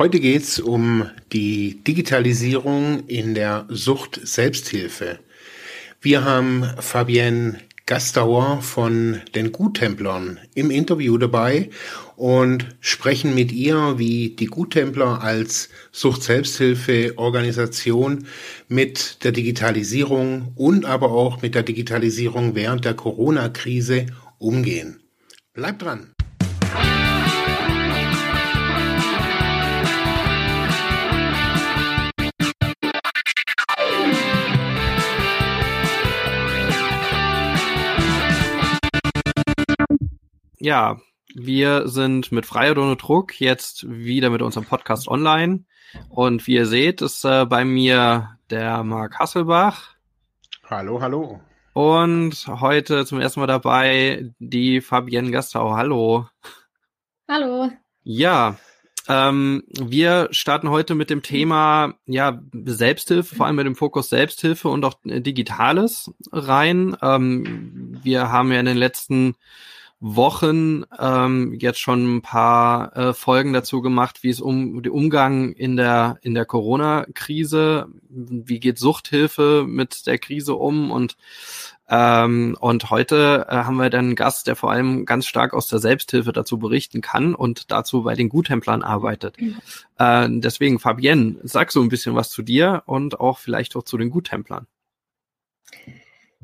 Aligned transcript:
Heute 0.00 0.18
geht 0.18 0.42
es 0.44 0.58
um 0.58 1.04
die 1.30 1.84
Digitalisierung 1.84 3.06
in 3.06 3.34
der 3.34 3.66
Sucht-Selbsthilfe. 3.68 5.18
Wir 6.00 6.24
haben 6.24 6.64
Fabienne 6.78 7.60
Gastauer 7.84 8.62
von 8.62 9.20
den 9.34 9.52
Guttemplern 9.52 10.40
im 10.54 10.70
Interview 10.70 11.18
dabei 11.18 11.68
und 12.16 12.64
sprechen 12.80 13.34
mit 13.34 13.52
ihr, 13.52 13.98
wie 13.98 14.30
die 14.30 14.46
Guttempler 14.46 15.20
als 15.20 15.68
Sucht-Selbsthilfe-Organisation 15.92 18.26
mit 18.68 19.22
der 19.22 19.32
Digitalisierung 19.32 20.52
und 20.54 20.86
aber 20.86 21.12
auch 21.12 21.42
mit 21.42 21.54
der 21.54 21.62
Digitalisierung 21.62 22.54
während 22.54 22.86
der 22.86 22.94
Corona-Krise 22.94 24.06
umgehen. 24.38 25.02
Bleibt 25.52 25.82
dran! 25.82 26.14
Ja, 40.62 41.00
wir 41.34 41.88
sind 41.88 42.32
mit 42.32 42.44
Frei 42.44 42.70
oder 42.70 42.82
ohne 42.82 42.96
Druck 42.96 43.40
jetzt 43.40 43.88
wieder 43.88 44.28
mit 44.28 44.42
unserem 44.42 44.66
Podcast 44.66 45.08
online. 45.08 45.64
Und 46.10 46.46
wie 46.46 46.56
ihr 46.56 46.66
seht, 46.66 47.00
ist 47.00 47.24
äh, 47.24 47.46
bei 47.46 47.64
mir 47.64 48.36
der 48.50 48.84
Marc 48.84 49.18
Hasselbach. 49.18 49.94
Hallo, 50.68 51.00
hallo. 51.00 51.40
Und 51.72 52.46
heute 52.46 53.06
zum 53.06 53.20
ersten 53.20 53.40
Mal 53.40 53.46
dabei 53.46 54.34
die 54.38 54.82
Fabienne 54.82 55.30
Gastau. 55.30 55.76
Hallo. 55.76 56.28
Hallo. 57.26 57.70
Ja, 58.02 58.58
ähm, 59.08 59.62
wir 59.70 60.28
starten 60.30 60.68
heute 60.68 60.94
mit 60.94 61.08
dem 61.08 61.22
Thema 61.22 61.94
ja 62.04 62.42
Selbsthilfe, 62.52 63.34
vor 63.34 63.46
allem 63.46 63.56
mit 63.56 63.64
dem 63.64 63.76
Fokus 63.76 64.10
Selbsthilfe 64.10 64.68
und 64.68 64.84
auch 64.84 64.94
Digitales 65.04 66.12
rein. 66.32 66.94
Ähm, 67.00 67.98
wir 68.02 68.30
haben 68.30 68.52
ja 68.52 68.60
in 68.60 68.66
den 68.66 68.76
letzten 68.76 69.36
Wochen 70.00 70.84
ähm, 70.98 71.54
jetzt 71.60 71.78
schon 71.78 72.16
ein 72.16 72.22
paar 72.22 72.96
äh, 72.96 73.12
Folgen 73.12 73.52
dazu 73.52 73.82
gemacht, 73.82 74.22
wie 74.22 74.30
es 74.30 74.40
um 74.40 74.82
den 74.82 74.92
Umgang 74.92 75.52
in 75.52 75.76
der 75.76 76.18
in 76.22 76.34
der 76.34 76.46
Corona-Krise, 76.46 77.86
wie 78.08 78.60
geht 78.60 78.78
Suchthilfe 78.78 79.66
mit 79.68 80.06
der 80.06 80.18
Krise 80.18 80.54
um 80.54 80.90
und 80.90 81.16
ähm, 81.86 82.56
und 82.60 82.88
heute 82.90 83.46
äh, 83.50 83.56
haben 83.56 83.76
wir 83.76 83.90
dann 83.90 84.06
einen 84.06 84.14
Gast, 84.14 84.46
der 84.46 84.56
vor 84.56 84.70
allem 84.70 85.04
ganz 85.04 85.26
stark 85.26 85.52
aus 85.52 85.66
der 85.66 85.80
Selbsthilfe 85.80 86.32
dazu 86.32 86.58
berichten 86.58 87.00
kann 87.00 87.34
und 87.34 87.70
dazu 87.72 88.04
bei 88.04 88.14
den 88.14 88.28
Guttemplern 88.28 88.82
arbeitet. 88.82 89.40
Mhm. 89.40 89.56
Äh, 89.98 90.28
deswegen, 90.30 90.78
Fabienne, 90.78 91.36
sag 91.42 91.72
so 91.72 91.82
ein 91.82 91.88
bisschen 91.88 92.14
was 92.14 92.30
zu 92.30 92.42
dir 92.42 92.84
und 92.86 93.18
auch 93.18 93.38
vielleicht 93.38 93.74
auch 93.74 93.82
zu 93.82 93.98
den 93.98 94.10
Guttemplern. 94.10 94.66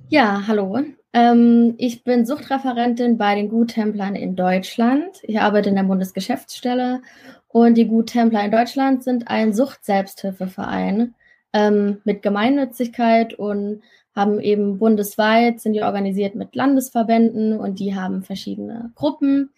Ja, 0.09 0.43
hallo. 0.47 0.85
Ähm, 1.17 1.77
ich 1.79 2.05
bin 2.05 2.27
Suchtreferentin 2.27 3.17
bei 3.17 3.35
den 3.35 3.49
Guttemplern 3.49 4.15
in 4.15 4.37
Deutschland. 4.37 5.17
Ich 5.23 5.41
arbeite 5.41 5.71
in 5.71 5.75
der 5.75 5.85
Bundesgeschäftsstelle 5.85 7.01
und 7.49 7.79
die 7.79 7.89
Guttempler 7.89 8.45
in 8.45 8.51
Deutschland 8.51 9.03
sind 9.03 9.29
ein 9.29 9.55
Sucht-Selbsthilfeverein 9.55 11.15
ähm, 11.55 12.03
mit 12.05 12.23
Gemeinnützigkeit 12.23 13.33
und 13.33 13.81
haben 14.15 14.41
eben 14.41 14.77
bundesweit, 14.77 15.59
sind 15.59 15.73
die 15.73 15.81
organisiert 15.81 16.35
mit 16.35 16.55
Landesverbänden 16.55 17.59
und 17.59 17.81
die 17.81 17.95
haben 17.95 18.23
verschiedene 18.23 18.93
Gruppen, 18.95 19.49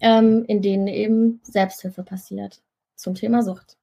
ähm, 0.00 0.44
in 0.48 0.62
denen 0.62 0.88
eben 0.88 1.40
Selbsthilfe 1.44 2.02
passiert 2.02 2.60
zum 2.96 3.14
Thema 3.14 3.44
Sucht. 3.44 3.76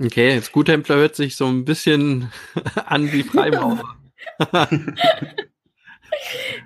Okay, 0.00 0.34
jetzt 0.34 0.50
Guttempler 0.50 0.96
hört 0.96 1.14
sich 1.14 1.36
so 1.36 1.46
ein 1.46 1.64
bisschen 1.64 2.32
an 2.86 3.12
wie 3.12 3.22
Freimaurer. 3.22 3.84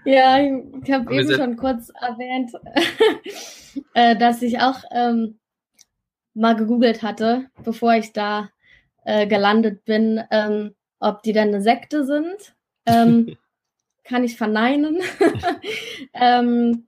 ja, 0.05 0.39
ich 0.39 0.93
habe 0.93 1.15
eben 1.15 1.31
schon 1.33 1.57
kurz 1.57 1.91
erwähnt, 2.01 2.53
äh, 3.95 4.17
dass 4.17 4.43
ich 4.43 4.61
auch 4.61 4.83
ähm, 4.91 5.39
mal 6.35 6.57
gegoogelt 6.57 7.03
hatte, 7.03 7.47
bevor 7.65 7.95
ich 7.95 8.13
da 8.13 8.51
äh, 9.05 9.27
gelandet 9.27 9.85
bin, 9.85 10.21
ähm, 10.31 10.75
ob 10.99 11.23
die 11.23 11.33
dann 11.33 11.49
eine 11.49 11.63
Sekte 11.63 12.05
sind. 12.05 12.55
Ähm, 12.87 13.37
kann 14.05 14.25
ich 14.25 14.37
verneinen. 14.37 14.99
ähm, 16.15 16.87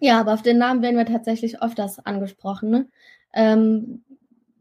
ja, 0.00 0.20
aber 0.20 0.34
auf 0.34 0.42
den 0.42 0.58
Namen 0.58 0.82
werden 0.82 0.96
wir 0.96 1.06
tatsächlich 1.06 1.62
öfters 1.62 2.04
angesprochen. 2.04 2.70
Ne? 2.70 2.88
Ähm, 3.32 4.04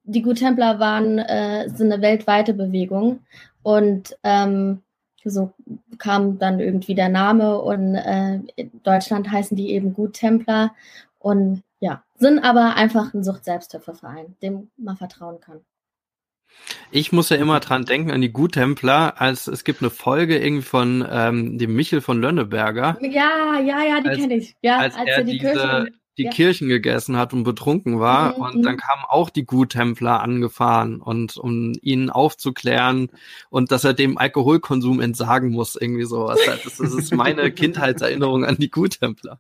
die 0.04 0.22
Guttempler 0.22 0.80
waren 0.80 1.20
äh, 1.20 1.70
sind 1.70 1.92
eine 1.92 2.02
weltweite 2.02 2.54
Bewegung 2.54 3.20
und 3.64 4.18
ähm, 4.24 4.82
so 5.26 5.54
kam 5.98 6.40
dann 6.40 6.60
irgendwie 6.60 6.96
der 6.96 7.10
Name 7.10 7.60
und 7.60 7.96
äh, 7.96 8.40
in 8.56 8.72
Deutschland 8.84 9.32
heißen 9.32 9.56
die 9.56 9.72
eben 9.72 9.94
Guttempler 9.94 10.74
und 11.20 11.64
ja, 11.80 12.04
sind 12.16 12.40
aber 12.40 12.76
einfach 12.76 13.14
ein 13.14 13.24
Sucht-Selbsthilfeverein, 13.24 14.36
dem 14.42 14.70
man 14.78 14.98
vertrauen 14.98 15.40
kann. 15.40 15.62
Ich 16.92 17.12
muss 17.12 17.30
ja 17.30 17.38
immer 17.38 17.60
dran 17.60 17.86
denken 17.86 18.12
an 18.12 18.22
die 18.22 18.34
Guttempler, 18.34 19.22
als 19.22 19.48
es 19.48 19.64
gibt 19.64 19.82
eine 19.82 19.92
Folge 19.92 20.38
irgendwie 20.38 20.64
von 20.64 21.08
ähm, 21.10 21.58
dem 21.58 21.76
Michel 21.76 22.02
von 22.02 22.20
Lönneberger. 22.22 22.98
Ja, 23.02 23.60
ja, 23.60 23.84
ja, 23.84 24.02
die 24.02 24.20
kenne 24.20 24.36
ich. 24.36 24.56
Ja, 24.62 24.80
als, 24.80 24.96
als 24.96 25.08
er, 25.08 25.18
er 25.18 25.24
die 25.24 25.38
diese, 25.38 25.44
Kirche 25.44 25.88
die 26.20 26.26
ja. 26.26 26.32
Kirchen 26.32 26.68
gegessen 26.68 27.16
hat 27.16 27.34
und 27.34 27.44
betrunken 27.44 28.00
war. 28.00 28.36
Mhm. 28.36 28.42
Und 28.42 28.64
dann 28.64 28.74
mhm. 28.74 28.80
kamen 28.80 29.04
auch 29.08 29.30
die 29.30 29.46
Guttempler 29.46 30.20
angefahren 30.20 31.02
und 31.02 31.38
um 31.38 31.74
ihn 31.82 32.10
aufzuklären 32.10 33.10
und 33.50 33.72
dass 33.72 33.86
er 33.86 33.94
dem 33.94 34.18
Alkoholkonsum 34.18 35.00
entsagen 35.00 35.52
muss, 35.52 35.78
irgendwie 35.78 36.04
sowas. 36.04 36.40
Das, 36.46 36.78
das 36.78 36.80
ist 36.80 37.14
meine 37.14 37.52
Kindheitserinnerung 37.54 38.44
an 38.44 38.58
die 38.58 38.70
Guttempler. 38.70 39.40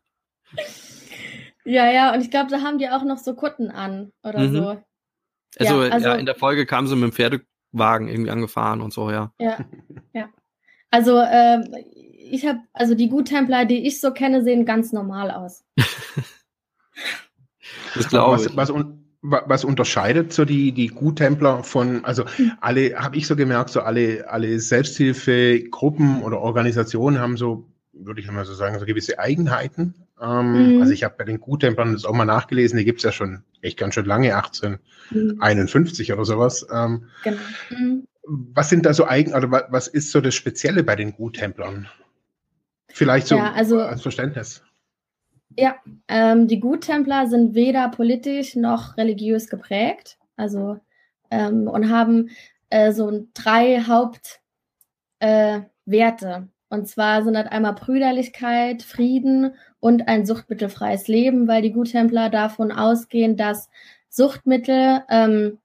Ja, 1.65 1.91
ja, 1.91 2.13
und 2.13 2.21
ich 2.21 2.31
glaube, 2.31 2.49
da 2.49 2.61
haben 2.61 2.79
die 2.79 2.89
auch 2.89 3.03
noch 3.03 3.17
so 3.17 3.35
Kutten 3.35 3.69
an 3.69 4.13
oder 4.23 4.39
mhm. 4.39 4.53
so. 4.53 4.83
Also, 5.57 5.83
ja, 5.83 5.89
also 5.89 6.07
ja, 6.07 6.15
in 6.15 6.25
der 6.25 6.35
Folge 6.35 6.65
kamen 6.65 6.87
sie 6.87 6.95
mit 6.95 7.11
dem 7.11 7.11
Pferdewagen 7.11 8.07
irgendwie 8.07 8.31
angefahren 8.31 8.79
und 8.79 8.93
so, 8.93 9.11
ja. 9.11 9.33
Ja, 9.37 9.57
ja. 10.13 10.29
Also, 10.91 11.19
ähm, 11.19 11.75
ich 12.31 12.45
habe, 12.45 12.59
also 12.71 12.95
die 12.95 13.09
Guttempler, 13.09 13.65
die 13.65 13.85
ich 13.85 13.99
so 13.99 14.11
kenne, 14.11 14.43
sehen 14.43 14.65
ganz 14.65 14.93
normal 14.93 15.29
aus. 15.31 15.65
Das 17.95 18.09
glaube 18.09 18.41
ich. 18.41 18.55
Was, 18.55 18.69
was, 18.71 18.85
was 19.21 19.65
unterscheidet 19.65 20.31
so 20.31 20.45
die, 20.45 20.71
die 20.71 20.87
Guttempler 20.87 21.63
von, 21.63 22.05
also 22.05 22.23
alle, 22.61 22.95
habe 22.95 23.17
ich 23.17 23.27
so 23.27 23.35
gemerkt, 23.35 23.69
so 23.69 23.81
alle, 23.81 24.29
alle 24.29 24.59
Selbsthilfegruppen 24.59 26.23
oder 26.23 26.39
Organisationen 26.39 27.19
haben 27.19 27.35
so, 27.35 27.67
würde 27.91 28.21
ich 28.21 28.31
mal 28.31 28.45
so 28.45 28.53
sagen, 28.53 28.79
so 28.79 28.85
gewisse 28.85 29.19
Eigenheiten. 29.19 29.93
Ähm, 30.21 30.75
mhm. 30.75 30.81
Also 30.81 30.93
ich 30.93 31.03
habe 31.03 31.15
bei 31.17 31.25
den 31.25 31.39
Guttemplern 31.39 31.93
das 31.93 32.05
auch 32.05 32.13
mal 32.13 32.25
nachgelesen, 32.25 32.77
die 32.77 32.85
gibt's 32.85 33.03
ja 33.03 33.11
schon 33.11 33.43
echt 33.61 33.77
ganz 33.77 33.93
schön 33.93 34.05
lange, 34.05 34.35
1851 34.35 36.09
mhm. 36.09 36.13
oder 36.13 36.25
sowas. 36.25 36.65
Ähm, 36.71 37.05
genau. 37.23 37.37
Mhm. 37.69 38.05
Was 38.23 38.69
sind 38.69 38.85
da 38.85 38.93
so 38.93 39.05
eigen, 39.05 39.33
oder 39.33 39.67
was 39.69 39.87
ist 39.87 40.11
so 40.11 40.21
das 40.21 40.35
Spezielle 40.35 40.83
bei 40.83 40.95
den 40.95 41.13
Guttemplern? 41.13 41.87
Vielleicht 42.87 43.27
so 43.27 43.37
ja, 43.37 43.51
also, 43.53 43.81
als 43.81 44.01
Verständnis. 44.01 44.61
Ja, 45.57 45.75
ähm, 46.07 46.47
die 46.47 46.59
Guttempler 46.59 47.27
sind 47.27 47.53
weder 47.55 47.89
politisch 47.89 48.55
noch 48.55 48.97
religiös 48.97 49.49
geprägt, 49.49 50.17
also 50.35 50.79
ähm, 51.31 51.67
und 51.67 51.89
haben 51.89 52.29
äh, 52.69 52.91
so 52.91 53.27
drei 53.33 53.81
Hauptwerte. 53.81 54.39
Äh, 55.19 56.41
und 56.71 56.87
zwar 56.87 57.23
sind 57.23 57.33
das 57.33 57.47
einmal 57.47 57.73
Brüderlichkeit, 57.73 58.83
Frieden 58.83 59.55
und 59.79 60.07
ein 60.07 60.25
suchtmittelfreies 60.25 61.07
Leben, 61.07 61.47
weil 61.47 61.63
die 61.63 61.71
Guttempler 61.71 62.29
davon 62.29 62.71
ausgehen, 62.71 63.37
dass 63.37 63.69
Suchtmittel, 64.09 65.03
ähm, 65.09 65.57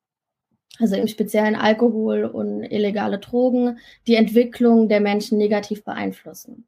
also 0.79 0.97
im 0.97 1.07
speziellen 1.07 1.57
Alkohol 1.57 2.25
und 2.25 2.65
illegale 2.65 3.19
Drogen, 3.19 3.79
die 4.07 4.15
Entwicklung 4.15 4.89
der 4.89 5.01
Menschen 5.01 5.39
negativ 5.39 5.85
beeinflussen. 5.85 6.67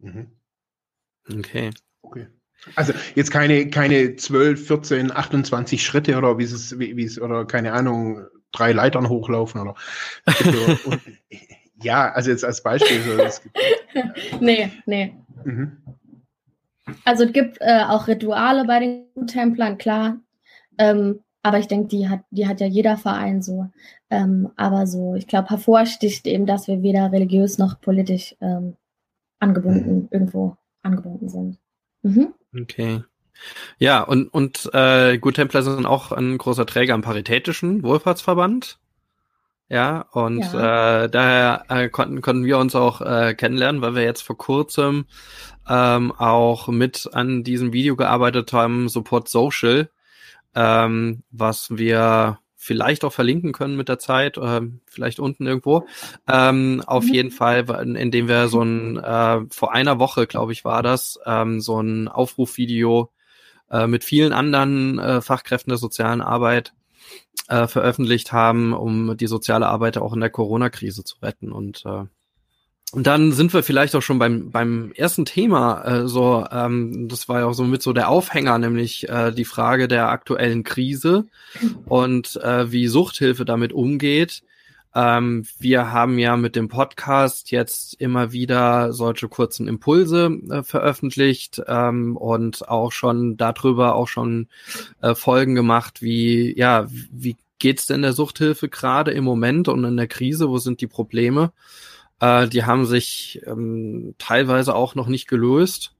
Mhm. 0.00 0.32
Okay. 1.32 1.70
Okay. 2.02 2.26
Also 2.76 2.92
jetzt 3.14 3.30
keine, 3.30 3.68
keine 3.68 4.16
12, 4.16 4.66
14, 4.66 5.12
28 5.12 5.84
Schritte 5.84 6.16
oder 6.16 6.38
wie 6.38 6.44
es, 6.44 6.78
wie, 6.78 6.96
wie 6.96 7.04
es, 7.04 7.20
oder 7.20 7.44
keine 7.44 7.72
Ahnung, 7.72 8.24
drei 8.52 8.72
Leitern 8.72 9.08
hochlaufen 9.08 9.60
oder. 9.60 9.74
und, 10.86 11.00
ja, 11.82 12.10
also 12.12 12.30
jetzt 12.30 12.44
als 12.44 12.62
Beispiel. 12.62 13.00
So, 13.02 13.16
gibt, 13.16 14.40
nee, 14.40 14.70
nee. 14.86 15.14
Mhm. 15.44 15.76
Also 17.04 17.24
es 17.24 17.32
gibt 17.32 17.58
äh, 17.60 17.82
auch 17.86 18.08
Rituale 18.08 18.64
bei 18.64 18.80
den 18.80 19.26
Templern, 19.26 19.78
klar. 19.78 20.18
Ähm, 20.78 21.20
aber 21.42 21.58
ich 21.58 21.68
denke, 21.68 21.88
die 21.88 22.08
hat, 22.08 22.20
die 22.30 22.46
hat 22.46 22.60
ja 22.60 22.66
jeder 22.66 22.96
Verein 22.96 23.42
so. 23.42 23.66
Ähm, 24.10 24.50
aber 24.56 24.86
so, 24.86 25.14
ich 25.14 25.26
glaube, 25.26 25.50
hervorsticht 25.50 26.26
eben, 26.26 26.46
dass 26.46 26.68
wir 26.68 26.82
weder 26.82 27.12
religiös 27.12 27.58
noch 27.58 27.80
politisch 27.80 28.34
ähm, 28.40 28.76
angebunden, 29.40 29.94
mhm. 29.94 30.08
irgendwo 30.10 30.56
angebunden 30.84 31.28
sind. 31.28 31.58
Mhm. 32.02 32.34
Okay. 32.58 33.02
Ja, 33.78 34.02
und, 34.02 34.28
und 34.28 34.70
äh, 34.72 35.18
Good 35.18 35.34
Templar 35.34 35.62
sind 35.62 35.86
auch 35.86 36.12
ein 36.12 36.38
großer 36.38 36.66
Träger 36.66 36.94
am 36.94 37.02
Paritätischen 37.02 37.82
Wohlfahrtsverband. 37.82 38.78
Ja, 39.68 40.02
und 40.12 40.40
ja. 40.40 41.04
Äh, 41.04 41.10
daher 41.10 41.64
äh, 41.68 41.88
konnten, 41.88 42.20
konnten 42.20 42.44
wir 42.44 42.58
uns 42.58 42.74
auch 42.74 43.00
äh, 43.00 43.34
kennenlernen, 43.34 43.80
weil 43.80 43.94
wir 43.94 44.02
jetzt 44.02 44.22
vor 44.22 44.36
kurzem 44.36 45.06
ähm, 45.68 46.12
auch 46.12 46.68
mit 46.68 47.08
an 47.12 47.42
diesem 47.44 47.72
Video 47.72 47.96
gearbeitet 47.96 48.52
haben, 48.52 48.88
Support 48.88 49.28
Social, 49.28 49.90
ähm, 50.54 51.22
was 51.30 51.76
wir 51.76 52.38
vielleicht 52.64 53.04
auch 53.04 53.12
verlinken 53.12 53.52
können 53.52 53.76
mit 53.76 53.90
der 53.90 53.98
Zeit, 53.98 54.38
äh, 54.38 54.62
vielleicht 54.86 55.20
unten 55.20 55.46
irgendwo. 55.46 55.86
Ähm, 56.26 56.82
auf 56.86 57.04
mhm. 57.04 57.12
jeden 57.12 57.30
Fall, 57.30 57.68
indem 57.96 58.26
wir 58.26 58.48
so 58.48 58.62
ein, 58.62 58.96
äh, 58.96 59.40
vor 59.50 59.74
einer 59.74 59.98
Woche, 59.98 60.26
glaube 60.26 60.52
ich, 60.52 60.64
war 60.64 60.82
das, 60.82 61.18
ähm, 61.26 61.60
so 61.60 61.78
ein 61.80 62.08
Aufrufvideo 62.08 63.12
äh, 63.70 63.86
mit 63.86 64.02
vielen 64.02 64.32
anderen 64.32 64.98
äh, 64.98 65.20
Fachkräften 65.20 65.72
der 65.72 65.78
sozialen 65.78 66.22
Arbeit 66.22 66.72
äh, 67.48 67.66
veröffentlicht 67.66 68.32
haben, 68.32 68.72
um 68.72 69.14
die 69.14 69.26
soziale 69.26 69.66
Arbeit 69.66 69.98
auch 69.98 70.14
in 70.14 70.20
der 70.20 70.30
Corona-Krise 70.30 71.04
zu 71.04 71.16
retten. 71.20 71.52
Und 71.52 71.84
äh, 71.84 72.04
und 72.92 73.06
dann 73.06 73.32
sind 73.32 73.52
wir 73.52 73.62
vielleicht 73.62 73.96
auch 73.96 74.02
schon 74.02 74.18
beim, 74.18 74.50
beim 74.50 74.92
ersten 74.92 75.24
Thema, 75.24 75.82
äh, 75.84 76.06
so, 76.06 76.46
ähm, 76.50 77.08
das 77.08 77.28
war 77.28 77.40
ja 77.40 77.46
auch 77.46 77.54
so 77.54 77.64
mit 77.64 77.82
so 77.82 77.92
der 77.92 78.08
Aufhänger, 78.08 78.58
nämlich 78.58 79.08
äh, 79.08 79.32
die 79.32 79.44
Frage 79.44 79.88
der 79.88 80.10
aktuellen 80.10 80.62
Krise 80.62 81.26
und 81.86 82.36
äh, 82.36 82.70
wie 82.70 82.86
Suchthilfe 82.86 83.44
damit 83.44 83.72
umgeht. 83.72 84.42
Ähm, 84.94 85.44
wir 85.58 85.90
haben 85.90 86.20
ja 86.20 86.36
mit 86.36 86.54
dem 86.54 86.68
Podcast 86.68 87.50
jetzt 87.50 88.00
immer 88.00 88.30
wieder 88.30 88.92
solche 88.92 89.28
kurzen 89.28 89.66
Impulse 89.66 90.30
äh, 90.50 90.62
veröffentlicht 90.62 91.60
ähm, 91.66 92.16
und 92.16 92.68
auch 92.68 92.92
schon 92.92 93.36
darüber 93.36 93.96
auch 93.96 94.06
schon 94.06 94.46
äh, 95.02 95.16
Folgen 95.16 95.56
gemacht, 95.56 96.00
wie, 96.00 96.56
ja, 96.56 96.86
wie 96.88 97.36
geht's 97.58 97.86
denn 97.86 98.02
der 98.02 98.12
Suchthilfe 98.12 98.68
gerade 98.68 99.10
im 99.10 99.24
Moment 99.24 99.66
und 99.66 99.82
in 99.82 99.96
der 99.96 100.06
Krise? 100.06 100.48
Wo 100.48 100.58
sind 100.58 100.80
die 100.80 100.86
Probleme? 100.86 101.50
Äh, 102.24 102.48
die 102.48 102.64
haben 102.64 102.86
sich 102.86 103.40
ähm, 103.46 104.14
teilweise 104.18 104.74
auch 104.74 104.94
noch 104.94 105.08
nicht 105.08 105.28
gelöst. 105.28 105.94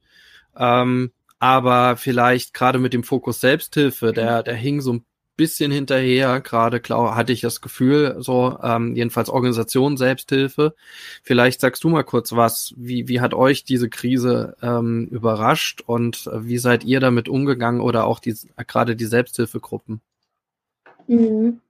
Ähm, 0.56 1.12
aber 1.38 1.97
vielleicht 1.97 2.55
gerade 2.55 2.79
mit 2.79 2.94
dem 2.94 3.05
Fokus 3.05 3.41
Selbsthilfe, 3.41 4.12
der, 4.12 4.43
der 4.43 4.55
hing 4.55 4.81
so 4.81 4.94
ein 4.94 5.05
bisschen 5.37 5.73
hinterher, 5.73 6.41
gerade 6.41 6.81
klar 6.81 7.17
hatte 7.17 7.32
ich 7.32 7.41
das 7.41 7.61
Gefühl, 7.61 8.17
so 8.21 8.56
ähm, 8.62 8.94
jedenfalls 8.94 9.29
Organisation 9.29 9.97
Selbsthilfe. 9.97 10.75
Vielleicht 11.23 11.61
sagst 11.61 11.82
du 11.85 11.88
mal 11.91 12.05
kurz 12.05 12.32
was, 12.32 12.73
wie, 12.76 13.09
wie 13.09 13.21
hat 13.21 13.35
euch 13.35 13.65
diese 13.65 13.91
Krise 13.91 14.56
ähm, 14.62 15.09
überrascht 15.11 15.82
und 15.85 16.29
äh, 16.29 16.47
wie 16.47 16.59
seid 16.59 16.85
ihr 16.85 17.00
damit 17.00 17.29
umgegangen 17.29 17.81
oder 17.81 18.06
auch 18.06 18.21
die, 18.21 18.35
gerade 18.67 18.97
die 18.97 19.06
Selbsthilfegruppen? 19.06 20.00
Mhm. 21.09 21.61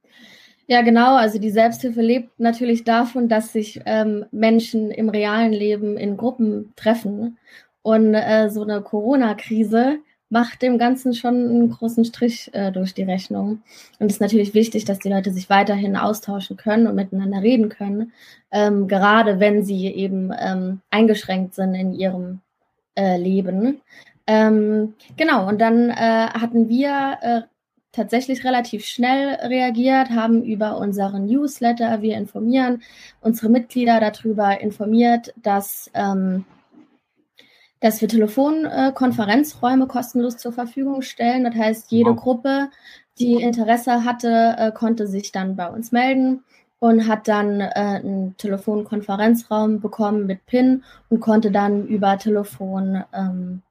Ja, 0.67 0.81
genau. 0.81 1.15
Also 1.15 1.39
die 1.39 1.51
Selbsthilfe 1.51 2.01
lebt 2.01 2.39
natürlich 2.39 2.83
davon, 2.83 3.29
dass 3.29 3.53
sich 3.53 3.81
ähm, 3.85 4.25
Menschen 4.31 4.89
im 4.91 5.09
realen 5.09 5.53
Leben 5.53 5.97
in 5.97 6.17
Gruppen 6.17 6.73
treffen. 6.75 7.37
Und 7.83 8.15
äh, 8.15 8.49
so 8.49 8.63
eine 8.63 8.81
Corona-Krise 8.81 9.99
macht 10.29 10.63
dem 10.63 10.79
Ganzen 10.79 11.13
schon 11.13 11.35
einen 11.35 11.69
großen 11.69 12.03
Strich 12.03 12.49
äh, 12.53 12.71
durch 12.71 12.95
die 12.95 13.03
Rechnung. 13.03 13.61
Und 13.99 14.07
es 14.07 14.13
ist 14.13 14.21
natürlich 14.21 14.55
wichtig, 14.55 14.85
dass 14.85 14.97
die 14.99 15.09
Leute 15.09 15.31
sich 15.31 15.51
weiterhin 15.51 15.95
austauschen 15.95 16.57
können 16.57 16.87
und 16.87 16.95
miteinander 16.95 17.43
reden 17.43 17.69
können, 17.69 18.11
ähm, 18.51 18.87
gerade 18.87 19.39
wenn 19.39 19.63
sie 19.63 19.85
eben 19.87 20.31
ähm, 20.37 20.81
eingeschränkt 20.89 21.53
sind 21.53 21.75
in 21.75 21.93
ihrem 21.93 22.41
äh, 22.95 23.17
Leben. 23.17 23.81
Ähm, 24.25 24.95
genau, 25.15 25.47
und 25.47 25.61
dann 25.61 25.91
äh, 25.91 25.93
hatten 25.93 26.67
wir 26.67 27.17
äh, 27.21 27.41
tatsächlich 27.95 28.43
relativ 28.43 28.85
schnell 28.85 29.35
reagiert, 29.35 30.09
haben 30.09 30.43
über 30.43 30.77
unseren 30.77 31.25
Newsletter, 31.25 32.01
wir 32.01 32.17
informieren 32.17 32.83
unsere 33.21 33.49
Mitglieder 33.49 33.99
darüber 33.99 34.59
informiert, 34.61 35.33
dass, 35.37 35.89
ähm, 35.93 36.45
dass 37.79 38.01
wir 38.01 38.07
Telefonkonferenzräume 38.07 39.85
äh, 39.85 39.87
kostenlos 39.87 40.37
zur 40.37 40.51
Verfügung 40.51 41.01
stellen. 41.01 41.43
Das 41.43 41.55
heißt, 41.55 41.91
jede 41.91 42.11
wow. 42.11 42.21
Gruppe, 42.21 42.69
die 43.17 43.41
Interesse 43.41 44.03
hatte, 44.03 44.55
äh, 44.57 44.71
konnte 44.71 45.07
sich 45.07 45.31
dann 45.31 45.55
bei 45.55 45.69
uns 45.69 45.91
melden 45.91 46.43
und 46.79 47.07
hat 47.07 47.27
dann 47.27 47.61
äh, 47.61 47.71
einen 47.73 48.35
Telefonkonferenzraum 48.37 49.79
bekommen 49.79 50.25
mit 50.25 50.45
PIN 50.45 50.83
und 51.09 51.21
konnte 51.21 51.51
dann 51.51 51.87
über 51.87 52.17
Telefon 52.17 53.03
ähm, 53.13 53.61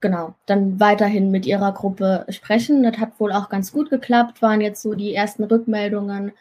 genau, 0.00 0.34
dann 0.46 0.80
weiterhin 0.80 1.30
mit 1.30 1.46
ihrer 1.46 1.72
Gruppe 1.72 2.26
sprechen. 2.28 2.82
Das 2.82 2.98
hat 2.98 3.18
wohl 3.18 3.32
auch 3.32 3.48
ganz 3.48 3.72
gut 3.72 3.90
geklappt, 3.90 4.42
waren 4.42 4.60
jetzt 4.60 4.82
so 4.82 4.94
die 4.94 5.14
ersten 5.14 5.44
Rückmeldungen. 5.44 6.32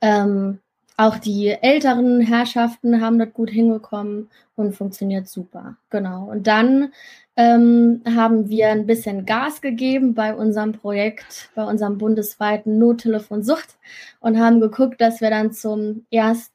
Ähm, 0.00 0.58
auch 0.96 1.18
die 1.18 1.48
älteren 1.48 2.20
Herrschaften 2.20 3.00
haben 3.00 3.18
das 3.18 3.32
gut 3.32 3.50
hingekommen 3.50 4.30
und 4.56 4.74
funktioniert 4.74 5.28
super. 5.28 5.76
Genau. 5.90 6.30
Und 6.30 6.46
dann 6.46 6.92
ähm, 7.36 8.02
haben 8.06 8.48
wir 8.48 8.68
ein 8.68 8.86
bisschen 8.86 9.24
Gas 9.26 9.60
gegeben 9.60 10.14
bei 10.14 10.34
unserem 10.34 10.72
Projekt, 10.72 11.50
bei 11.54 11.64
unserem 11.64 11.98
bundesweiten 11.98 12.78
Nottelefonsucht 12.78 13.76
und 14.20 14.38
haben 14.38 14.60
geguckt, 14.60 15.00
dass 15.00 15.20
wir 15.20 15.30
dann 15.30 15.52
zum 15.52 16.06
1. 16.12 16.52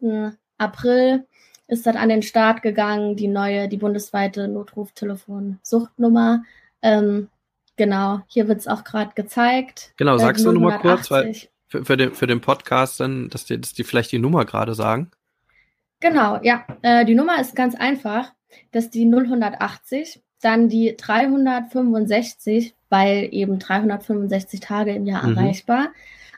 April 0.57 1.25
ist 1.68 1.86
das 1.86 1.96
an 1.96 2.10
den 2.10 2.22
Start 2.22 2.62
gegangen, 2.62 3.16
die 3.16 3.28
neue, 3.28 3.68
die 3.68 3.78
bundesweite 3.78 4.48
Notruftelefon-Suchtnummer. 4.48 6.44
Ähm, 6.81 7.30
genau, 7.75 8.22
hier 8.28 8.48
wird 8.48 8.60
es 8.60 8.68
auch 8.68 8.84
gerade 8.84 9.12
gezeigt. 9.16 9.94
Genau, 9.98 10.16
äh, 10.16 10.19
sagst 10.19 10.46
du 10.46 10.52
nur 10.52 10.62
mal 10.62 10.80
kurz, 10.80 11.12
weil 11.12 11.36
für, 11.68 11.84
für, 11.84 11.98
den, 11.98 12.14
für 12.14 12.28
den 12.28 12.42
Podcast 12.42 13.00
dann, 13.00 13.30
dass 13.30 13.46
die, 13.46 13.60
dass 13.60 13.74
die 13.74 13.84
vielleicht 13.84 14.12
die 14.12 14.19
Nummer 14.19 14.46
gerade 14.46 14.74
sagen. 14.74 15.12
Genau, 16.00 16.40
ja. 16.42 16.66
Äh, 16.81 17.06
die 17.06 17.16
Nummer 17.16 17.42
ist 17.42 17.56
ganz 17.56 17.75
einfach. 17.75 18.34
Das 18.72 18.86
ist 18.86 18.94
die 18.94 19.06
0180, 19.06 20.22
dann 20.42 20.70
die 20.70 20.96
365, 20.96 22.75
weil 22.90 23.28
eben 23.31 23.60
365 23.60 24.60
Tage 24.62 24.94
im 24.94 25.06
Jahr 25.06 25.28
mhm. 25.28 25.38
erreichbar 25.38 25.90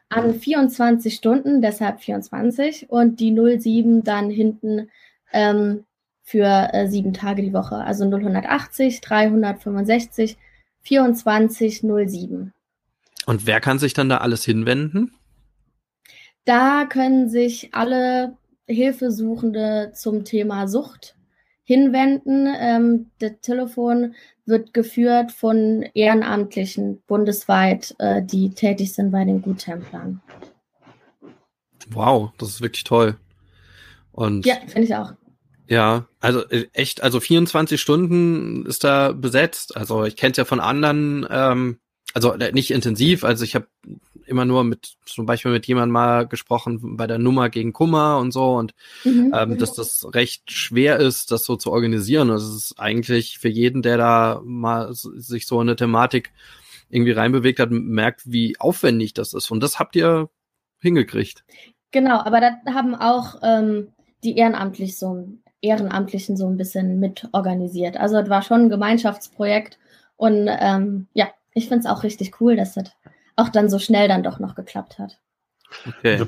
an 0.10 0.34
24 0.34 1.14
Stunden, 1.14 1.62
deshalb 1.62 2.02
24 2.02 2.90
und 2.90 3.20
die 3.20 3.32
07 3.32 4.04
dann 4.04 4.30
hinten 4.30 4.90
ähm, 5.34 5.86
für 6.24 6.70
äh, 6.74 6.88
sieben 6.88 7.14
Tage 7.14 7.42
die 7.42 7.54
Woche. 7.54 7.76
Also 7.76 8.06
080, 8.06 9.02
365, 9.02 10.38
24, 10.82 11.82
07. 11.82 12.54
Und 13.26 13.46
wer 13.46 13.60
kann 13.60 13.80
sich 13.80 13.94
dann 13.94 14.10
da 14.10 14.18
alles 14.18 14.44
hinwenden? 14.44 15.12
Da 16.46 16.86
können 16.86 17.30
sich 17.30 17.74
alle 17.74 18.38
Hilfesuchende 18.68 19.92
zum 19.94 20.24
Thema 20.24 20.68
Sucht 20.68 21.16
hinwenden. 21.64 22.48
Ähm, 22.60 23.12
das 23.20 23.34
Telefon 23.42 24.16
wird 24.46 24.74
geführt 24.74 25.32
von 25.32 25.84
Ehrenamtlichen 25.94 27.02
bundesweit, 27.06 27.96
äh, 28.00 28.24
die 28.24 28.50
tätig 28.50 28.94
sind 28.94 29.12
bei 29.12 29.26
den 29.26 29.42
Guttemplern. 29.42 30.22
Wow, 31.92 32.32
das 32.38 32.50
ist 32.50 32.62
wirklich 32.62 32.84
toll. 32.84 33.18
Und 34.12 34.46
ja, 34.46 34.56
finde 34.68 34.84
ich 34.84 34.96
auch. 34.96 35.14
Ja, 35.70 36.08
also 36.20 36.44
äh, 36.50 36.68
echt, 36.74 37.04
also 37.04 37.20
24 37.20 37.80
Stunden 37.80 38.66
ist 38.66 38.84
da 38.84 39.12
besetzt. 39.12 39.78
Also 39.78 40.04
ich 40.04 40.16
kenne 40.16 40.32
es 40.32 40.38
ja 40.38 40.46
von 40.46 40.60
anderen, 40.60 41.28
ähm, 41.30 41.78
also 42.16 42.34
äh, 42.34 42.52
nicht 42.52 42.72
intensiv, 42.72 43.24
also 43.24 43.46
ich 43.46 43.54
habe 43.54 43.68
immer 44.26 44.46
nur 44.46 44.64
mit 44.64 44.96
zum 45.06 45.28
Beispiel 45.28 45.52
mit 45.52 45.68
jemandem 45.68 45.92
mal 45.94 46.28
gesprochen 46.28 46.98
bei 46.98 47.06
der 47.06 47.20
Nummer 47.20 47.50
gegen 47.50 47.72
Kummer 47.72 48.18
und 48.18 48.32
so 48.32 48.56
und 48.56 48.74
mhm. 49.04 49.32
ähm, 49.36 49.58
dass 49.60 49.74
das 49.74 50.08
recht 50.14 50.52
schwer 50.52 50.98
ist, 50.98 51.32
das 51.32 51.46
so 51.46 51.56
zu 51.56 51.72
organisieren. 51.72 52.32
Also 52.32 52.56
es 52.56 52.72
ist 52.72 52.80
eigentlich 52.80 53.38
für 53.38 53.50
jeden, 53.50 53.84
der 53.84 53.98
da 53.98 54.42
mal 54.44 54.90
sich 54.94 55.46
so 55.46 55.60
eine 55.60 55.76
Thematik 55.76 56.32
irgendwie 56.90 57.12
reinbewegt 57.12 57.60
hat, 57.60 57.70
merkt, 57.72 58.22
wie 58.26 58.60
aufwendig 58.60 59.14
das 59.14 59.34
ist. 59.34 59.52
Und 59.52 59.62
das 59.62 59.78
habt 59.78 59.96
ihr 59.96 60.30
hingekriegt. 60.80 61.44
Genau, 61.92 62.20
aber 62.20 62.40
da 62.40 62.74
haben 62.74 62.96
auch 62.96 63.36
ähm, 63.44 63.90
die 64.24 64.38
ehrenamtlich 64.38 64.98
so, 64.98 65.28
Ehrenamtlichen 65.62 66.38
so 66.38 66.48
ein 66.48 66.58
bisschen 66.58 67.00
mit 67.00 67.28
organisiert. 67.32 67.98
Also 67.98 68.18
es 68.18 68.30
war 68.30 68.42
schon 68.42 68.62
ein 68.62 68.70
Gemeinschaftsprojekt 68.70 69.78
und 70.16 70.48
ähm, 70.50 71.08
ja, 71.14 71.30
ich 71.54 71.68
finde 71.68 71.80
es 71.80 71.86
auch 71.86 72.04
richtig 72.04 72.40
cool, 72.42 72.56
dass 72.56 72.76
das 72.76 72.92
auch 73.36 73.50
dann 73.50 73.70
so 73.70 73.80
schnell 73.80 74.08
dann 74.08 74.24
doch 74.24 74.40
noch 74.40 74.56
geklappt 74.56 75.00
hat. 75.00 75.20
Okay. 75.88 76.20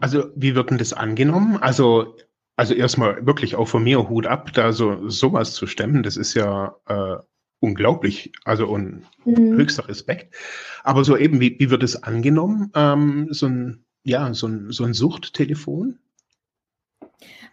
Also 0.00 0.30
wie 0.34 0.54
wird 0.54 0.70
denn 0.70 0.78
das 0.78 0.92
angenommen? 0.92 1.58
Also 1.58 2.16
also 2.56 2.72
erstmal 2.72 3.26
wirklich 3.26 3.54
auch 3.54 3.68
von 3.68 3.84
mir 3.84 4.08
Hut 4.08 4.26
ab, 4.26 4.52
da 4.54 4.72
so 4.72 5.08
sowas 5.08 5.52
zu 5.52 5.66
stemmen, 5.66 6.02
das 6.02 6.16
ist 6.16 6.32
ja 6.32 6.74
äh, 6.86 7.16
unglaublich, 7.60 8.32
also 8.44 8.66
und 8.66 9.02
mhm. 9.26 9.56
höchster 9.56 9.88
Respekt. 9.88 10.34
Aber 10.82 11.04
so 11.04 11.16
eben, 11.16 11.40
wie, 11.40 11.56
wie 11.58 11.70
wird 11.70 11.82
es 11.82 12.02
angenommen? 12.02 12.70
Ähm, 12.74 13.28
so 13.30 13.46
ein 13.46 13.84
ja, 14.06 14.32
so 14.34 14.46
ein, 14.46 14.70
so 14.70 14.84
ein 14.84 14.94
Suchttelefon? 14.94 15.98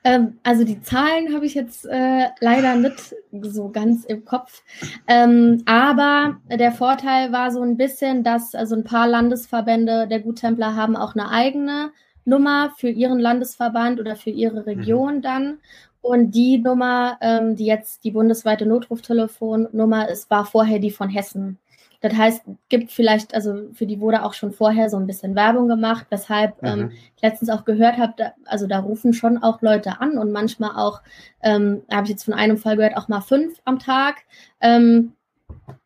Ähm, 0.04 0.40
also 0.44 0.64
die 0.64 0.82
Zahlen 0.82 1.34
habe 1.34 1.46
ich 1.46 1.54
jetzt 1.54 1.86
äh, 1.86 2.28
leider 2.40 2.76
nicht 2.76 3.16
so 3.42 3.70
ganz 3.70 4.06
im 4.06 4.26
Kopf. 4.26 4.64
Ähm, 5.08 5.64
aber 5.66 6.38
der 6.50 6.72
Vorteil 6.72 7.32
war 7.32 7.52
so 7.52 7.62
ein 7.62 7.78
bisschen, 7.78 8.24
dass 8.24 8.54
also 8.54 8.76
ein 8.76 8.84
paar 8.84 9.08
Landesverbände 9.08 10.08
der 10.08 10.20
Guttempler 10.20 10.76
haben 10.76 10.96
auch 10.96 11.16
eine 11.16 11.30
eigene 11.30 11.92
Nummer 12.26 12.74
für 12.78 12.90
ihren 12.90 13.20
Landesverband 13.20 14.00
oder 14.00 14.16
für 14.16 14.30
ihre 14.30 14.62
mhm. 14.62 14.64
Region 14.64 15.16
mhm. 15.18 15.22
dann. 15.22 15.58
Und 16.02 16.32
die 16.32 16.58
Nummer, 16.58 17.18
ähm, 17.22 17.56
die 17.56 17.66
jetzt 17.66 18.04
die 18.04 18.12
bundesweite 18.12 18.66
Notruftelefonnummer 18.66 20.10
ist, 20.10 20.30
war 20.30 20.46
vorher 20.46 20.80
die 20.80 20.92
von 20.92 21.08
Hessen. 21.08 21.60
Das 22.04 22.14
heißt, 22.14 22.42
gibt 22.68 22.92
vielleicht, 22.92 23.34
also 23.34 23.70
für 23.72 23.86
die 23.86 24.02
wurde 24.02 24.26
auch 24.26 24.34
schon 24.34 24.52
vorher 24.52 24.90
so 24.90 24.98
ein 24.98 25.08
bisschen 25.08 25.36
Werbung 25.36 25.70
gemacht, 25.70 26.06
weshalb 26.10 26.62
ähm, 26.62 26.76
mhm. 26.76 26.82
ähm, 26.82 26.92
ich 27.16 27.22
letztens 27.22 27.50
auch 27.50 27.64
gehört 27.64 27.98
habe, 27.98 28.14
da, 28.18 28.34
also 28.44 28.68
da 28.68 28.80
rufen 28.80 29.14
schon 29.14 29.38
auch 29.38 29.62
Leute 29.62 30.02
an 30.02 30.18
und 30.18 30.34
manchmal 30.34 30.72
auch, 30.76 31.02
ähm, 31.42 31.84
habe 31.90 32.04
ich 32.04 32.10
jetzt 32.10 32.26
von 32.26 32.34
einem 32.34 32.58
Fall 32.58 32.76
gehört, 32.76 32.98
auch 32.98 33.08
mal 33.08 33.22
fünf 33.22 33.58
am 33.64 33.80
Tag. 33.80 34.18
Ähm, 34.60 35.14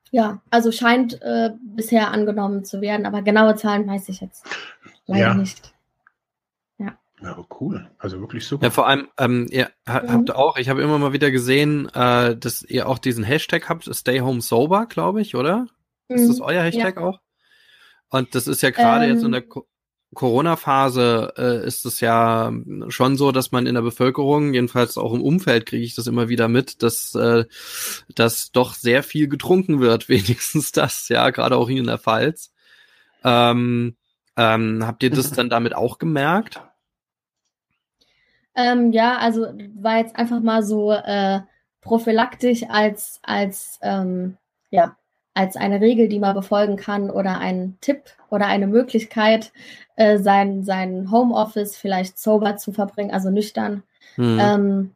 ja, 0.10 0.42
also 0.50 0.72
scheint 0.72 1.22
äh, 1.22 1.52
bisher 1.62 2.10
angenommen 2.10 2.66
zu 2.66 2.82
werden, 2.82 3.06
aber 3.06 3.22
genaue 3.22 3.54
Zahlen 3.54 3.88
weiß 3.88 4.10
ich 4.10 4.20
jetzt 4.20 4.44
leider 5.06 5.28
ja. 5.28 5.34
nicht. 5.36 5.72
Ja. 6.80 6.98
Ja, 7.22 7.38
cool. 7.62 7.88
Also 8.00 8.20
wirklich 8.22 8.48
super. 8.48 8.66
Ja, 8.66 8.72
vor 8.72 8.88
allem, 8.88 9.08
ähm, 9.20 9.46
ihr 9.52 9.70
mhm. 9.86 9.92
habt 9.94 10.32
auch, 10.34 10.58
ich 10.58 10.70
habe 10.70 10.82
immer 10.82 10.98
mal 10.98 11.14
wieder 11.14 11.30
gesehen, 11.30 11.90
äh, 11.94 12.36
dass 12.36 12.64
ihr 12.64 12.90
auch 12.90 12.98
diesen 12.98 13.24
Hashtag 13.24 13.70
habt, 13.70 13.88
Stay 13.94 14.22
Home 14.22 14.42
Sober, 14.42 14.88
glaube 14.88 15.22
ich, 15.22 15.36
oder? 15.36 15.68
Ist 16.08 16.30
das 16.30 16.38
mhm. 16.38 16.44
euer 16.44 16.64
Hashtag 16.64 16.96
ja. 16.98 17.02
auch? 17.02 17.20
Und 18.10 18.36
das 18.36 18.48
ist 18.48 18.62
ja 18.62 18.70
gerade 18.70 19.06
ähm, 19.06 19.14
jetzt 19.14 19.24
in 19.24 19.32
der 19.34 19.44
Corona-Phase 20.14 21.34
äh, 21.38 21.68
ist 21.68 21.86
es 21.86 22.00
ja 22.00 22.52
schon 22.88 23.18
so, 23.18 23.32
dass 23.32 23.52
man 23.52 23.68
in 23.68 23.76
der 23.76 23.82
Bevölkerung, 23.82 24.54
jedenfalls 24.54 24.98
auch 24.98 25.14
im 25.14 25.22
Umfeld 25.22 25.66
kriege 25.66 25.84
ich 25.84 25.96
das 25.96 26.08
immer 26.08 26.30
wieder 26.30 26.48
mit, 26.48 26.82
dass, 26.82 27.14
äh, 27.16 27.46
dass 28.16 28.52
doch 28.52 28.74
sehr 28.74 29.04
viel 29.04 29.28
getrunken 29.28 29.80
wird, 29.80 30.08
wenigstens 30.10 30.72
das, 30.72 31.10
ja, 31.10 31.30
gerade 31.30 31.58
auch 31.58 31.70
hier 31.70 31.80
in 31.80 31.88
der 31.88 31.98
Pfalz. 31.98 32.54
Ähm, 33.24 33.98
ähm, 34.38 34.86
habt 34.86 35.04
ihr 35.04 35.10
das 35.10 35.32
dann 35.32 35.50
damit 35.50 35.76
auch 35.76 35.98
gemerkt? 35.98 36.62
Ähm, 38.56 38.92
ja, 38.92 39.18
also 39.18 39.42
war 39.76 39.98
jetzt 39.98 40.16
einfach 40.16 40.42
mal 40.42 40.64
so 40.64 40.92
äh, 40.92 41.42
prophylaktisch 41.82 42.64
als, 42.70 43.20
als 43.24 43.78
ähm, 43.82 44.38
ja, 44.70 44.98
als 45.38 45.56
eine 45.56 45.80
Regel, 45.82 46.08
die 46.08 46.20
man 46.20 46.36
befolgen 46.36 46.78
kann 46.78 47.10
oder 47.10 47.38
ein 47.38 47.78
Tipp 47.80 48.02
oder 48.30 48.48
eine 48.48 48.68
Möglichkeit, 48.68 49.52
äh, 49.96 50.18
sein, 50.18 50.64
sein 50.64 51.12
Homeoffice 51.12 51.78
vielleicht 51.78 52.18
sober 52.18 52.58
zu 52.58 52.72
verbringen, 52.72 53.12
also 53.12 53.30
nüchtern. 53.30 53.84
Mhm. 54.16 54.40
Ähm, 54.42 54.92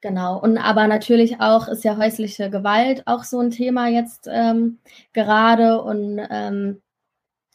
genau. 0.00 0.38
Und 0.38 0.58
aber 0.58 0.86
natürlich 0.86 1.40
auch 1.40 1.66
ist 1.66 1.84
ja 1.84 1.96
häusliche 1.96 2.50
Gewalt 2.50 3.02
auch 3.06 3.24
so 3.24 3.40
ein 3.40 3.50
Thema 3.50 3.88
jetzt 3.88 4.28
ähm, 4.30 4.78
gerade 5.12 5.80
und 5.80 6.20
ähm, 6.30 6.82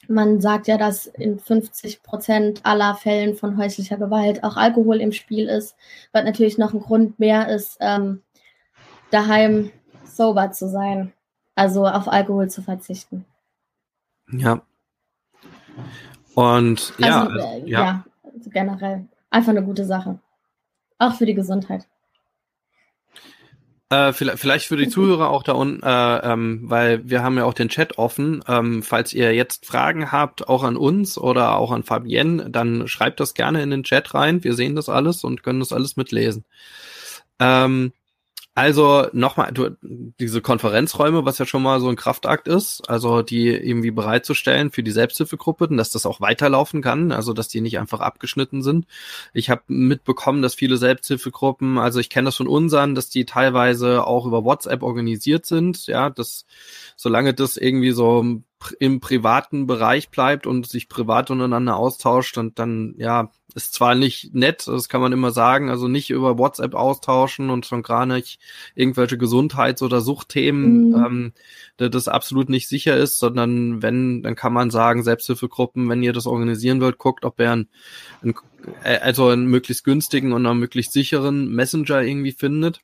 man 0.07 0.41
sagt 0.41 0.67
ja, 0.67 0.77
dass 0.77 1.07
in 1.07 1.39
50 1.39 2.03
Prozent 2.03 2.61
aller 2.63 2.95
Fällen 2.95 3.35
von 3.35 3.57
häuslicher 3.57 3.97
Gewalt 3.97 4.43
auch 4.43 4.55
Alkohol 4.55 5.01
im 5.01 5.11
Spiel 5.11 5.47
ist, 5.47 5.75
was 6.11 6.23
natürlich 6.23 6.57
noch 6.57 6.73
ein 6.73 6.79
Grund 6.79 7.19
mehr 7.19 7.49
ist, 7.49 7.77
ähm, 7.79 8.21
daheim 9.11 9.71
sober 10.03 10.51
zu 10.51 10.69
sein. 10.69 11.13
Also 11.55 11.85
auf 11.87 12.07
Alkohol 12.07 12.49
zu 12.49 12.61
verzichten. 12.61 13.25
Ja. 14.31 14.61
Und 16.33 16.93
ja, 16.97 17.23
also, 17.23 17.37
äh, 17.37 17.69
ja. 17.69 17.83
ja 17.83 18.05
also 18.23 18.49
generell 18.49 19.07
einfach 19.29 19.51
eine 19.51 19.63
gute 19.63 19.85
Sache. 19.85 20.19
Auch 20.99 21.15
für 21.15 21.25
die 21.25 21.33
Gesundheit. 21.33 21.87
Äh, 23.89 24.13
vielleicht 24.13 24.65
für 24.65 24.77
die 24.77 24.89
Zuhörer 24.89 25.29
auch 25.29 25.43
da 25.43 25.53
unten, 25.53 25.83
äh, 25.83 26.17
ähm, 26.33 26.61
weil 26.63 27.07
wir 27.07 27.21
haben 27.21 27.37
ja 27.37 27.45
auch 27.45 27.53
den 27.53 27.69
Chat 27.69 27.99
offen. 27.99 28.43
Ähm, 28.47 28.81
falls 28.81 29.13
ihr 29.13 29.33
jetzt 29.33 29.65
Fragen 29.65 30.11
habt, 30.11 30.49
auch 30.49 30.63
an 30.63 30.75
uns 30.75 31.19
oder 31.19 31.55
auch 31.55 31.71
an 31.71 31.83
Fabienne, 31.83 32.49
dann 32.49 32.87
schreibt 32.87 33.19
das 33.19 33.35
gerne 33.35 33.61
in 33.61 33.69
den 33.69 33.83
Chat 33.83 34.13
rein. 34.15 34.43
Wir 34.43 34.55
sehen 34.55 34.75
das 34.75 34.89
alles 34.89 35.23
und 35.23 35.43
können 35.43 35.59
das 35.59 35.71
alles 35.71 35.97
mitlesen. 35.97 36.45
Ähm, 37.39 37.93
also 38.57 39.07
nochmal, 39.11 39.51
du, 39.51 39.75
diese 39.81 40.41
Konferenzräume, 40.41 41.25
was 41.25 41.39
ja 41.39 41.45
schon 41.45 41.61
mal 41.61 41.81
so 41.81 41.89
ein 41.89 41.97
Kraftakt 41.97 42.47
ist, 42.47 42.89
also 42.89 43.21
die 43.21 43.49
irgendwie 43.49 43.91
bereitzustellen 43.91 44.71
für 44.71 44.81
die 44.81 44.91
Selbsthilfegruppe, 44.91 45.67
dass 45.67 45.91
das 45.91 46.05
auch 46.05 46.21
weiterlaufen 46.21 46.81
kann, 46.81 47.11
also 47.11 47.33
dass 47.33 47.49
die 47.49 47.59
nicht 47.59 47.79
einfach 47.79 47.99
abgeschnitten 47.99 48.63
sind. 48.63 48.87
Ich 49.33 49.49
habe 49.49 49.63
mitbekommen, 49.67 50.41
dass 50.41 50.55
viele 50.55 50.77
Selbsthilfegruppen, 50.77 51.77
also 51.77 51.99
ich 51.99 52.09
kenne 52.09 52.27
das 52.27 52.37
von 52.37 52.47
unseren, 52.47 52.95
dass 52.95 53.09
die 53.09 53.25
teilweise 53.25 54.07
auch 54.07 54.25
über 54.25 54.45
WhatsApp 54.45 54.83
organisiert 54.83 55.45
sind, 55.45 55.87
ja, 55.87 56.09
dass 56.09 56.45
solange 56.95 57.33
das 57.33 57.57
irgendwie 57.57 57.91
so 57.91 58.23
im 58.79 58.99
privaten 59.01 59.67
Bereich 59.67 60.09
bleibt 60.09 60.47
und 60.47 60.65
sich 60.65 60.87
privat 60.87 61.29
untereinander 61.29 61.75
austauscht 61.75 62.37
und 62.37 62.57
dann, 62.57 62.95
ja, 62.97 63.31
ist 63.55 63.73
zwar 63.73 63.95
nicht 63.95 64.35
nett, 64.35 64.67
das 64.67 64.89
kann 64.89 65.01
man 65.01 65.13
immer 65.13 65.31
sagen, 65.31 65.69
also 65.69 65.87
nicht 65.87 66.09
über 66.09 66.37
WhatsApp 66.37 66.75
austauschen 66.75 67.49
und 67.49 67.65
schon 67.65 67.83
gar 67.83 68.05
nicht 68.05 68.39
irgendwelche 68.75 69.17
Gesundheits- 69.17 69.81
oder 69.81 70.01
Suchtthemen, 70.01 70.89
mhm. 70.89 70.95
ähm, 70.95 71.33
das 71.77 72.09
absolut 72.09 72.49
nicht 72.49 72.67
sicher 72.67 72.97
ist, 72.97 73.17
sondern 73.17 73.81
wenn, 73.81 74.21
dann 74.23 74.35
kann 74.35 74.53
man 74.53 74.71
sagen, 74.71 75.03
Selbsthilfegruppen, 75.03 75.87
wenn 75.89 76.03
ihr 76.03 76.13
das 76.13 76.27
organisieren 76.27 76.81
wollt, 76.81 76.97
guckt, 76.97 77.23
ob 77.23 77.39
ihr 77.39 77.51
einen, 77.51 77.69
einen 78.21 78.35
äh, 78.83 78.99
also 78.99 79.29
einen 79.29 79.47
möglichst 79.47 79.85
günstigen 79.85 80.33
und 80.33 80.45
einen 80.45 80.59
möglichst 80.59 80.91
sicheren 80.91 81.49
Messenger 81.49 82.01
irgendwie 82.01 82.33
findet. 82.33 82.81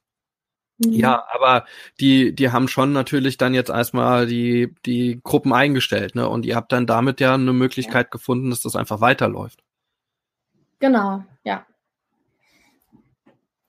Mhm. 0.78 0.94
Ja, 0.94 1.26
aber 1.34 1.66
die, 2.00 2.34
die 2.34 2.52
haben 2.52 2.70
schon 2.70 2.94
natürlich 2.94 3.38
dann 3.38 3.54
jetzt 3.54 3.70
erstmal 3.70 4.26
die, 4.26 4.74
die 4.86 5.20
Gruppen 5.22 5.52
eingestellt, 5.54 6.16
ne? 6.16 6.30
Und 6.30 6.46
ihr 6.46 6.56
habt 6.56 6.72
dann 6.72 6.88
damit 6.88 7.20
ja 7.20 7.34
eine 7.34 7.54
Möglichkeit 7.54 8.08
ja. 8.08 8.12
gefunden, 8.12 8.50
dass 8.50 8.62
das 8.62 8.78
einfach 8.78 9.02
weiterläuft. 9.02 9.60
Genau, 10.82 11.24
ja. 11.46 11.66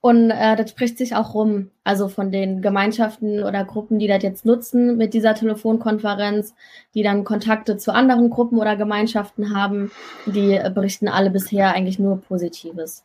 Und 0.01 0.33
äh, 0.33 0.57
das 0.57 0.71
spricht 0.71 0.99
sich 0.99 1.15
auch 1.15 1.35
rum, 1.35 1.71
also 1.85 2.09
von 2.09 2.33
den 2.33 2.61
Gemeinschaften 2.61 3.45
oder 3.45 3.65
Gruppen, 3.65 4.01
die 4.01 4.09
das 4.09 4.25
jetzt 4.25 4.45
nutzen 4.45 4.97
mit 4.97 5.15
dieser 5.15 5.37
Telefonkonferenz, 5.37 6.55
die 6.95 7.05
dann 7.05 7.23
Kontakte 7.23 7.77
zu 7.77 7.95
anderen 7.95 8.29
Gruppen 8.31 8.59
oder 8.59 8.75
Gemeinschaften 8.75 9.55
haben, 9.55 9.93
die 10.27 10.55
äh, 10.55 10.73
berichten 10.75 11.07
alle 11.07 11.31
bisher 11.31 11.73
eigentlich 11.73 12.01
nur 12.01 12.21
Positives. 12.21 13.05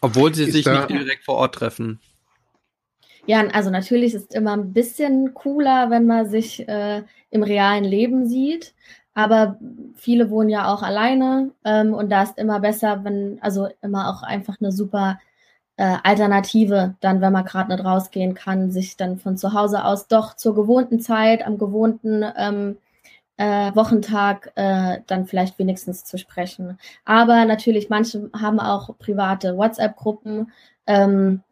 Obwohl 0.00 0.32
sie 0.32 0.44
ist 0.44 0.52
sich 0.52 0.66
nicht 0.66 0.90
direkt 0.90 1.24
vor 1.24 1.34
Ort 1.34 1.56
treffen. 1.56 1.98
Ja, 3.26 3.46
also 3.48 3.70
natürlich 3.70 4.14
ist 4.14 4.30
es 4.30 4.36
immer 4.36 4.52
ein 4.52 4.72
bisschen 4.72 5.34
cooler, 5.34 5.90
wenn 5.90 6.06
man 6.06 6.28
sich 6.28 6.68
äh, 6.68 7.02
im 7.30 7.42
realen 7.42 7.84
Leben 7.84 8.26
sieht. 8.26 8.74
Aber 9.14 9.58
viele 9.94 10.30
wohnen 10.30 10.48
ja 10.48 10.72
auch 10.72 10.82
alleine 10.82 11.50
ähm, 11.64 11.94
und 11.94 12.10
da 12.10 12.22
ist 12.22 12.38
immer 12.38 12.60
besser, 12.60 13.04
wenn, 13.04 13.38
also 13.42 13.68
immer 13.82 14.08
auch 14.10 14.22
einfach 14.22 14.56
eine 14.60 14.72
super 14.72 15.18
äh, 15.76 15.96
Alternative, 16.04 16.94
dann, 17.00 17.20
wenn 17.20 17.32
man 17.32 17.44
gerade 17.44 17.72
nicht 17.72 17.84
rausgehen 17.84 18.34
kann, 18.34 18.70
sich 18.70 18.96
dann 18.96 19.18
von 19.18 19.36
zu 19.36 19.52
Hause 19.52 19.84
aus 19.84 20.06
doch 20.08 20.34
zur 20.36 20.54
gewohnten 20.54 21.00
Zeit, 21.00 21.44
am 21.44 21.58
gewohnten 21.58 22.24
ähm, 22.36 22.78
äh, 23.36 23.74
Wochentag 23.74 24.52
äh, 24.56 25.00
dann 25.06 25.26
vielleicht 25.26 25.58
wenigstens 25.58 26.04
zu 26.04 26.18
sprechen. 26.18 26.78
Aber 27.04 27.44
natürlich, 27.46 27.88
manche 27.90 28.30
haben 28.38 28.60
auch 28.60 28.96
private 28.98 29.56
WhatsApp-Gruppen. 29.56 30.52
Ähm, 30.86 31.42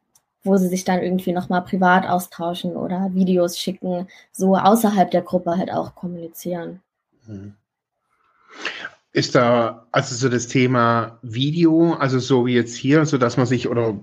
wo 0.42 0.56
sie 0.56 0.68
sich 0.68 0.84
dann 0.84 1.02
irgendwie 1.02 1.32
nochmal 1.32 1.62
privat 1.62 2.06
austauschen 2.08 2.76
oder 2.76 3.10
Videos 3.14 3.58
schicken, 3.58 4.08
so 4.32 4.56
außerhalb 4.56 5.10
der 5.10 5.22
Gruppe 5.22 5.56
halt 5.56 5.70
auch 5.70 5.94
kommunizieren. 5.94 6.80
Mhm. 7.28 7.54
Ist 9.12 9.34
da 9.34 9.86
also 9.92 10.14
so 10.14 10.28
das 10.28 10.48
Thema 10.48 11.18
Video, 11.22 11.94
also 11.94 12.18
so 12.18 12.46
wie 12.46 12.54
jetzt 12.54 12.76
hier, 12.76 13.06
so 13.06 13.18
dass 13.18 13.36
man 13.36 13.46
sich 13.46 13.68
oder 13.68 13.98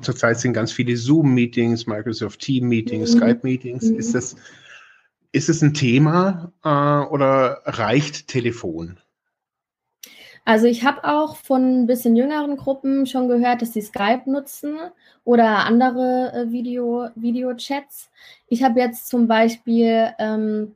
zurzeit 0.00 0.40
sind 0.40 0.52
ganz 0.52 0.72
viele 0.72 0.96
Zoom-Meetings, 0.96 1.86
Microsoft 1.86 2.40
Team-Meetings, 2.40 3.14
mhm. 3.14 3.18
Skype-Meetings. 3.18 3.84
Mhm. 3.84 3.98
Ist 3.98 4.14
das 4.14 4.36
ist 5.32 5.48
es 5.48 5.62
ein 5.62 5.74
Thema 5.74 6.52
äh, 6.62 6.68
oder 7.10 7.62
reicht 7.64 8.28
Telefon? 8.28 8.98
Also 10.44 10.66
ich 10.66 10.84
habe 10.84 11.04
auch 11.04 11.36
von 11.36 11.82
ein 11.82 11.86
bisschen 11.86 12.16
jüngeren 12.16 12.56
Gruppen 12.56 13.06
schon 13.06 13.28
gehört, 13.28 13.62
dass 13.62 13.72
sie 13.72 13.80
Skype 13.80 14.22
nutzen 14.26 14.76
oder 15.24 15.64
andere 15.64 16.32
äh, 16.34 16.52
Video, 16.52 17.08
Video-Chats. 17.14 18.10
Ich 18.48 18.62
habe 18.64 18.80
jetzt 18.80 19.08
zum 19.08 19.28
Beispiel 19.28 20.12
ähm, 20.18 20.74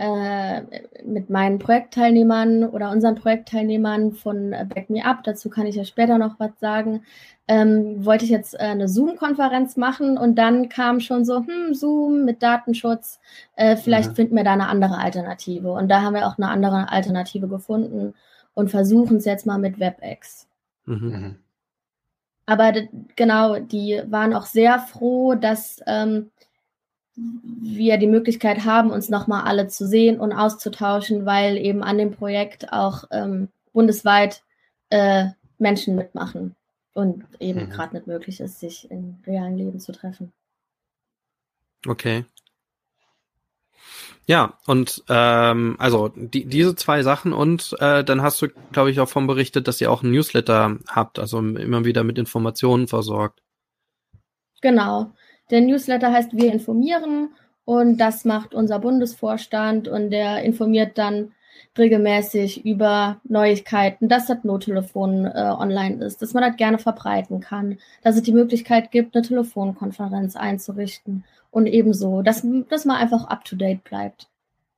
äh, 0.00 0.62
mit 1.04 1.28
meinen 1.28 1.58
Projektteilnehmern 1.58 2.64
oder 2.64 2.90
unseren 2.90 3.16
Projektteilnehmern 3.16 4.12
von 4.12 4.50
Back 4.74 4.88
Me 4.88 5.04
Up, 5.04 5.22
dazu 5.24 5.50
kann 5.50 5.66
ich 5.66 5.76
ja 5.76 5.84
später 5.84 6.16
noch 6.16 6.40
was 6.40 6.52
sagen, 6.58 7.02
ähm, 7.48 8.02
wollte 8.06 8.24
ich 8.24 8.30
jetzt 8.30 8.54
äh, 8.54 8.58
eine 8.58 8.88
Zoom-Konferenz 8.88 9.76
machen 9.76 10.16
und 10.16 10.36
dann 10.36 10.70
kam 10.70 11.00
schon 11.00 11.26
so, 11.26 11.44
hm, 11.46 11.74
Zoom 11.74 12.24
mit 12.24 12.42
Datenschutz, 12.42 13.20
äh, 13.56 13.76
vielleicht 13.76 14.12
mhm. 14.12 14.14
finden 14.14 14.36
wir 14.36 14.44
da 14.44 14.54
eine 14.54 14.68
andere 14.68 14.96
Alternative. 14.96 15.70
Und 15.70 15.88
da 15.88 16.00
haben 16.00 16.14
wir 16.14 16.26
auch 16.26 16.38
eine 16.38 16.48
andere 16.48 16.90
Alternative 16.90 17.48
gefunden 17.48 18.14
und 18.54 18.70
versuchen 18.70 19.18
es 19.18 19.26
jetzt 19.26 19.44
mal 19.44 19.58
mit 19.58 19.78
WebEx. 19.78 20.48
Mhm. 20.86 20.96
mhm. 20.96 21.36
aber 22.46 22.72
genau, 23.16 23.58
die 23.58 24.00
waren 24.06 24.32
auch 24.32 24.46
sehr 24.46 24.78
froh, 24.78 25.34
dass 25.34 25.82
ähm, 25.86 26.30
wir 27.62 27.98
die 27.98 28.06
Möglichkeit 28.06 28.64
haben, 28.64 28.90
uns 28.90 29.08
nochmal 29.08 29.44
alle 29.44 29.68
zu 29.68 29.86
sehen 29.86 30.18
und 30.18 30.32
auszutauschen, 30.32 31.26
weil 31.26 31.56
eben 31.56 31.82
an 31.82 31.98
dem 31.98 32.12
Projekt 32.12 32.72
auch 32.72 33.04
ähm, 33.10 33.48
bundesweit 33.72 34.42
äh, 34.90 35.28
Menschen 35.58 35.94
mitmachen 35.94 36.56
und 36.94 37.24
eben 37.38 37.66
mhm. 37.66 37.70
gerade 37.70 37.94
nicht 37.94 38.06
möglich 38.06 38.40
ist, 38.40 38.60
sich 38.60 38.90
im 38.90 39.18
realen 39.26 39.56
Leben 39.56 39.80
zu 39.80 39.92
treffen. 39.92 40.32
Okay. 41.86 42.24
Ja, 44.26 44.58
und 44.66 45.02
ähm, 45.08 45.76
also 45.78 46.08
die, 46.14 46.44
diese 46.44 46.76
zwei 46.76 47.02
Sachen 47.02 47.32
und 47.32 47.74
äh, 47.80 48.04
dann 48.04 48.22
hast 48.22 48.40
du, 48.40 48.48
glaube 48.70 48.90
ich, 48.90 49.00
auch 49.00 49.08
von 49.08 49.26
berichtet, 49.26 49.66
dass 49.66 49.80
ihr 49.80 49.90
auch 49.90 50.02
ein 50.02 50.12
Newsletter 50.12 50.78
habt, 50.86 51.18
also 51.18 51.38
immer 51.40 51.84
wieder 51.84 52.04
mit 52.04 52.18
Informationen 52.18 52.86
versorgt. 52.86 53.42
Genau. 54.60 55.12
Der 55.50 55.60
Newsletter 55.60 56.12
heißt 56.12 56.36
Wir 56.36 56.52
informieren 56.52 57.30
und 57.64 57.98
das 57.98 58.24
macht 58.24 58.54
unser 58.54 58.78
Bundesvorstand 58.78 59.88
und 59.88 60.10
der 60.10 60.42
informiert 60.42 60.98
dann 60.98 61.32
regelmäßig 61.78 62.64
über 62.64 63.20
Neuigkeiten, 63.24 64.08
dass 64.08 64.26
das 64.26 64.44
Nottelefon 64.44 65.26
äh, 65.26 65.54
online 65.56 66.04
ist, 66.04 66.20
dass 66.20 66.34
man 66.34 66.42
das 66.42 66.56
gerne 66.56 66.78
verbreiten 66.78 67.40
kann, 67.40 67.78
dass 68.02 68.16
es 68.16 68.22
die 68.22 68.32
Möglichkeit 68.32 68.90
gibt, 68.90 69.14
eine 69.14 69.24
Telefonkonferenz 69.24 70.36
einzurichten 70.36 71.24
und 71.50 71.66
ebenso, 71.66 72.22
dass, 72.22 72.46
dass 72.68 72.84
man 72.84 72.96
einfach 72.96 73.24
up-to-date 73.24 73.84
bleibt. 73.84 74.28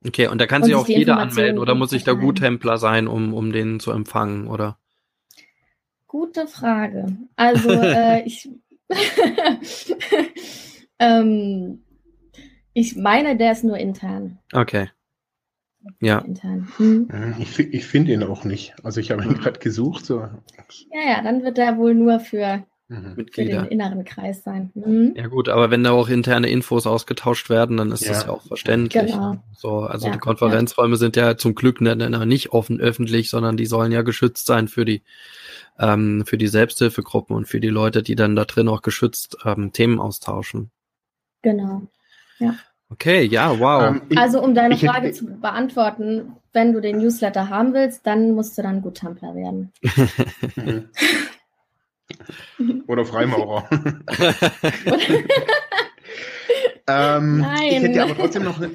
Okay, 0.05 0.27
und 0.27 0.39
da 0.39 0.45
kann 0.45 0.61
und 0.61 0.67
sich 0.67 0.75
auch 0.75 0.87
jeder 0.87 1.17
anmelden 1.17 1.59
oder 1.59 1.75
muss 1.75 1.93
ich 1.93 2.03
da 2.03 2.13
Guttempler 2.13 2.77
sein, 2.77 3.07
um, 3.07 3.33
um 3.33 3.51
den 3.51 3.79
zu 3.79 3.91
empfangen, 3.91 4.47
oder? 4.47 4.77
Gute 6.07 6.45
Frage. 6.45 7.07
Also 7.35 7.71
äh, 7.71 8.23
ich, 8.23 8.49
ähm, 10.99 11.83
ich 12.73 12.95
meine, 12.95 13.37
der 13.37 13.51
ist 13.51 13.63
nur 13.63 13.77
intern. 13.77 14.39
Okay. 14.51 14.89
Ja. 15.99 16.23
Hm. 16.77 17.35
Ich, 17.39 17.59
ich 17.59 17.85
finde 17.85 18.13
ihn 18.13 18.23
auch 18.23 18.45
nicht. 18.45 18.73
Also 18.83 18.99
ich 18.99 19.11
habe 19.11 19.23
ihn 19.23 19.33
gerade 19.35 19.59
gesucht. 19.59 20.05
So. 20.05 20.19
Ja, 20.19 21.09
ja, 21.09 21.21
dann 21.21 21.43
wird 21.43 21.57
er 21.57 21.77
wohl 21.77 21.93
nur 21.93 22.19
für, 22.19 22.63
mhm. 22.87 23.25
für 23.31 23.43
den 23.43 23.65
inneren 23.65 24.05
Kreis 24.05 24.43
sein. 24.43 24.71
Mhm. 24.75 25.13
Ja 25.15 25.27
gut, 25.27 25.49
aber 25.49 25.71
wenn 25.71 25.83
da 25.83 25.91
auch 25.91 26.07
interne 26.07 26.49
Infos 26.49 26.87
ausgetauscht 26.87 27.49
werden, 27.49 27.77
dann 27.77 27.91
ist 27.91 28.05
ja. 28.05 28.13
das 28.13 28.23
ja 28.23 28.29
auch 28.29 28.43
verständlich. 28.43 29.11
Genau. 29.11 29.35
So, 29.53 29.79
also 29.79 30.07
ja, 30.07 30.13
die 30.13 30.19
Konferenzräume 30.19 30.93
ja. 30.93 30.99
sind 30.99 31.15
ja 31.17 31.37
zum 31.37 31.53
Glück 31.53 31.81
nicht 31.81 32.53
offen 32.53 32.79
öffentlich, 32.79 33.29
sondern 33.29 33.57
die 33.57 33.65
sollen 33.65 33.91
ja 33.91 34.03
geschützt 34.03 34.45
sein 34.45 34.69
für 34.69 34.85
die 34.85 35.03
ähm, 35.79 36.23
für 36.25 36.37
die 36.37 36.47
Selbsthilfegruppen 36.47 37.35
und 37.35 37.47
für 37.47 37.59
die 37.59 37.69
Leute, 37.69 38.03
die 38.03 38.15
dann 38.15 38.35
da 38.35 38.45
drin 38.45 38.67
auch 38.67 38.81
geschützt 38.81 39.37
ähm, 39.45 39.71
Themen 39.73 39.99
austauschen. 39.99 40.71
Genau. 41.41 41.83
Ja. 42.39 42.55
Okay, 42.89 43.23
ja, 43.23 43.59
wow. 43.59 43.83
Ähm, 43.83 44.01
ich, 44.09 44.17
also 44.17 44.41
um 44.41 44.53
deine 44.53 44.77
Frage 44.77 45.07
hätte, 45.07 45.17
zu 45.17 45.25
beantworten, 45.25 46.33
wenn 46.53 46.73
du 46.73 46.81
den 46.81 46.97
Newsletter 46.97 47.49
haben 47.49 47.73
willst, 47.73 48.05
dann 48.05 48.31
musst 48.31 48.57
du 48.57 48.61
dann 48.61 48.81
gut 48.81 48.97
Tumblr 48.97 49.33
werden. 49.35 49.71
Oder 52.87 53.05
Freimaurer. 53.05 53.67
ähm, 56.87 57.39
Nein. 57.39 57.61
Ich 57.63 57.81
hätte 57.81 58.03
aber 58.03 58.15
trotzdem 58.15 58.43
noch 58.43 58.57
eine, 58.61 58.71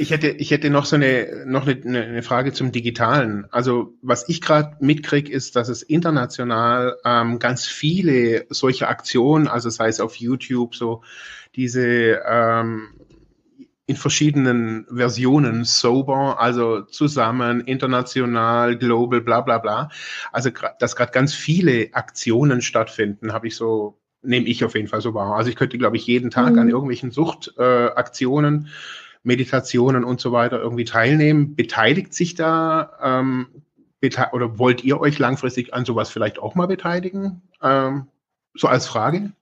ich 0.00 0.10
hätte, 0.10 0.28
ich 0.28 0.50
hätte 0.50 0.70
noch 0.70 0.86
so 0.86 0.96
eine, 0.96 1.44
noch 1.46 1.66
eine, 1.66 2.02
eine 2.02 2.22
Frage 2.22 2.52
zum 2.52 2.72
Digitalen. 2.72 3.46
Also 3.50 3.94
was 4.00 4.28
ich 4.28 4.40
gerade 4.40 4.76
mitkriege, 4.80 5.30
ist, 5.30 5.56
dass 5.56 5.68
es 5.68 5.82
international 5.82 6.96
ähm, 7.04 7.38
ganz 7.38 7.66
viele 7.66 8.46
solche 8.48 8.88
Aktionen, 8.88 9.46
also 9.46 9.68
sei 9.68 9.88
es 9.88 10.00
auf 10.00 10.16
YouTube 10.16 10.74
so 10.74 11.02
diese 11.54 12.20
ähm, 12.26 12.88
in 13.86 13.96
verschiedenen 13.96 14.86
Versionen 14.88 15.64
sober, 15.64 16.40
also 16.40 16.82
zusammen, 16.82 17.60
international, 17.60 18.78
global, 18.78 19.20
bla 19.20 19.40
bla 19.42 19.58
bla. 19.58 19.90
Also 20.32 20.50
dass 20.78 20.96
gerade 20.96 21.12
ganz 21.12 21.34
viele 21.34 21.90
Aktionen 21.92 22.62
stattfinden, 22.62 23.32
habe 23.32 23.48
ich 23.48 23.56
so, 23.56 24.00
nehme 24.22 24.46
ich 24.46 24.64
auf 24.64 24.76
jeden 24.76 24.88
Fall 24.88 25.00
so 25.00 25.12
wahr. 25.12 25.36
Also 25.36 25.50
ich 25.50 25.56
könnte, 25.56 25.76
glaube 25.76 25.96
ich, 25.96 26.06
jeden 26.06 26.30
Tag 26.30 26.52
mhm. 26.52 26.58
an 26.58 26.68
irgendwelchen 26.68 27.10
Suchtaktionen, 27.10 28.66
äh, 28.66 28.68
Meditationen 29.22 30.04
und 30.04 30.20
so 30.20 30.32
weiter 30.32 30.60
irgendwie 30.60 30.84
teilnehmen. 30.84 31.54
Beteiligt 31.54 32.14
sich 32.14 32.34
da 32.34 32.98
ähm, 33.02 33.48
bete 34.00 34.28
oder 34.32 34.58
wollt 34.58 34.82
ihr 34.82 35.00
euch 35.00 35.18
langfristig 35.18 35.74
an 35.74 35.84
sowas 35.84 36.10
vielleicht 36.10 36.38
auch 36.38 36.54
mal 36.54 36.66
beteiligen? 36.66 37.42
Ähm, 37.62 38.06
so 38.54 38.66
als 38.66 38.86
Frage? 38.86 39.32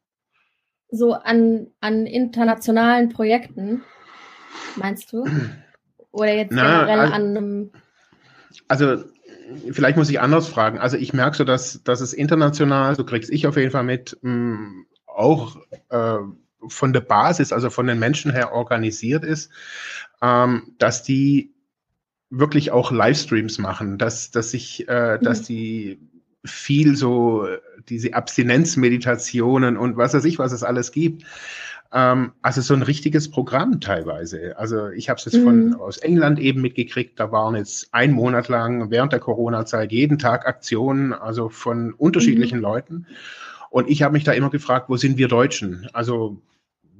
So 0.91 1.15
an, 1.15 1.69
an 1.81 2.07
internationalen 2.07 3.11
Projekten 3.11 3.83
meinst 4.77 5.13
du? 5.13 5.27
Oder 6.11 6.35
jetzt 6.35 6.53
Na, 6.53 6.85
generell 6.85 7.01
also, 7.01 7.13
an 7.13 7.23
einem. 7.23 7.71
Also, 8.67 9.05
vielleicht 9.71 9.97
muss 9.97 10.11
ich 10.11 10.21
anders 10.21 10.49
fragen. 10.49 10.79
Also, 10.79 10.97
ich 10.97 11.13
merke 11.13 11.37
so, 11.37 11.45
dass, 11.45 11.83
dass 11.85 12.01
es 12.01 12.13
international, 12.13 12.97
so 12.97 13.05
krieg's 13.05 13.29
ich 13.29 13.47
auf 13.47 13.57
jeden 13.57 13.71
Fall 13.71 13.85
mit, 13.85 14.19
mh, 14.23 14.33
mm, 14.33 14.87
auch 15.07 15.57
äh, 15.91 16.19
von 16.67 16.93
der 16.93 17.01
Basis, 17.01 17.53
also 17.53 17.71
von 17.71 17.87
den 17.87 17.99
Menschen 17.99 18.33
her 18.33 18.53
organisiert 18.53 19.25
ist, 19.25 19.51
ähm, 20.23 20.75
dass 20.79 21.03
die 21.03 21.55
wirklich 22.31 22.71
auch 22.71 22.91
Livestreams 22.91 23.59
machen, 23.59 23.99
dass, 23.99 24.31
dass 24.31 24.51
sich, 24.51 24.89
äh, 24.89 25.17
mhm. 25.17 25.25
dass 25.25 25.43
die 25.43 25.99
viel 26.45 26.97
so 26.97 27.47
diese 27.89 28.15
Abstinenzmeditationen 28.15 29.77
und 29.77 29.97
was 29.97 30.15
weiß 30.15 30.25
ich, 30.25 30.39
was 30.39 30.53
es 30.53 30.63
alles 30.63 30.93
gibt, 30.93 31.25
ähm, 31.93 32.33
also 32.43 32.61
so 32.61 32.75
ein 32.75 32.83
richtiges 32.83 33.31
Programm 33.31 33.81
teilweise. 33.81 34.59
Also 34.59 34.89
ich 34.89 35.09
habe 35.09 35.19
es 35.19 35.25
jetzt 35.25 35.39
mhm. 35.39 35.45
von 35.45 35.75
aus 35.75 35.99
England 35.99 36.39
eben 36.39 36.61
mitgekriegt. 36.61 37.19
Da 37.19 37.33
waren 37.33 37.57
jetzt 37.57 37.89
ein 37.93 38.13
Monat 38.13 38.49
lang 38.49 38.91
während 38.91 39.13
der 39.13 39.21
Corona-Zeit 39.21 39.91
jeden 39.93 40.19
Tag 40.19 40.47
Aktionen, 40.47 41.13
also 41.13 41.49
von 41.49 41.95
unterschiedlichen 41.95 42.59
mhm. 42.59 42.65
Leuten. 42.65 43.07
Und 43.71 43.89
ich 43.89 44.03
habe 44.03 44.13
mich 44.13 44.25
da 44.25 44.33
immer 44.33 44.51
gefragt, 44.51 44.89
wo 44.89 44.97
sind 44.97 45.19
wir 45.19 45.29
Deutschen? 45.29 45.89
Also 45.93 46.41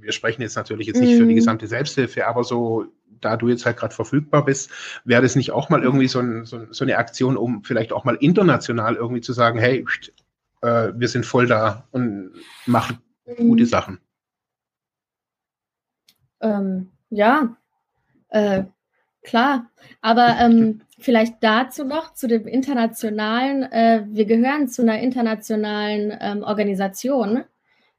wir 0.01 0.13
sprechen 0.13 0.43
jetzt 0.43 0.57
natürlich 0.57 0.87
jetzt 0.87 1.01
nicht 1.01 1.15
mhm. 1.15 1.19
für 1.19 1.27
die 1.27 1.33
mhm. 1.33 1.37
gesamte 1.37 1.67
Selbsthilfe, 1.67 2.27
aber 2.27 2.45
so, 2.45 2.87
da 3.21 3.37
du 3.37 3.49
jetzt 3.49 3.67
halt 3.67 3.77
gerade 3.77 3.95
verfügbar 3.95 4.45
bist, 4.45 4.71
wäre 5.05 5.23
das 5.23 5.37
nicht 5.37 5.51
auch 5.51 5.71
mal 5.71 5.83
irgendwie 5.83 6.09
so, 6.09 6.21
ein, 6.21 6.45
so, 6.45 6.67
so, 6.71 6.85
eine 6.85 6.99
Aktion, 6.99 7.37
um 7.37 7.65
vielleicht 7.65 7.93
auch 7.93 8.05
mal 8.05 8.17
international 8.17 8.95
irgendwie 8.95 9.21
zu 9.21 9.33
sagen, 9.33 9.59
hey, 9.59 9.85
äh, 10.63 10.93
wir 10.95 11.09
sind 11.09 11.27
voll 11.27 11.47
da 11.47 11.87
und 11.91 12.33
machen 12.67 12.99
gute 13.37 13.65
mhm. 13.65 13.69
Sachen. 13.69 13.99
Ähm, 16.41 16.89
ja, 17.11 17.57
äh, 18.29 18.65
klar. 19.29 19.67
Aber 20.01 20.37
ähm, 20.41 20.81
vielleicht 20.99 21.37
dazu 21.41 21.85
noch, 21.85 22.15
zu 22.15 22.27
dem 22.27 22.47
internationalen, 22.47 23.63
äh, 23.65 24.05
wir 24.09 24.25
gehören 24.25 24.69
zu 24.69 24.83
einer 24.83 24.99
internationalen 25.01 26.17
ähm, 26.21 26.43
Organisation, 26.43 27.45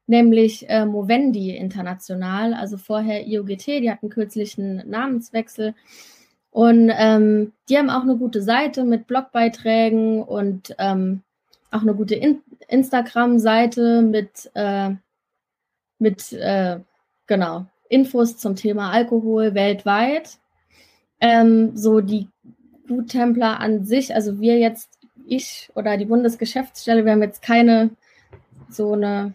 nämlich 0.07 0.67
äh, 0.69 0.85
Movendi 0.85 1.55
International, 1.55 2.53
also 2.53 2.77
vorher 2.77 3.27
IOGT, 3.27 3.67
die 3.67 3.91
hatten 3.91 4.09
kürzlich 4.09 4.57
einen 4.57 4.89
Namenswechsel. 4.89 5.75
Und 6.51 6.91
ähm, 6.97 7.53
die 7.69 7.77
haben 7.77 7.91
auch 7.91 8.01
eine 8.01 8.17
gute 8.17 8.41
Seite 8.41 8.83
mit 8.83 9.05
Blogbeiträgen 9.05 10.23
und 10.23 10.75
ähm, 10.79 11.21
auch 11.71 11.83
eine 11.83 11.93
gute 11.93 12.15
In 12.15 12.41
Instagram-Seite 12.67 14.01
mit, 14.01 14.49
äh, 14.55 14.89
mit 15.99 16.33
äh, 16.33 16.79
genau, 17.27 17.65
Infos 17.87 18.37
zum 18.37 18.55
Thema 18.55 18.91
Alkohol 18.91 19.53
weltweit. 19.53 20.38
Ähm, 21.21 21.75
so 21.75 22.01
die 22.01 22.27
Guttempler 22.87 23.59
an 23.59 23.83
sich, 23.85 24.15
also 24.15 24.39
wir 24.39 24.57
jetzt, 24.57 24.89
ich 25.25 25.69
oder 25.75 25.97
die 25.97 26.05
Bundesgeschäftsstelle, 26.05 27.05
wir 27.05 27.11
haben 27.11 27.21
jetzt 27.21 27.41
keine 27.41 27.91
so 28.69 28.93
eine 28.93 29.33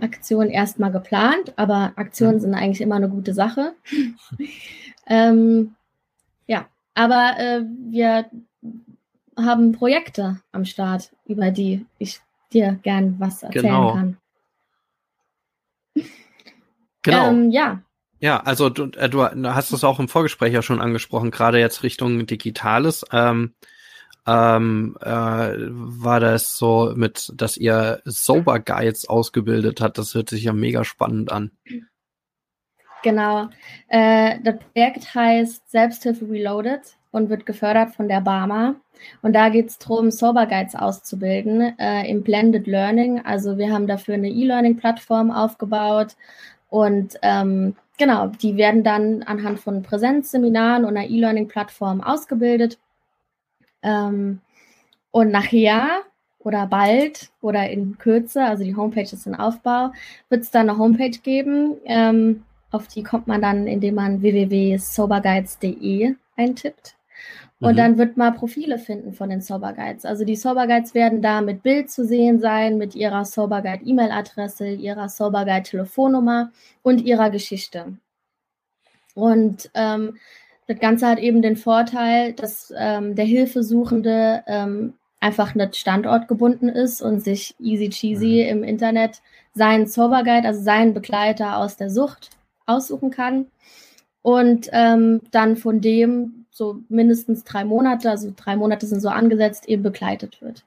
Aktion 0.00 0.48
erstmal 0.48 0.92
geplant, 0.92 1.52
aber 1.56 1.92
Aktionen 1.96 2.40
sind 2.40 2.54
eigentlich 2.54 2.80
immer 2.80 2.96
eine 2.96 3.08
gute 3.08 3.34
Sache. 3.34 3.74
ähm, 5.06 5.74
ja, 6.46 6.66
aber 6.94 7.34
äh, 7.38 7.62
wir 7.90 8.26
haben 9.36 9.72
Projekte 9.72 10.40
am 10.52 10.64
Start, 10.64 11.12
über 11.26 11.50
die 11.50 11.86
ich 11.98 12.20
dir 12.52 12.78
gern 12.82 13.16
was 13.18 13.42
erzählen 13.42 13.64
genau. 13.64 13.92
kann. 13.92 14.16
Genau. 17.02 17.28
Ähm, 17.28 17.50
ja. 17.50 17.82
Ja, 18.20 18.40
also 18.40 18.68
du, 18.68 18.90
äh, 18.96 19.08
du 19.08 19.22
hast 19.54 19.72
es 19.72 19.84
auch 19.84 20.00
im 20.00 20.08
Vorgespräch 20.08 20.52
ja 20.52 20.62
schon 20.62 20.80
angesprochen, 20.80 21.30
gerade 21.30 21.58
jetzt 21.58 21.82
Richtung 21.82 22.26
Digitales. 22.26 23.04
Ähm, 23.12 23.54
ähm, 24.26 24.96
äh, 25.00 25.08
war 25.08 26.20
das 26.20 26.58
so 26.58 26.92
mit, 26.94 27.32
dass 27.34 27.56
ihr 27.56 28.02
Sober 28.04 28.58
Guides 28.60 29.08
ausgebildet 29.08 29.80
hat. 29.80 29.96
Das 29.96 30.14
hört 30.14 30.28
sich 30.28 30.44
ja 30.44 30.52
mega 30.52 30.84
spannend 30.84 31.32
an. 31.32 31.52
Genau. 33.02 33.48
Äh, 33.88 34.38
das 34.42 34.56
Projekt 34.58 35.14
heißt 35.14 35.70
Selbsthilfe 35.70 36.28
Reloaded. 36.28 36.80
und 37.10 37.30
wird 37.30 37.46
gefördert 37.46 37.94
von 37.94 38.06
der 38.06 38.20
Barmer. 38.20 38.74
Und 39.22 39.32
da 39.32 39.48
geht 39.48 39.68
es 39.68 39.78
darum, 39.78 40.10
Sober 40.10 40.46
Guides 40.46 40.74
auszubilden 40.74 41.78
äh, 41.78 42.06
im 42.10 42.22
Blended 42.22 42.66
Learning. 42.66 43.24
Also 43.24 43.56
wir 43.56 43.72
haben 43.72 43.86
dafür 43.86 44.14
eine 44.14 44.28
E-Learning-Plattform 44.28 45.30
aufgebaut 45.30 46.16
und 46.68 47.16
ähm, 47.22 47.76
genau, 47.98 48.28
die 48.28 48.56
werden 48.56 48.82
dann 48.82 49.22
anhand 49.24 49.60
von 49.60 49.82
Präsenzseminaren 49.82 50.84
und 50.84 50.96
einer 50.96 51.08
E-Learning-Plattform 51.08 52.00
ausgebildet. 52.00 52.78
Ähm, 53.82 54.40
und 55.10 55.30
nachher 55.30 56.00
oder 56.38 56.66
bald 56.66 57.30
oder 57.40 57.68
in 57.68 57.98
Kürze, 57.98 58.44
also 58.44 58.64
die 58.64 58.76
Homepage 58.76 59.02
ist 59.02 59.26
in 59.26 59.34
Aufbau, 59.34 59.92
wird 60.28 60.42
es 60.42 60.50
dann 60.50 60.70
eine 60.70 60.78
Homepage 60.78 61.18
geben. 61.22 61.76
Ähm, 61.84 62.44
auf 62.70 62.88
die 62.88 63.02
kommt 63.02 63.26
man 63.26 63.42
dann, 63.42 63.66
indem 63.66 63.96
man 63.96 64.22
www.soberguides.de 64.22 66.14
eintippt. 66.36 66.97
Und 67.60 67.72
mhm. 67.72 67.76
dann 67.76 67.98
wird 67.98 68.16
man 68.16 68.34
Profile 68.36 68.78
finden 68.78 69.12
von 69.12 69.30
den 69.30 69.40
Sober 69.40 69.72
Guides. 69.72 70.04
Also 70.04 70.24
die 70.24 70.36
Sober 70.36 70.66
Guides 70.66 70.94
werden 70.94 71.22
da 71.22 71.40
mit 71.40 71.62
Bild 71.62 71.90
zu 71.90 72.04
sehen 72.04 72.38
sein, 72.38 72.78
mit 72.78 72.94
ihrer 72.94 73.24
Sober 73.24 73.62
Guide 73.62 73.84
E-Mail-Adresse, 73.84 74.68
ihrer 74.68 75.08
Sober 75.08 75.44
Guide 75.44 75.64
Telefonnummer 75.64 76.52
und 76.82 77.00
ihrer 77.00 77.30
Geschichte. 77.30 77.96
Und 79.14 79.70
ähm, 79.74 80.18
das 80.68 80.78
Ganze 80.78 81.08
hat 81.08 81.18
eben 81.18 81.42
den 81.42 81.56
Vorteil, 81.56 82.32
dass 82.34 82.72
ähm, 82.76 83.16
der 83.16 83.24
Hilfesuchende 83.24 84.44
ähm, 84.46 84.94
einfach 85.18 85.56
nicht 85.56 85.74
standortgebunden 85.74 86.68
ist 86.68 87.02
und 87.02 87.20
sich 87.20 87.56
easy 87.58 87.88
cheesy 87.88 88.44
mhm. 88.44 88.50
im 88.50 88.62
Internet 88.62 89.20
seinen 89.54 89.88
Sober 89.88 90.22
Guide, 90.22 90.46
also 90.46 90.62
seinen 90.62 90.94
Begleiter 90.94 91.56
aus 91.56 91.76
der 91.76 91.90
Sucht 91.90 92.30
aussuchen 92.66 93.10
kann 93.10 93.46
und 94.22 94.68
ähm, 94.72 95.22
dann 95.32 95.56
von 95.56 95.80
dem 95.80 96.37
so 96.58 96.80
mindestens 96.88 97.44
drei 97.44 97.64
Monate, 97.64 98.10
also 98.10 98.32
drei 98.36 98.56
Monate 98.56 98.86
sind 98.86 99.00
so 99.00 99.08
angesetzt, 99.08 99.68
eben 99.68 99.84
begleitet 99.84 100.42
wird. 100.42 100.64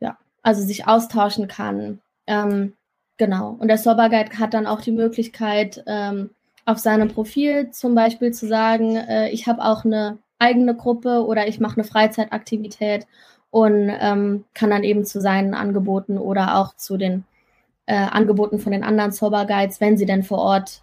Ja, 0.00 0.18
also 0.42 0.62
sich 0.62 0.88
austauschen 0.88 1.46
kann. 1.46 2.00
Ähm, 2.26 2.74
genau. 3.16 3.56
Und 3.58 3.68
der 3.68 3.78
Sober 3.78 4.10
Guide 4.10 4.38
hat 4.38 4.52
dann 4.52 4.66
auch 4.66 4.80
die 4.80 4.90
Möglichkeit, 4.90 5.82
ähm, 5.86 6.30
auf 6.64 6.78
seinem 6.78 7.08
Profil 7.08 7.70
zum 7.70 7.94
Beispiel 7.94 8.32
zu 8.32 8.48
sagen, 8.48 8.96
äh, 8.96 9.30
ich 9.30 9.46
habe 9.46 9.64
auch 9.64 9.84
eine 9.84 10.18
eigene 10.40 10.74
Gruppe 10.74 11.24
oder 11.24 11.46
ich 11.46 11.60
mache 11.60 11.76
eine 11.76 11.84
Freizeitaktivität 11.84 13.06
und 13.50 13.88
ähm, 14.00 14.44
kann 14.54 14.70
dann 14.70 14.82
eben 14.82 15.04
zu 15.04 15.20
seinen 15.20 15.54
Angeboten 15.54 16.18
oder 16.18 16.56
auch 16.56 16.74
zu 16.74 16.96
den 16.96 17.24
äh, 17.86 17.94
Angeboten 17.94 18.58
von 18.58 18.72
den 18.72 18.82
anderen 18.82 19.12
Sober 19.12 19.46
Guides, 19.46 19.80
wenn 19.80 19.96
sie 19.96 20.04
denn 20.04 20.24
vor 20.24 20.38
Ort 20.38 20.82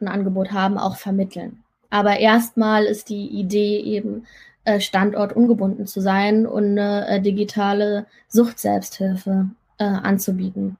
ein 0.00 0.06
Angebot 0.06 0.52
haben, 0.52 0.78
auch 0.78 0.96
vermitteln. 0.96 1.64
Aber 1.90 2.18
erstmal 2.18 2.84
ist 2.84 3.08
die 3.08 3.26
Idee 3.26 3.80
eben, 3.80 4.26
äh, 4.66 4.80
Standort 4.80 5.34
ungebunden 5.34 5.86
zu 5.86 6.00
sein 6.00 6.44
und 6.44 6.78
eine 6.78 7.06
äh, 7.08 7.20
digitale 7.20 8.06
Suchtselbsthilfe 8.28 9.50
äh, 9.78 9.84
anzubieten. 9.84 10.76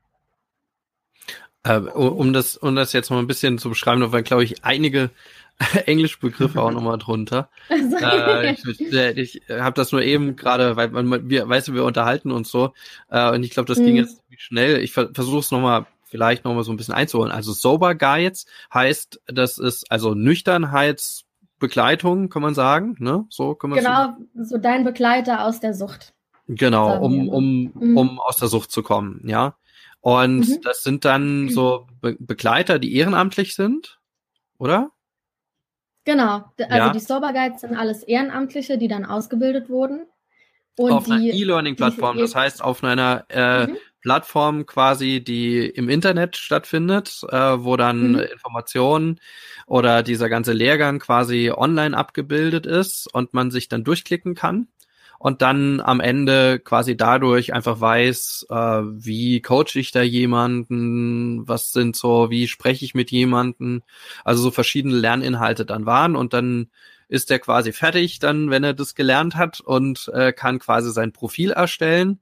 Äh, 1.63 1.79
um, 1.79 2.33
das, 2.33 2.57
um 2.57 2.75
das 2.75 2.93
jetzt 2.93 3.11
mal 3.11 3.21
ein 3.21 3.29
bisschen 3.29 3.59
zu 3.59 3.69
beschreiben, 3.69 4.13
weil, 4.13 4.25
glaube 4.25 4.43
ich, 4.43 4.65
einige 4.65 5.11
englische 5.87 6.19
Begriffe 6.19 6.61
auch 6.61 6.71
nochmal 6.71 6.99
drunter. 6.99 7.49
Also, 7.69 7.97
äh, 7.97 8.53
ich 8.53 8.81
ich 9.41 9.43
habe 9.49 9.75
das 9.75 9.93
nur 9.93 10.03
eben 10.03 10.37
gerade, 10.37 10.77
weil 10.77 10.91
man, 10.91 11.31
wir, 11.31 11.49
weißt 11.49 11.69
du, 11.69 11.75
wir 11.75 11.85
unterhalten 11.85 12.31
uns 12.31 12.51
so 12.51 12.73
äh, 13.09 13.31
und 13.31 13.43
ich 13.45 13.51
glaube, 13.51 13.69
das 13.69 13.79
ging 13.79 13.93
mhm. 13.93 13.97
jetzt 13.97 14.23
schnell. 14.37 14.81
Ich 14.81 14.93
ver 14.93 15.11
versuche 15.15 15.39
es 15.39 15.51
nochmal 15.51 15.87
vielleicht 16.07 16.45
nochmal 16.45 16.65
so 16.65 16.73
ein 16.73 16.77
bisschen 16.77 16.95
einzuholen. 16.95 17.33
Also 17.33 17.53
Sober 17.53 17.95
Guides 17.95 18.47
heißt, 18.73 19.21
das 19.27 19.59
ist 19.59 19.91
also 19.91 20.15
Nüchternheitsbegleitung, 20.15 22.31
kann 22.31 22.43
man 22.43 22.55
sagen, 22.55 22.97
ne? 22.99 23.27
So 23.29 23.55
kann 23.55 23.71
man 23.71 23.81
Genau, 23.81 24.17
so, 24.35 24.59
dein 24.59 24.85
Begleiter 24.85 25.45
aus 25.45 25.61
der 25.61 25.75
Sucht. 25.75 26.15
Genau, 26.49 27.01
um, 27.01 27.29
um, 27.29 27.73
mhm. 27.75 27.97
um 27.97 28.21
aus 28.21 28.37
der 28.37 28.47
Sucht 28.49 28.71
zu 28.71 28.83
kommen, 28.83 29.23
ja. 29.27 29.57
Und 30.01 30.49
mhm. 30.49 30.61
das 30.63 30.85
sind 30.85 31.05
dann 31.05 31.49
so 31.49 31.89
Be 32.01 32.17
Begleiter, 32.21 32.79
die 32.79 32.95
ehrenamtlich 32.95 33.57
sind, 33.57 33.99
oder? 34.59 34.93
Genau, 36.05 36.45
also 36.57 36.69
ja. 36.69 36.91
die 36.91 37.01
Sober 37.01 37.33
Guides 37.33 37.63
sind 37.63 37.77
alles 37.77 38.05
Ehrenamtliche, 38.05 38.79
die 38.79 38.87
dann 38.87 39.05
ausgebildet 39.05 39.69
wurden. 39.69 40.07
Und 40.79 40.93
auf 40.93 41.07
die, 41.07 41.13
einer 41.13 41.25
E-Learning-Plattform, 41.25 42.19
das 42.19 42.37
heißt 42.37 42.63
auf 42.63 42.85
einer 42.85 43.25
äh, 43.29 43.67
mhm. 43.67 43.77
Plattform 44.07 44.67
quasi, 44.67 45.21
die 45.21 45.67
im 45.67 45.89
Internet 45.89 46.37
stattfindet, 46.37 47.27
äh, 47.29 47.37
wo 47.59 47.77
dann 47.77 48.13
mhm. 48.13 48.19
Informationen 48.21 49.19
oder 49.67 50.05
dieser 50.05 50.29
ganze 50.29 50.53
Lehrgang 50.53 51.01
quasi 51.01 51.51
online 51.51 51.97
abgebildet 51.97 52.67
ist 52.67 53.13
und 53.13 53.35
man 53.35 53.51
sich 53.51 53.69
dann 53.69 53.83
durchklicken 53.83 54.37
kann 54.37 54.69
und 55.19 55.43
dann 55.43 55.81
am 55.81 55.99
Ende 55.99 56.61
quasi 56.61 56.97
dadurch 56.97 57.53
einfach 57.53 57.81
weiß, 57.81 58.47
äh, 58.49 58.55
wie 58.55 59.43
coach 59.43 59.75
ich 59.75 59.91
da 59.91 60.03
jemanden, 60.03 61.49
was 61.49 61.73
sind 61.73 61.97
so, 61.97 62.31
wie 62.31 62.47
spreche 62.47 62.85
ich 62.85 62.95
mit 62.95 63.11
jemanden, 63.11 63.83
also 64.25 64.41
so 64.41 64.51
verschiedene 64.53 64.95
Lerninhalte 64.95 65.67
dann 65.67 65.85
waren 65.85 66.15
und 66.15 66.33
dann 66.33 66.71
ist 67.09 67.33
er 67.33 67.41
quasi 67.41 67.73
fertig, 67.73 68.21
dann 68.21 68.51
wenn 68.51 68.63
er 68.63 68.73
das 68.73 68.95
gelernt 68.95 69.35
hat 69.35 69.59
und 69.59 70.13
äh, 70.15 70.33
kann 70.33 70.61
quasi 70.61 70.93
sein 70.93 71.11
Profil 71.11 71.51
erstellen 71.51 72.21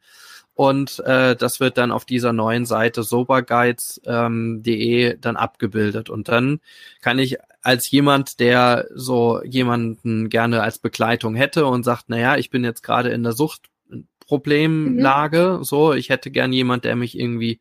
und 0.55 1.01
äh, 1.01 1.37
das 1.37 1.61
wird 1.61 1.77
dann 1.79 1.90
auf 1.90 2.05
dieser 2.05 2.33
neuen 2.33 2.64
Seite 2.64 3.03
soberguides.de 3.03 5.11
ähm, 5.11 5.21
dann 5.21 5.37
abgebildet 5.37 6.11
und 6.11 6.29
dann 6.29 6.61
kann 7.01 7.19
ich 7.19 7.38
als 7.62 7.90
jemand, 7.90 8.38
der 8.40 8.87
so 8.95 9.43
jemanden 9.43 10.29
gerne 10.29 10.62
als 10.62 10.79
Begleitung 10.79 11.35
hätte 11.35 11.67
und 11.67 11.83
sagt, 11.83 12.09
naja, 12.09 12.37
ich 12.37 12.51
bin 12.51 12.62
jetzt 12.62 12.83
gerade 12.83 13.09
in 13.09 13.23
der 13.23 13.33
Suchtproblemlage, 13.33 15.57
mhm. 15.59 15.64
so, 15.64 15.95
ich 15.95 16.11
hätte 16.11 16.31
gern 16.31 16.53
jemand, 16.53 16.85
der 16.85 16.95
mich 16.95 17.19
irgendwie 17.19 17.59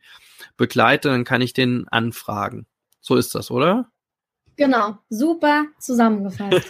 begleitet, 0.58 1.12
dann 1.12 1.24
kann 1.24 1.42
ich 1.42 1.54
den 1.54 1.88
anfragen. 1.88 2.68
So 3.00 3.16
ist 3.16 3.34
das, 3.34 3.50
oder? 3.50 3.88
Genau, 4.56 4.98
super 5.10 5.66
zusammengefasst. 5.80 6.68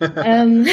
ähm, 0.00 0.66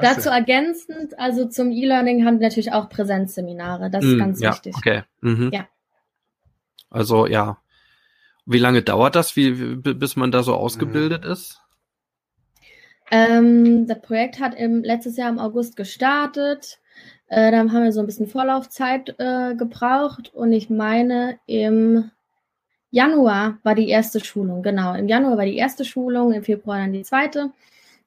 dazu 0.00 0.28
ergänzend, 0.28 1.18
also 1.18 1.46
zum 1.46 1.70
E-Learning 1.70 2.26
haben 2.26 2.40
wir 2.40 2.48
natürlich 2.48 2.72
auch 2.72 2.88
Präsenzseminare, 2.88 3.90
das 3.90 4.04
ist 4.04 4.16
mm, 4.16 4.18
ganz 4.18 4.40
ja, 4.40 4.50
wichtig. 4.52 4.74
Okay. 4.76 5.02
Mhm. 5.20 5.50
Ja. 5.52 5.68
Also 6.90 7.26
ja. 7.26 7.58
Wie 8.46 8.58
lange 8.58 8.82
dauert 8.82 9.14
das, 9.14 9.36
wie, 9.36 9.76
bis 9.76 10.16
man 10.16 10.32
da 10.32 10.42
so 10.42 10.54
ausgebildet 10.54 11.24
mhm. 11.24 11.30
ist? 11.30 11.60
Ähm, 13.10 13.86
das 13.86 14.00
Projekt 14.02 14.40
hat 14.40 14.54
im 14.54 14.82
letztes 14.82 15.16
Jahr 15.16 15.30
im 15.30 15.38
August 15.38 15.76
gestartet. 15.76 16.80
Äh, 17.28 17.50
dann 17.52 17.72
haben 17.72 17.84
wir 17.84 17.92
so 17.92 18.00
ein 18.00 18.06
bisschen 18.06 18.26
Vorlaufzeit 18.26 19.14
äh, 19.18 19.54
gebraucht 19.54 20.32
und 20.34 20.52
ich 20.52 20.68
meine 20.68 21.38
im 21.46 22.10
Januar 22.90 23.58
war 23.62 23.74
die 23.74 23.88
erste 23.88 24.24
Schulung, 24.24 24.62
genau. 24.62 24.94
Im 24.94 25.08
Januar 25.08 25.38
war 25.38 25.44
die 25.44 25.56
erste 25.56 25.84
Schulung, 25.84 26.32
im 26.32 26.42
Februar 26.42 26.78
dann 26.78 26.92
die 26.92 27.02
zweite. 27.02 27.50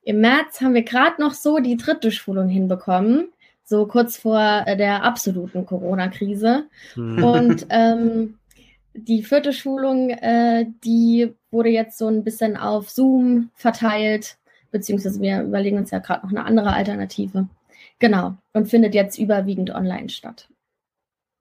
Im 0.04 0.20
März 0.20 0.62
haben 0.62 0.74
wir 0.74 0.84
gerade 0.84 1.22
noch 1.22 1.34
so 1.34 1.60
die 1.60 1.78
dritte 1.78 2.12
Schulung 2.12 2.50
hinbekommen, 2.50 3.30
so 3.64 3.86
kurz 3.86 4.18
vor 4.18 4.64
äh, 4.66 4.76
der 4.76 5.04
absoluten 5.04 5.66
Corona-Krise. 5.66 6.66
Hm. 6.96 7.24
Und 7.24 7.66
ähm, 7.70 8.36
die 8.94 9.24
vierte 9.24 9.54
Schulung, 9.54 10.10
äh, 10.10 10.66
die 10.84 11.34
wurde 11.52 11.70
jetzt 11.70 11.98
so 11.98 12.08
ein 12.08 12.24
bisschen 12.24 12.58
auf 12.58 12.90
Zoom 12.90 13.50
verteilt, 13.56 14.38
beziehungsweise 14.72 15.22
wir 15.22 15.42
überlegen 15.42 15.78
uns 15.78 15.92
ja 15.92 16.00
gerade 16.00 16.26
noch 16.26 16.32
eine 16.32 16.46
andere 16.46 16.74
Alternative. 16.74 17.48
Genau. 18.00 18.36
Und 18.52 18.68
findet 18.68 18.94
jetzt 18.94 19.18
überwiegend 19.18 19.70
online 19.72 20.10
statt. 20.10 20.50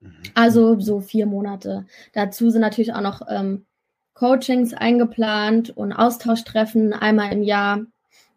Mhm. 0.03 0.13
Also 0.35 0.79
so 0.81 1.01
vier 1.01 1.27
Monate. 1.27 1.87
Dazu 2.13 2.51
sind 2.51 2.61
natürlich 2.61 2.93
auch 2.93 3.01
noch 3.01 3.23
ähm, 3.29 3.67
Coachings 4.15 4.75
eingeplant 4.75 5.71
und 5.71 5.93
Austauschtreffen 5.93 6.93
einmal 6.93 7.33
im 7.33 7.43
Jahr, 7.43 7.79
äh, 7.79 7.85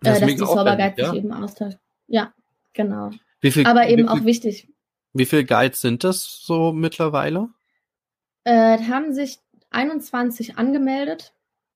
dass 0.01 0.19
die 0.19 0.37
Sober 0.37 0.75
Guides 0.75 0.97
ja? 0.97 1.09
sich 1.09 1.17
eben 1.19 1.33
austauschen. 1.33 1.79
Ja, 2.07 2.33
genau. 2.73 3.11
Viel, 3.41 3.65
Aber 3.65 3.87
eben 3.87 4.07
viel, 4.07 4.09
auch 4.09 4.25
wichtig. 4.25 4.67
Wie 5.13 5.25
viele 5.25 5.45
Guides 5.45 5.81
sind 5.81 6.03
das 6.03 6.41
so 6.43 6.71
mittlerweile? 6.71 7.49
Äh, 8.43 8.79
haben 8.79 9.13
sich 9.13 9.39
21 9.71 10.57
angemeldet. 10.57 11.33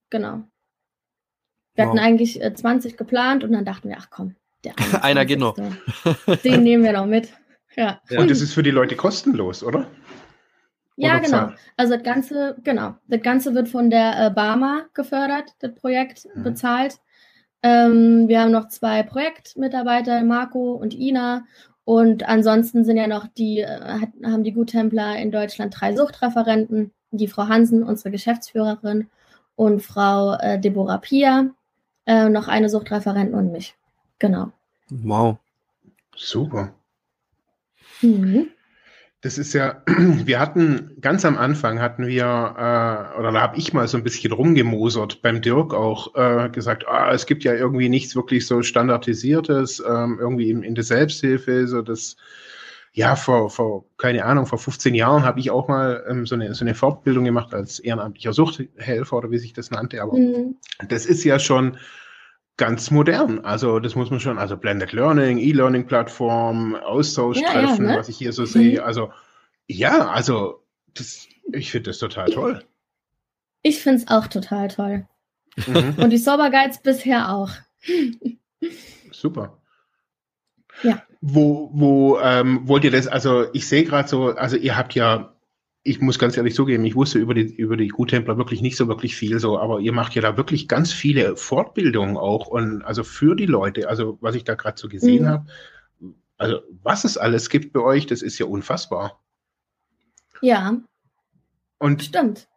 Genau. 0.09 0.43
Wir 1.75 1.85
wow. 1.85 1.87
hatten 1.87 1.99
eigentlich 1.99 2.41
äh, 2.41 2.53
20 2.53 2.97
geplant 2.97 3.43
und 3.43 3.51
dann 3.53 3.65
dachten 3.65 3.89
wir, 3.89 3.97
ach 3.99 4.09
komm, 4.09 4.35
der 4.63 4.73
Einer 5.03 5.25
geht 5.25 5.39
noch. 5.39 5.55
Den 6.43 6.63
nehmen 6.63 6.83
wir 6.83 6.93
noch 6.93 7.05
mit. 7.05 7.29
Ja. 7.75 8.01
Und 8.17 8.29
das 8.29 8.41
ist 8.41 8.53
für 8.53 8.63
die 8.63 8.71
Leute 8.71 8.95
kostenlos, 8.95 9.63
oder? 9.63 9.87
Ja, 10.95 11.11
oder 11.11 11.19
genau. 11.19 11.37
Zahl? 11.37 11.55
Also 11.77 11.93
das 11.95 12.03
Ganze, 12.03 12.57
genau. 12.63 12.95
Das 13.07 13.21
Ganze 13.21 13.55
wird 13.55 13.69
von 13.69 13.89
der 13.89 14.27
äh, 14.27 14.29
Barmer 14.31 14.85
gefördert, 14.93 15.55
das 15.59 15.73
Projekt 15.75 16.27
mhm. 16.35 16.43
bezahlt. 16.43 16.99
Ähm, 17.61 18.27
wir 18.27 18.41
haben 18.41 18.51
noch 18.51 18.69
zwei 18.69 19.03
Projektmitarbeiter, 19.03 20.23
Marco 20.23 20.73
und 20.73 20.93
Ina. 20.93 21.45
Und 21.85 22.27
ansonsten 22.27 22.83
sind 22.83 22.97
ja 22.97 23.07
noch 23.07 23.27
die, 23.27 23.61
äh, 23.61 23.99
haben 24.23 24.43
die 24.43 24.53
Guttempler 24.53 25.17
in 25.17 25.31
Deutschland 25.31 25.75
drei 25.79 25.95
Suchtreferenten. 25.95 26.91
Die 27.11 27.27
Frau 27.27 27.47
Hansen, 27.47 27.81
unsere 27.81 28.11
Geschäftsführerin, 28.11 29.07
und 29.55 29.81
Frau 29.81 30.35
äh, 30.35 30.59
Deborah 30.59 30.99
Pia, 30.99 31.49
äh, 32.05 32.29
noch 32.29 32.47
eine 32.47 32.69
Suchtreferentin 32.69 33.33
und 33.33 33.51
mich. 33.51 33.75
Genau. 34.19 34.51
Wow. 34.89 35.37
Super. 36.15 36.73
Mhm. 38.01 38.47
Das 39.21 39.37
ist 39.37 39.53
ja, 39.53 39.83
wir 39.87 40.39
hatten 40.39 40.95
ganz 41.01 41.25
am 41.25 41.37
Anfang 41.37 41.81
hatten 41.81 42.07
wir, 42.07 42.23
äh, 42.23 43.19
oder 43.19 43.31
da 43.33 43.41
habe 43.41 43.57
ich 43.57 43.73
mal 43.73 43.87
so 43.87 43.97
ein 43.97 44.03
bisschen 44.03 44.31
rumgemosert 44.31 45.21
beim 45.21 45.41
Dirk 45.41 45.73
auch 45.73 46.15
äh, 46.15 46.49
gesagt, 46.49 46.87
ah, 46.87 47.11
es 47.11 47.25
gibt 47.25 47.43
ja 47.43 47.53
irgendwie 47.53 47.89
nichts 47.89 48.15
wirklich 48.15 48.47
so 48.47 48.61
standardisiertes, 48.61 49.83
ähm, 49.85 50.17
irgendwie 50.19 50.49
in, 50.51 50.63
in 50.63 50.73
der 50.73 50.85
Selbsthilfe, 50.85 51.67
so 51.67 51.81
das, 51.81 52.15
ja, 52.93 53.17
vor, 53.17 53.49
vor, 53.49 53.83
keine 53.97 54.23
Ahnung, 54.23 54.45
vor 54.45 54.57
15 54.57 54.95
Jahren 54.95 55.23
habe 55.23 55.41
ich 55.41 55.51
auch 55.51 55.67
mal 55.67 56.05
ähm, 56.07 56.25
so, 56.25 56.35
eine, 56.35 56.53
so 56.55 56.63
eine 56.63 56.73
Fortbildung 56.73 57.25
gemacht 57.25 57.53
als 57.53 57.79
ehrenamtlicher 57.79 58.31
Suchthelfer 58.31 59.17
oder 59.17 59.31
wie 59.31 59.37
sich 59.37 59.51
das 59.51 59.69
nannte, 59.69 60.01
aber 60.01 60.17
mhm. 60.17 60.55
das 60.87 61.05
ist 61.05 61.25
ja 61.25 61.39
schon 61.39 61.77
ganz 62.59 62.91
modern. 62.91 63.39
Also 63.45 63.79
das 63.79 63.95
muss 63.95 64.11
man 64.11 64.19
schon, 64.19 64.37
also 64.37 64.57
Blended 64.57 64.91
Learning, 64.91 65.37
E-Learning-Plattform, 65.37 66.75
Austausch-Treffen, 66.75 67.85
ja, 67.85 67.89
ja, 67.89 67.93
ne? 67.93 67.97
was 67.97 68.09
ich 68.09 68.17
hier 68.17 68.33
so 68.33 68.45
sehe. 68.45 68.81
Mhm. 68.81 68.85
Also 68.85 69.13
ja, 69.67 70.09
also 70.09 70.61
das, 70.93 71.27
ich 71.53 71.71
finde 71.71 71.89
das 71.89 71.99
total 71.99 72.29
toll. 72.29 72.63
Ich 73.63 73.81
finde 73.81 73.99
es 73.99 74.07
auch 74.09 74.27
total 74.27 74.67
toll. 74.67 75.07
Mhm. 75.55 75.95
Und 76.03 76.09
die 76.09 76.17
Sober 76.17 76.51
Guides 76.51 76.81
bisher 76.81 77.33
auch. 77.33 77.51
Super. 79.11 79.57
Ja. 80.83 81.01
Wo, 81.21 81.69
wo 81.73 82.19
ähm, 82.19 82.67
wollt 82.67 82.83
ihr 82.83 82.91
das, 82.91 83.07
also 83.07 83.45
ich 83.53 83.67
sehe 83.69 83.85
gerade 83.85 84.09
so, 84.09 84.35
also 84.35 84.57
ihr 84.57 84.75
habt 84.75 84.95
ja 84.95 85.33
ich 85.89 86.01
muss 86.01 86.19
ganz 86.19 86.37
ehrlich 86.37 86.53
zugeben, 86.53 86.85
ich 86.85 86.95
wusste 86.95 87.17
über 87.17 87.33
die, 87.33 87.55
über 87.55 87.75
die 87.75 87.87
Guttempler 87.87 88.37
wirklich 88.37 88.61
nicht 88.61 88.77
so 88.77 88.87
wirklich 88.87 89.15
viel 89.15 89.39
so, 89.39 89.57
aber 89.57 89.79
ihr 89.79 89.91
macht 89.91 90.13
ja 90.13 90.21
da 90.21 90.37
wirklich 90.37 90.67
ganz 90.67 90.93
viele 90.93 91.35
Fortbildungen 91.35 92.15
auch 92.15 92.45
und 92.47 92.83
also 92.83 93.03
für 93.03 93.35
die 93.35 93.47
Leute, 93.47 93.89
also 93.89 94.19
was 94.21 94.35
ich 94.35 94.43
da 94.43 94.53
gerade 94.53 94.79
so 94.79 94.87
gesehen 94.87 95.23
mhm. 95.23 95.27
habe, 95.29 95.45
also 96.37 96.59
was 96.83 97.05
es 97.05 97.17
alles 97.17 97.49
gibt 97.49 97.73
bei 97.73 97.79
euch, 97.79 98.05
das 98.05 98.21
ist 98.21 98.37
ja 98.37 98.45
unfassbar. 98.45 99.19
Ja. 100.41 100.79
Und 101.79 102.03
stimmt. 102.03 102.47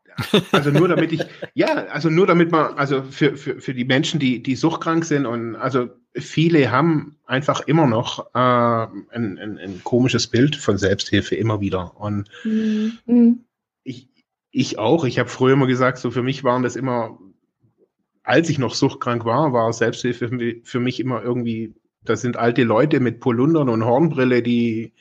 Also 0.52 0.70
nur 0.70 0.88
damit 0.88 1.10
ich, 1.12 1.24
ja, 1.54 1.68
also 1.86 2.10
nur 2.10 2.26
damit 2.26 2.52
man, 2.52 2.74
also 2.74 3.02
für, 3.02 3.38
für, 3.38 3.62
für 3.62 3.72
die 3.72 3.86
Menschen, 3.86 4.20
die, 4.20 4.42
die 4.42 4.56
suchtkrank 4.56 5.06
sind 5.06 5.24
und 5.24 5.56
also 5.56 5.88
viele 6.14 6.70
haben 6.70 7.16
einfach 7.26 7.60
immer 7.62 7.86
noch 7.86 8.26
äh, 8.34 8.38
ein, 8.38 9.38
ein, 9.38 9.58
ein 9.58 9.80
komisches 9.84 10.26
Bild 10.26 10.56
von 10.56 10.78
Selbsthilfe 10.78 11.34
immer 11.34 11.60
wieder. 11.60 11.98
Und 11.98 12.28
mhm. 12.44 13.44
ich, 13.82 14.08
ich 14.50 14.78
auch. 14.78 15.04
Ich 15.04 15.18
habe 15.18 15.28
früher 15.28 15.54
immer 15.54 15.66
gesagt, 15.66 15.98
so 15.98 16.10
für 16.10 16.22
mich 16.22 16.44
waren 16.44 16.62
das 16.62 16.76
immer, 16.76 17.18
als 18.22 18.50
ich 18.50 18.58
noch 18.58 18.74
suchtkrank 18.74 19.24
war, 19.24 19.52
war 19.52 19.72
Selbsthilfe 19.72 20.30
für 20.62 20.80
mich 20.80 21.00
immer 21.00 21.22
irgendwie, 21.22 21.74
das 22.04 22.20
sind 22.20 22.36
alte 22.36 22.64
Leute 22.64 23.00
mit 23.00 23.20
Polundern 23.20 23.68
und 23.68 23.84
Hornbrille, 23.84 24.42
die 24.42 24.92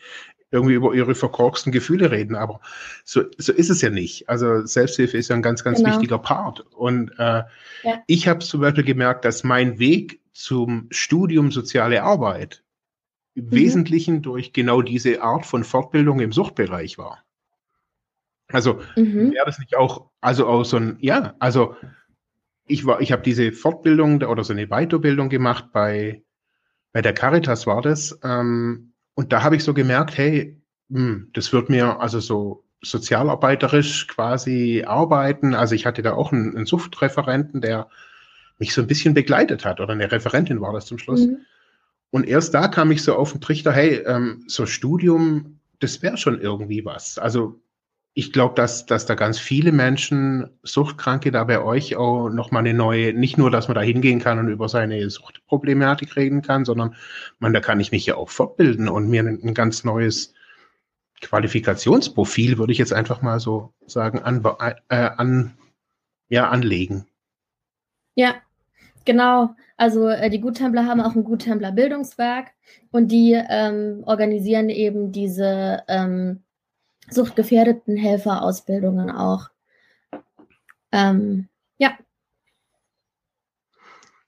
irgendwie 0.52 0.74
über 0.74 0.94
ihre 0.94 1.16
verkorksten 1.16 1.72
Gefühle 1.72 2.12
reden. 2.12 2.36
Aber 2.36 2.60
so, 3.04 3.24
so 3.38 3.54
ist 3.54 3.70
es 3.70 3.82
ja 3.82 3.90
nicht. 3.90 4.30
Also 4.30 4.66
Selbsthilfe 4.66 5.18
ist 5.18 5.30
ja 5.30 5.36
ein 5.36 5.42
ganz, 5.42 5.64
ganz 5.64 5.80
genau. 5.80 5.92
wichtiger 5.92 6.20
Part. 6.20 6.66
Und 6.74 7.12
äh, 7.18 7.44
ja. 7.84 8.04
ich 8.06 8.28
habe 8.28 8.40
zum 8.40 8.62
Beispiel 8.62 8.84
gemerkt, 8.84 9.24
dass 9.24 9.44
mein 9.44 9.80
Weg 9.80 10.21
zum 10.34 10.88
Studium 10.92 11.52
soziale 11.52 12.04
Arbeit 12.04 12.64
im 13.36 13.46
mhm. 13.46 13.52
Wesentlichen 13.52 14.22
durch 14.22 14.54
genau 14.54 14.82
diese 14.82 15.22
Art 15.22 15.46
von 15.46 15.64
Fortbildung 15.64 16.20
im 16.20 16.32
Suchtbereich 16.32 16.98
war. 16.98 17.24
Also 18.48 18.82
mhm. 18.96 19.32
wäre 19.32 19.46
das 19.46 19.60
nicht 19.60 19.76
auch, 19.76 20.10
also 20.20 20.48
auch 20.48 20.64
so 20.64 20.78
ein, 20.78 20.98
ja, 21.00 21.36
also 21.40 21.76
ich 22.66 22.86
war, 22.86 23.02
ich 23.02 23.12
habe 23.12 23.22
diese 23.22 23.52
Fortbildung 23.52 24.22
oder 24.22 24.44
so 24.44 24.54
eine 24.54 24.68
Weiterbildung 24.68 25.30
gemacht 25.30 25.72
bei, 25.72 26.24
bei 26.94 27.02
der 27.02 27.14
Caritas 27.14 27.68
war 27.68 27.82
das. 27.82 28.20
Ähm, 28.24 28.94
und 29.14 29.32
da 29.34 29.44
habe 29.44 29.56
ich 29.56 29.64
so 29.64 29.74
gemerkt, 29.74 30.18
hey, 30.18 30.62
mh, 30.90 31.00
hm, 31.00 31.30
das 31.34 31.54
wird 31.54 31.70
mir 31.70 32.00
also 32.00 32.20
so 32.20 32.66
sozialarbeiterisch 32.82 34.08
quasi 34.08 34.84
arbeiten. 34.86 35.54
Also 35.54 35.76
ich 35.76 35.86
hatte 35.86 36.02
da 36.02 36.14
auch 36.14 36.32
einen, 36.32 36.56
einen 36.56 36.66
Suchtreferenten, 36.66 37.62
der 37.62 37.90
mich 38.60 38.74
so 38.74 38.82
ein 38.82 38.88
bisschen 38.88 39.14
begleitet 39.14 39.66
hat 39.66 39.80
oder 39.80 39.94
eine 39.94 40.12
Referentin 40.12 40.62
war 40.62 40.74
das 40.74 40.86
zum 40.86 40.98
Schluss. 40.98 41.28
Mhm. 41.28 41.38
Und 42.12 42.28
erst 42.28 42.54
da 42.54 42.68
kam 42.68 42.92
ich 42.92 43.04
so 43.04 43.16
auf 43.16 43.32
den 43.32 43.42
Trichter, 43.42 43.72
hey, 43.72 44.04
ähm, 44.06 44.44
so 44.48 44.66
Studium, 44.66 45.60
das 45.80 46.02
wäre 46.02 46.18
schon 46.18 46.40
irgendwie 46.40 46.86
was. 46.86 47.18
Also 47.18 47.62
ich 48.14 48.34
glaube, 48.34 48.56
dass, 48.56 48.86
dass 48.86 49.06
da 49.06 49.16
ganz 49.16 49.40
viele 49.40 49.72
Menschen, 49.72 50.50
Suchtkranke, 50.64 51.32
da 51.32 51.46
bei 51.46 51.62
euch 51.62 51.96
auch 51.96 52.30
nochmal 52.30 52.62
eine 52.62 52.74
neue, 52.74 53.14
nicht 53.14 53.38
nur, 53.38 53.50
dass 53.50 53.70
man 53.70 53.76
da 53.76 53.82
hingehen 53.82 54.20
kann 54.20 54.38
und 54.38 54.50
über 54.50 54.68
seine 54.68 55.10
Suchtproblematik 55.10 56.18
reden 56.18 56.42
kann, 56.42 56.66
sondern 56.66 56.96
man, 57.40 57.54
da 57.54 57.62
kann 57.62 57.80
ich 57.80 57.94
mich 57.94 58.06
ja 58.06 58.16
auch 58.16 58.30
fortbilden 58.30 58.90
und 58.90 59.10
mir 59.10 59.24
ein, 59.24 59.40
ein 59.42 59.54
ganz 59.54 59.86
neues 59.86 60.34
Qualifikationsprofil, 61.22 62.58
würde 62.58 62.74
ich 62.74 62.80
jetzt 62.80 62.94
einfach 62.94 63.22
mal 63.22 63.40
so 63.40 63.74
sagen, 63.88 64.20
an, 64.20 64.44
äh, 64.90 64.96
an, 64.96 65.54
ja, 66.28 66.50
anlegen. 66.50 67.06
Ja, 68.16 68.36
genau. 69.06 69.56
Also 69.78 70.10
äh, 70.10 70.30
die 70.30 70.42
Guttempler 70.42 70.86
haben 70.86 71.02
auch 71.02 71.16
ein 71.16 71.24
Guttempler 71.24 71.72
Bildungswerk 71.72 72.52
und 72.92 73.12
die 73.12 73.34
ähm, 73.34 74.04
organisieren 74.06 74.70
eben 74.70 75.12
diese 75.12 75.84
ähm, 75.88 76.44
suchtgefährdeten 77.10 77.98
Helferausbildungen 77.98 79.10
auch. 79.10 79.50
Ähm, 80.92 81.48
ja. 81.78 81.98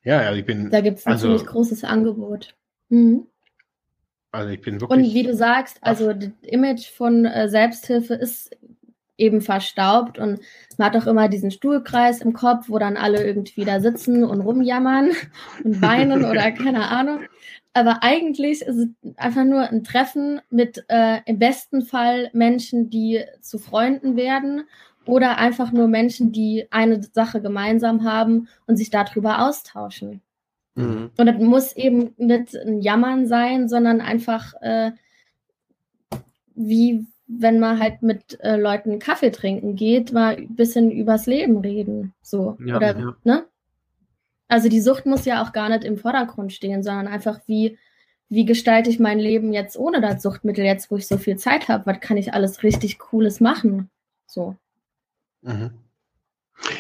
Ja, 0.04 0.24
ja, 0.24 0.34
ich 0.34 0.46
bin. 0.46 0.70
Da 0.70 0.82
gibt 0.82 1.00
es 1.00 1.06
ein 1.06 1.14
also, 1.14 1.28
ziemlich 1.28 1.46
großes 1.46 1.84
Angebot. 1.84 2.56
Mhm. 2.90 3.28
Also 4.32 4.50
ich 4.50 4.62
bin 4.62 4.82
wirklich. 4.82 5.00
Und 5.00 5.14
wie 5.14 5.24
du 5.24 5.36
sagst, 5.36 5.78
also 5.82 6.14
das 6.14 6.32
Image 6.42 6.90
von 6.90 7.26
äh, 7.26 7.48
Selbsthilfe 7.48 8.16
ist 8.16 8.58
eben 9.18 9.42
verstaubt 9.42 10.18
und 10.18 10.40
man 10.78 10.88
hat 10.88 10.98
auch 10.98 11.08
immer 11.08 11.28
diesen 11.30 11.52
Stuhlkreis 11.52 12.22
im 12.22 12.34
Kopf, 12.34 12.70
wo 12.70 12.80
dann 12.80 12.98
alle 12.98 13.24
irgendwie 13.24 13.66
da 13.66 13.80
sitzen 13.80 14.24
und 14.24 14.42
rumjammern 14.42 15.12
und 15.64 15.82
weinen 15.82 16.26
oder 16.30 16.52
keine 16.52 16.88
Ahnung. 16.88 17.20
Aber 17.74 18.04
eigentlich 18.04 18.62
ist 18.62 18.78
es 18.78 18.88
einfach 19.18 19.46
nur 19.46 19.62
ein 19.62 19.84
Treffen 19.84 20.42
mit 20.50 20.86
äh, 20.90 21.22
im 21.26 21.40
besten 21.40 21.82
Fall 21.82 22.30
Menschen, 22.34 22.90
die 22.90 23.24
zu 23.42 23.58
Freunden 23.58 24.16
werden 24.16 24.64
oder 25.06 25.38
einfach 25.38 25.72
nur 25.72 25.88
Menschen, 25.88 26.32
die 26.32 26.68
eine 26.72 27.02
Sache 27.02 27.42
gemeinsam 27.42 28.04
haben 28.04 28.48
und 28.68 28.78
sich 28.78 28.90
darüber 28.90 29.48
austauschen. 29.48 30.22
Mhm. 30.76 31.12
Und 31.18 31.26
das 31.26 31.40
muss 31.40 31.76
eben 31.76 32.14
nicht 32.18 32.56
ein 32.56 32.82
Jammern 32.82 33.28
sein, 33.28 33.68
sondern 33.68 34.02
einfach 34.02 34.54
äh, 34.62 34.92
wie 36.56 37.08
wenn 37.40 37.60
man 37.60 37.80
halt 37.80 38.02
mit 38.02 38.40
äh, 38.42 38.56
Leuten 38.56 39.00
Kaffee 39.00 39.32
trinken 39.32 39.76
geht, 39.76 40.12
mal 40.12 40.36
ein 40.38 40.56
bisschen 40.56 40.92
übers 40.92 41.26
Leben 41.26 41.58
reden. 41.58 42.14
So. 42.22 42.58
Ja, 42.66 42.78
Oder, 42.78 42.98
ja. 42.98 43.16
ne? 43.24 43.46
Also 44.48 44.70
die 44.70 44.82
Sucht 44.82 45.06
muss 45.06 45.26
ja 45.26 45.44
auch 45.44 45.54
gar 45.54 45.70
nicht 45.70 45.84
im 45.84 45.98
Vordergrund 45.98 46.54
stehen, 46.54 46.84
sondern 46.84 47.08
einfach 47.08 47.40
wie, 47.48 47.78
wie 48.30 48.46
gestalte 48.46 48.90
ich 48.90 49.00
mein 49.00 49.20
Leben 49.20 49.54
jetzt 49.54 49.78
ohne 49.78 50.02
das 50.02 50.22
Suchtmittel, 50.22 50.66
jetzt 50.66 50.92
wo 50.92 50.98
ich 50.98 51.08
so 51.08 51.18
viel 51.18 51.38
Zeit 51.38 51.70
habe, 51.70 51.86
was 51.86 52.00
kann 52.00 52.18
ich 52.18 52.34
alles 52.34 52.64
richtig 52.64 53.00
Cooles 53.00 53.40
machen? 53.40 53.90
So. 54.28 54.56
Mhm. 55.42 55.72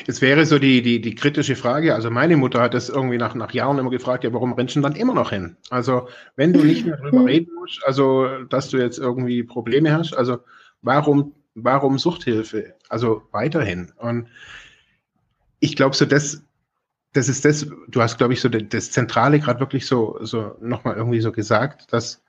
Jetzt 0.07 0.21
wäre 0.21 0.45
so 0.45 0.59
die, 0.59 0.81
die, 0.81 1.01
die 1.01 1.15
kritische 1.15 1.55
Frage, 1.55 1.93
also 1.95 2.09
meine 2.09 2.37
Mutter 2.37 2.61
hat 2.61 2.73
das 2.73 2.89
irgendwie 2.89 3.17
nach, 3.17 3.35
nach 3.35 3.51
Jahren 3.51 3.79
immer 3.79 3.89
gefragt, 3.89 4.23
ja, 4.23 4.33
warum 4.33 4.53
rennst 4.53 4.75
du 4.75 4.81
dann 4.81 4.95
immer 4.95 5.13
noch 5.13 5.31
hin? 5.31 5.57
Also, 5.69 6.07
wenn 6.35 6.53
du 6.53 6.63
nicht 6.63 6.85
mehr 6.85 6.97
drüber 6.97 7.25
reden 7.25 7.53
musst, 7.55 7.83
also, 7.85 8.43
dass 8.49 8.69
du 8.69 8.77
jetzt 8.77 8.97
irgendwie 8.97 9.43
Probleme 9.43 9.91
hast, 9.93 10.13
also, 10.15 10.39
warum, 10.81 11.33
warum 11.55 11.99
Suchthilfe? 11.99 12.75
Also, 12.89 13.23
weiterhin. 13.31 13.91
Und 13.97 14.27
ich 15.59 15.75
glaube, 15.75 15.95
so 15.95 16.05
das, 16.05 16.43
das 17.13 17.29
ist 17.29 17.45
das, 17.45 17.67
du 17.87 18.01
hast, 18.01 18.17
glaube 18.17 18.33
ich, 18.33 18.41
so 18.41 18.49
das 18.49 18.91
Zentrale 18.91 19.39
gerade 19.39 19.59
wirklich 19.59 19.85
so, 19.85 20.17
so 20.21 20.55
nochmal 20.61 20.95
irgendwie 20.95 21.21
so 21.21 21.31
gesagt, 21.31 21.91
dass, 21.93 22.22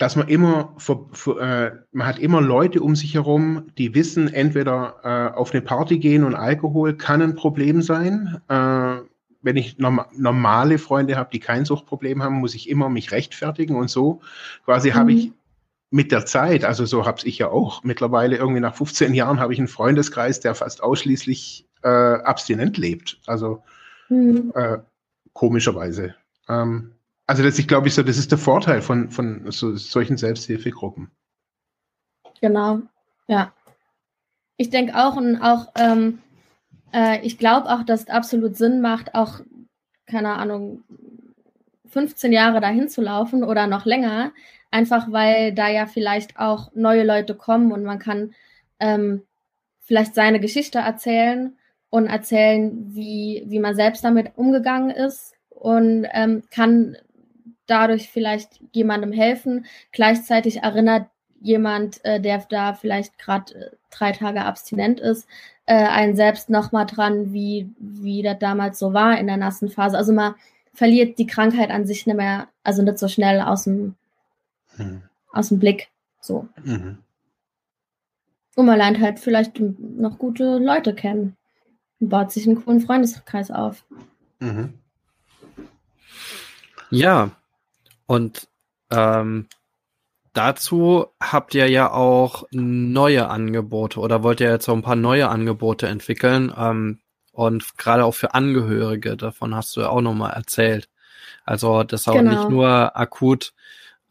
dass 0.00 0.16
man 0.16 0.28
immer, 0.28 0.74
für, 0.78 1.06
für, 1.12 1.40
äh, 1.40 1.72
man 1.92 2.06
hat 2.06 2.18
immer 2.18 2.40
Leute 2.40 2.80
um 2.80 2.96
sich 2.96 3.12
herum, 3.12 3.66
die 3.76 3.94
wissen, 3.94 4.32
entweder 4.32 4.94
äh, 5.04 5.36
auf 5.36 5.52
eine 5.52 5.60
Party 5.60 5.98
gehen 5.98 6.24
und 6.24 6.34
Alkohol 6.34 6.96
kann 6.96 7.20
ein 7.20 7.34
Problem 7.34 7.82
sein. 7.82 8.40
Äh, 8.48 8.96
wenn 9.42 9.56
ich 9.56 9.76
norm 9.76 10.00
normale 10.16 10.78
Freunde 10.78 11.16
habe, 11.16 11.28
die 11.30 11.38
kein 11.38 11.66
Suchtproblem 11.66 12.22
haben, 12.22 12.36
muss 12.36 12.54
ich 12.54 12.70
immer 12.70 12.88
mich 12.88 13.12
rechtfertigen 13.12 13.76
und 13.76 13.90
so. 13.90 14.22
Quasi 14.64 14.88
mhm. 14.88 14.94
habe 14.94 15.12
ich 15.12 15.32
mit 15.90 16.12
der 16.12 16.24
Zeit, 16.24 16.64
also 16.64 16.86
so 16.86 17.04
habe 17.04 17.20
ich 17.24 17.36
ja 17.36 17.50
auch 17.50 17.84
mittlerweile 17.84 18.36
irgendwie 18.36 18.60
nach 18.60 18.74
15 18.74 19.12
Jahren 19.12 19.38
habe 19.38 19.52
ich 19.52 19.58
einen 19.58 19.68
Freundeskreis, 19.68 20.40
der 20.40 20.54
fast 20.54 20.82
ausschließlich 20.82 21.68
äh, 21.82 21.88
abstinent 21.88 22.78
lebt. 22.78 23.20
Also 23.26 23.62
mhm. 24.08 24.50
äh, 24.54 24.78
komischerweise. 25.34 26.14
Ähm, 26.48 26.92
also 27.30 27.44
das, 27.44 27.60
ich 27.60 27.68
glaube, 27.68 27.86
ich 27.86 27.94
so, 27.94 28.02
das 28.02 28.18
ist 28.18 28.32
der 28.32 28.38
Vorteil 28.38 28.82
von, 28.82 29.08
von 29.08 29.48
so, 29.52 29.76
solchen 29.76 30.16
Selbsthilfegruppen. 30.16 31.12
Genau, 32.40 32.80
ja. 33.28 33.52
Ich 34.56 34.70
denke 34.70 34.96
auch 34.96 35.14
und 35.14 35.40
auch, 35.40 35.68
ähm, 35.78 36.18
äh, 36.92 37.24
ich 37.24 37.38
glaube 37.38 37.70
auch, 37.70 37.84
dass 37.84 38.00
es 38.00 38.08
absolut 38.08 38.56
Sinn 38.56 38.80
macht, 38.80 39.14
auch, 39.14 39.38
keine 40.06 40.32
Ahnung, 40.32 40.82
15 41.90 42.32
Jahre 42.32 42.60
dahin 42.60 42.88
zu 42.88 43.00
laufen 43.00 43.44
oder 43.44 43.68
noch 43.68 43.86
länger, 43.86 44.32
einfach 44.72 45.12
weil 45.12 45.54
da 45.54 45.68
ja 45.68 45.86
vielleicht 45.86 46.36
auch 46.36 46.72
neue 46.74 47.04
Leute 47.04 47.36
kommen 47.36 47.70
und 47.70 47.84
man 47.84 48.00
kann 48.00 48.34
ähm, 48.80 49.22
vielleicht 49.78 50.16
seine 50.16 50.40
Geschichte 50.40 50.80
erzählen 50.80 51.56
und 51.90 52.08
erzählen, 52.08 52.92
wie, 52.92 53.44
wie 53.46 53.60
man 53.60 53.76
selbst 53.76 54.02
damit 54.02 54.32
umgegangen 54.34 54.90
ist 54.90 55.36
und 55.48 56.08
ähm, 56.12 56.42
kann 56.50 56.96
dadurch 57.70 58.10
vielleicht 58.10 58.60
jemandem 58.72 59.12
helfen. 59.12 59.66
Gleichzeitig 59.92 60.62
erinnert 60.62 61.06
jemand, 61.40 62.04
äh, 62.04 62.20
der 62.20 62.44
da 62.48 62.74
vielleicht 62.74 63.18
gerade 63.18 63.54
äh, 63.54 63.70
drei 63.90 64.12
Tage 64.12 64.44
abstinent 64.44 65.00
ist, 65.00 65.26
äh, 65.66 65.74
einen 65.74 66.16
selbst 66.16 66.50
nochmal 66.50 66.86
dran, 66.86 67.32
wie, 67.32 67.70
wie 67.78 68.22
das 68.22 68.38
damals 68.38 68.78
so 68.78 68.92
war 68.92 69.18
in 69.18 69.26
der 69.26 69.36
nassen 69.36 69.68
Phase. 69.70 69.96
Also 69.96 70.12
man 70.12 70.34
verliert 70.74 71.18
die 71.18 71.26
Krankheit 71.26 71.70
an 71.70 71.86
sich 71.86 72.06
nicht 72.06 72.16
mehr, 72.16 72.48
also 72.62 72.82
nicht 72.82 72.98
so 72.98 73.08
schnell 73.08 73.40
aus 73.40 73.64
dem, 73.64 73.94
hm. 74.76 75.02
aus 75.32 75.48
dem 75.48 75.58
Blick. 75.58 75.88
So. 76.20 76.48
Mhm. 76.62 76.98
Und 78.56 78.66
man 78.66 78.76
lernt 78.76 79.00
halt 79.00 79.18
vielleicht 79.18 79.58
noch 79.58 80.18
gute 80.18 80.58
Leute 80.58 80.94
kennen 80.94 81.36
und 81.98 82.10
baut 82.10 82.30
sich 82.30 82.46
einen 82.46 82.62
coolen 82.62 82.80
Freundeskreis 82.80 83.50
auf. 83.50 83.84
Mhm. 84.40 84.74
Ja, 86.90 87.30
und 88.10 88.48
ähm, 88.90 89.46
dazu 90.32 91.06
habt 91.22 91.54
ihr 91.54 91.70
ja 91.70 91.92
auch 91.92 92.42
neue 92.50 93.28
Angebote 93.28 94.00
oder 94.00 94.24
wollt 94.24 94.40
ihr 94.40 94.50
jetzt 94.50 94.64
so 94.64 94.72
ein 94.72 94.82
paar 94.82 94.96
neue 94.96 95.28
Angebote 95.28 95.86
entwickeln 95.86 96.52
ähm, 96.56 96.98
und 97.30 97.78
gerade 97.78 98.04
auch 98.04 98.16
für 98.16 98.34
Angehörige, 98.34 99.16
davon 99.16 99.54
hast 99.54 99.76
du 99.76 99.82
ja 99.82 99.90
auch 99.90 100.00
nochmal 100.00 100.32
erzählt. 100.32 100.88
Also 101.44 101.84
das 101.84 102.08
auch 102.08 102.14
genau. 102.14 102.30
nicht 102.32 102.50
nur 102.50 102.96
akut 102.98 103.52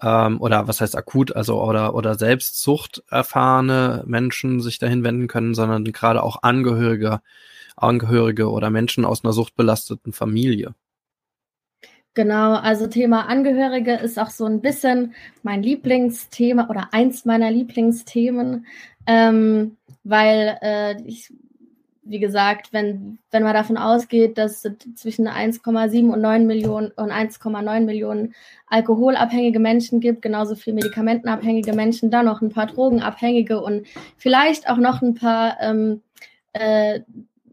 ähm, 0.02 0.40
oder 0.40 0.70
was 0.70 0.80
heißt 0.80 0.96
akut, 0.96 1.36
also 1.36 1.62
oder 1.62 1.94
oder 1.94 2.16
Selbstsucht 2.16 3.04
erfahrene 3.10 4.06
Menschen 4.08 4.62
sich 4.62 4.80
dahin 4.80 5.04
wenden 5.04 5.28
können, 5.28 5.54
sondern 5.56 5.84
gerade 5.84 6.24
auch 6.24 6.42
Angehörige, 6.42 7.20
Angehörige 7.76 8.50
oder 8.50 8.70
Menschen 8.70 9.04
aus 9.04 9.26
einer 9.26 9.34
suchtbelasteten 9.34 10.14
Familie. 10.14 10.74
Genau, 12.16 12.56
also 12.56 12.88
Thema 12.88 13.28
Angehörige 13.30 13.94
ist 13.94 14.18
auch 14.18 14.32
so 14.32 14.46
ein 14.46 14.62
bisschen 14.62 15.14
mein 15.44 15.62
Lieblingsthema 15.62 16.68
oder 16.70 16.90
eins 16.92 17.24
meiner 17.24 17.52
Lieblingsthemen, 17.52 18.66
ähm, 19.06 19.78
weil 20.04 20.58
äh, 20.62 21.02
ich, 21.04 21.32
wie 22.04 22.20
gesagt, 22.20 22.74
wenn, 22.74 23.20
wenn 23.30 23.44
man 23.44 23.54
davon 23.54 23.78
ausgeht, 23.78 24.40
dass 24.40 24.68
zwischen 24.96 25.28
1,7 25.28 26.10
und 26.12 26.20
9 26.20 26.48
Millionen 26.48 26.92
und 26.92 27.12
1,9 27.12 27.82
Millionen 27.82 28.34
alkoholabhängige 28.68 29.60
Menschen 29.60 30.00
gibt, 30.00 30.24
genauso 30.24 30.56
viel 30.56 30.74
medikamentenabhängige 30.74 31.74
Menschen, 31.74 32.10
dann 32.10 32.26
noch 32.26 32.42
ein 32.42 32.50
paar 32.50 32.66
drogenabhängige 32.66 33.62
und 33.62 33.86
vielleicht 34.18 34.68
auch 34.68 34.78
noch 34.78 35.04
ein 35.04 35.14
paar 35.14 35.58
ähm, 35.62 36.02
äh, 36.54 37.02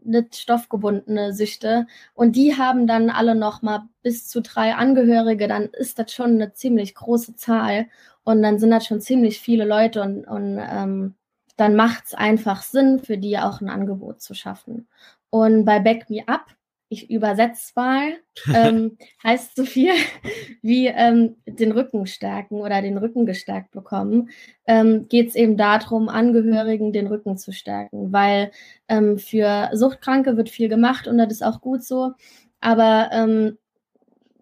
nicht 0.07 0.35
stoffgebundene 0.35 1.33
Süchte. 1.33 1.87
Und 2.13 2.35
die 2.35 2.57
haben 2.57 2.87
dann 2.87 3.09
alle 3.09 3.35
noch 3.35 3.61
mal 3.61 3.87
bis 4.01 4.27
zu 4.27 4.41
drei 4.41 4.75
Angehörige, 4.75 5.47
dann 5.47 5.65
ist 5.65 5.99
das 5.99 6.11
schon 6.13 6.31
eine 6.31 6.53
ziemlich 6.53 6.95
große 6.95 7.35
Zahl. 7.35 7.87
Und 8.23 8.41
dann 8.41 8.59
sind 8.59 8.71
das 8.71 8.85
schon 8.85 9.01
ziemlich 9.01 9.39
viele 9.39 9.65
Leute. 9.65 10.01
Und, 10.01 10.25
und 10.25 10.59
ähm, 10.59 11.15
dann 11.57 11.75
macht 11.75 12.05
es 12.07 12.13
einfach 12.13 12.61
Sinn, 12.63 12.99
für 12.99 13.17
die 13.17 13.37
auch 13.37 13.61
ein 13.61 13.69
Angebot 13.69 14.21
zu 14.21 14.33
schaffen. 14.33 14.87
Und 15.29 15.65
bei 15.65 15.79
Back 15.79 16.09
Me 16.09 16.23
Up 16.27 16.56
ich 16.89 17.09
übersetze 17.09 17.73
mal, 17.75 18.13
ähm, 18.53 18.97
heißt 19.23 19.55
so 19.55 19.65
viel 19.65 19.91
wie 20.61 20.87
ähm, 20.87 21.35
den 21.45 21.71
Rücken 21.71 22.07
stärken 22.07 22.55
oder 22.55 22.81
den 22.81 22.97
Rücken 22.97 23.25
gestärkt 23.25 23.71
bekommen, 23.71 24.29
ähm, 24.65 25.07
geht 25.09 25.29
es 25.29 25.35
eben 25.35 25.57
darum, 25.57 26.09
Angehörigen 26.09 26.93
den 26.93 27.07
Rücken 27.07 27.37
zu 27.37 27.51
stärken, 27.51 28.11
weil 28.11 28.51
ähm, 28.87 29.17
für 29.17 29.69
Suchtkranke 29.73 30.37
wird 30.37 30.49
viel 30.49 30.69
gemacht 30.69 31.07
und 31.07 31.17
das 31.17 31.31
ist 31.31 31.43
auch 31.43 31.61
gut 31.61 31.83
so, 31.83 32.13
aber 32.61 33.09
ähm, 33.11 33.57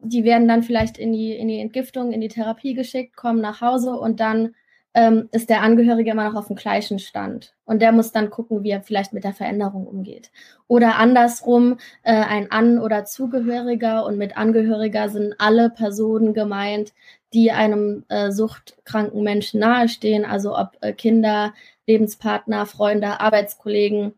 die 0.01 0.23
werden 0.23 0.47
dann 0.47 0.63
vielleicht 0.63 0.97
in 0.97 1.11
die, 1.13 1.33
in 1.33 1.47
die 1.47 1.59
Entgiftung, 1.59 2.11
in 2.11 2.21
die 2.21 2.27
Therapie 2.27 2.73
geschickt, 2.73 3.15
kommen 3.15 3.41
nach 3.41 3.61
Hause 3.61 3.95
und 3.95 4.19
dann 4.19 4.53
ähm, 4.95 5.27
ist 5.33 5.49
der 5.49 5.61
Angehörige 5.61 6.11
immer 6.11 6.29
noch 6.29 6.39
auf 6.39 6.47
dem 6.47 6.55
gleichen 6.55 6.99
Stand. 6.99 7.53
Und 7.65 7.81
der 7.81 7.91
muss 7.91 8.13
dann 8.13 8.29
gucken, 8.29 8.63
wie 8.63 8.69
er 8.69 8.81
vielleicht 8.81 9.11
mit 9.11 9.25
der 9.25 9.33
Veränderung 9.33 9.85
umgeht. 9.85 10.31
Oder 10.67 10.95
andersrum, 10.95 11.77
äh, 12.03 12.13
ein 12.13 12.49
An- 12.49 12.79
oder 12.79 13.03
Zugehöriger 13.03 14.05
und 14.05 14.17
mit 14.17 14.37
Angehöriger 14.37 15.09
sind 15.09 15.35
alle 15.37 15.69
Personen 15.69 16.33
gemeint, 16.33 16.93
die 17.33 17.51
einem 17.51 18.05
äh, 18.07 18.31
suchtkranken 18.31 19.21
Menschen 19.21 19.59
nahestehen, 19.59 20.23
also 20.23 20.57
ob 20.57 20.77
äh, 20.79 20.93
Kinder, 20.93 21.53
Lebenspartner, 21.85 22.65
Freunde, 22.65 23.19
Arbeitskollegen 23.19 24.13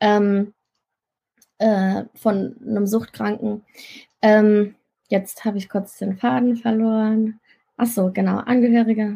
ähm, 0.00 0.54
äh, 1.58 2.04
von 2.14 2.56
einem 2.66 2.86
Suchtkranken. 2.86 3.64
Ähm, 4.22 4.76
jetzt 5.08 5.44
habe 5.44 5.58
ich 5.58 5.68
kurz 5.68 5.98
den 5.98 6.16
Faden 6.16 6.56
verloren. 6.56 7.38
Ach 7.82 7.88
so, 7.88 8.12
genau, 8.12 8.36
Angehörige. 8.36 9.12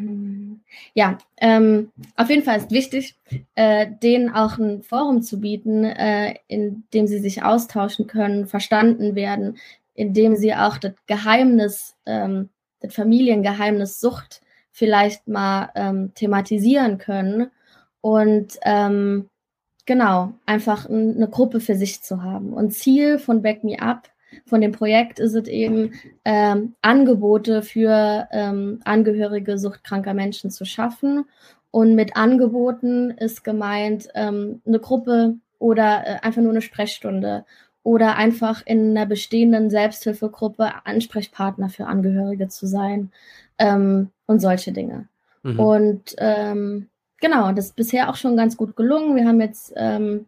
Ja, 0.93 1.19
ähm, 1.37 1.93
auf 2.17 2.29
jeden 2.29 2.43
Fall 2.43 2.59
ist 2.59 2.73
wichtig, 2.73 3.15
äh, 3.55 3.87
denen 4.03 4.29
auch 4.29 4.59
ein 4.59 4.83
Forum 4.83 5.23
zu 5.23 5.41
bieten, 5.41 5.85
äh, 5.85 6.35
in 6.49 6.83
dem 6.93 7.07
sie 7.07 7.21
sich 7.21 7.45
austauschen 7.45 8.09
können, 8.09 8.49
verstanden 8.49 9.15
werden, 9.15 9.57
in 9.95 10.15
dem 10.15 10.35
sie 10.35 10.53
auch 10.53 10.79
das 10.79 10.95
Geheimnis, 11.07 11.95
ähm, 12.07 12.49
das 12.81 12.93
Familiengeheimnis 12.93 14.01
Sucht 14.01 14.43
vielleicht 14.73 15.29
mal 15.29 15.71
ähm, 15.77 16.13
thematisieren 16.17 16.99
können 16.99 17.53
und 18.01 18.59
ähm, 18.63 19.29
genau, 19.85 20.33
einfach 20.45 20.91
eine 20.91 21.29
Gruppe 21.31 21.61
für 21.61 21.77
sich 21.77 22.03
zu 22.03 22.25
haben. 22.25 22.53
Und 22.53 22.73
Ziel 22.73 23.21
von 23.21 23.43
Back 23.43 23.63
Me 23.63 23.81
Up 23.81 24.09
von 24.45 24.61
dem 24.61 24.73
Projekt 24.73 25.19
ist 25.19 25.35
es 25.35 25.49
eben, 25.49 25.93
ähm, 26.25 26.75
Angebote 26.83 27.63
für 27.63 28.29
ähm, 28.31 28.81
Angehörige 28.85 29.59
suchtkranker 29.59 30.15
Menschen 30.15 30.51
zu 30.51 30.65
schaffen. 30.65 31.25
Und 31.71 31.95
mit 31.95 32.17
Angeboten 32.17 33.11
ist 33.11 33.45
gemeint 33.45 34.09
ähm, 34.15 34.61
eine 34.67 34.79
Gruppe 34.79 35.37
oder 35.59 36.07
äh, 36.07 36.17
einfach 36.23 36.43
nur 36.43 36.53
eine 36.53 36.63
Sprechstunde 36.63 37.45
oder 37.83 38.17
einfach 38.17 38.63
in 38.67 38.91
einer 38.97 39.07
bestehenden 39.07 39.71
Selbsthilfegruppe 39.71 40.71
Ansprechpartner 40.85 41.69
für 41.69 41.87
Angehörige 41.87 42.49
zu 42.49 42.67
sein 42.67 43.13
ähm, 43.59 44.11
und 44.27 44.41
solche 44.41 44.73
Dinge. 44.73 45.07
Mhm. 45.43 45.61
Und 45.61 46.17
ähm, 46.19 46.89
genau, 47.21 47.53
das 47.53 47.67
ist 47.67 47.77
bisher 47.77 48.11
auch 48.11 48.17
schon 48.17 48.37
ganz 48.37 48.57
gut 48.57 48.75
gelungen. 48.75 49.15
Wir 49.15 49.27
haben 49.27 49.41
jetzt 49.41 49.73
ähm, 49.77 50.27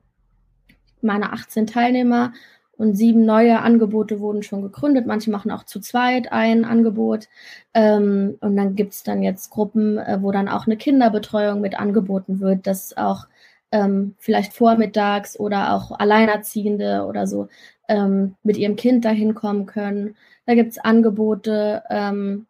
meine 1.03 1.33
18 1.33 1.67
Teilnehmer 1.67 2.33
und 2.79 2.95
sieben 2.95 3.27
neue 3.27 3.61
Angebote 3.61 4.21
wurden 4.21 4.43
schon 4.43 4.63
gegründet. 4.63 5.05
Manche 5.07 5.31
machen 5.31 5.51
auch 5.51 5.65
zu 5.65 5.81
zweit 5.81 6.33
ein 6.33 6.65
Angebot. 6.65 7.29
Ähm, 7.75 8.39
und 8.41 8.57
dann 8.57 8.77
gibt's 8.77 9.03
dann 9.03 9.23
jetzt 9.23 9.51
Gruppen, 9.51 9.99
äh, 9.99 10.19
wo 10.23 10.31
dann 10.33 10.49
auch 10.49 10.67
eine 10.67 10.77
Kinderbetreuung 10.77 11.61
mit 11.61 11.79
angeboten 11.79 12.41
wird, 12.41 12.67
dass 12.67 12.97
auch 12.97 13.27
ähm, 13.73 14.15
vielleicht 14.19 14.55
vormittags 14.55 15.39
oder 15.39 15.75
auch 15.75 15.91
Alleinerziehende 15.99 17.05
oder 17.07 17.27
so 17.27 17.49
ähm, 17.89 18.37
mit 18.45 18.57
ihrem 18.57 18.77
Kind 18.77 19.05
dahin 19.05 19.35
kommen 19.35 19.67
können. 19.67 20.17
Da 20.47 20.55
gibt's 20.55 20.79
Angebote 20.79 21.83
ähm, 21.91 22.47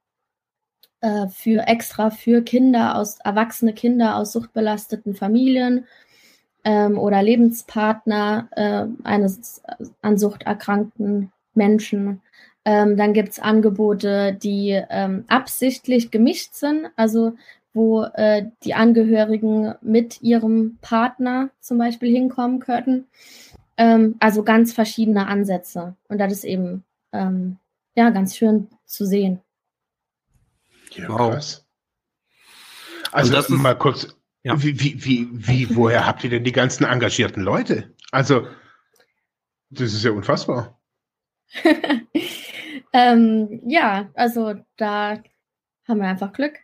äh, 1.00 1.28
für 1.28 1.66
extra 1.66 2.10
für 2.10 2.42
Kinder 2.42 2.96
aus, 2.96 3.18
erwachsene 3.24 3.72
Kinder 3.72 4.16
aus 4.16 4.32
suchtbelasteten 4.32 5.14
Familien 5.14 5.86
ähm, 6.68 6.98
oder 6.98 7.22
Lebenspartner 7.22 8.48
äh, 8.50 8.84
eines 9.02 9.62
an 10.02 10.18
Sucht 10.18 10.42
erkrankten 10.42 11.32
Menschen. 11.54 12.20
Ähm, 12.66 12.98
dann 12.98 13.14
gibt 13.14 13.30
es 13.30 13.38
Angebote, 13.38 14.34
die 14.34 14.78
ähm, 14.90 15.24
absichtlich 15.28 16.10
gemischt 16.10 16.52
sind, 16.52 16.90
also 16.94 17.32
wo 17.72 18.02
äh, 18.02 18.50
die 18.64 18.74
Angehörigen 18.74 19.76
mit 19.80 20.20
ihrem 20.20 20.76
Partner 20.82 21.48
zum 21.58 21.78
Beispiel 21.78 22.12
hinkommen 22.14 22.60
könnten. 22.60 23.06
Ähm, 23.78 24.16
also 24.20 24.42
ganz 24.42 24.74
verschiedene 24.74 25.26
Ansätze. 25.26 25.96
Und 26.08 26.18
das 26.18 26.34
ist 26.34 26.44
eben 26.44 26.84
ähm, 27.12 27.56
ja 27.94 28.10
ganz 28.10 28.36
schön 28.36 28.68
zu 28.84 29.06
sehen. 29.06 29.40
Ja, 30.90 31.06
krass. 31.06 31.64
Also 33.10 33.54
mal 33.54 33.74
kurz, 33.74 34.17
ja. 34.42 34.62
Wie, 34.62 34.80
wie, 34.80 35.04
wie, 35.04 35.28
wie, 35.32 35.76
woher 35.76 36.06
habt 36.06 36.24
ihr 36.24 36.30
denn 36.30 36.44
die 36.44 36.52
ganzen 36.52 36.84
engagierten 36.84 37.42
Leute? 37.42 37.94
Also, 38.12 38.46
das 39.70 39.92
ist 39.92 40.04
ja 40.04 40.12
unfassbar. 40.12 40.80
ähm, 42.92 43.60
ja, 43.66 44.10
also 44.14 44.54
da 44.76 45.18
haben 45.86 46.00
wir 46.00 46.08
einfach 46.08 46.32
Glück. 46.32 46.54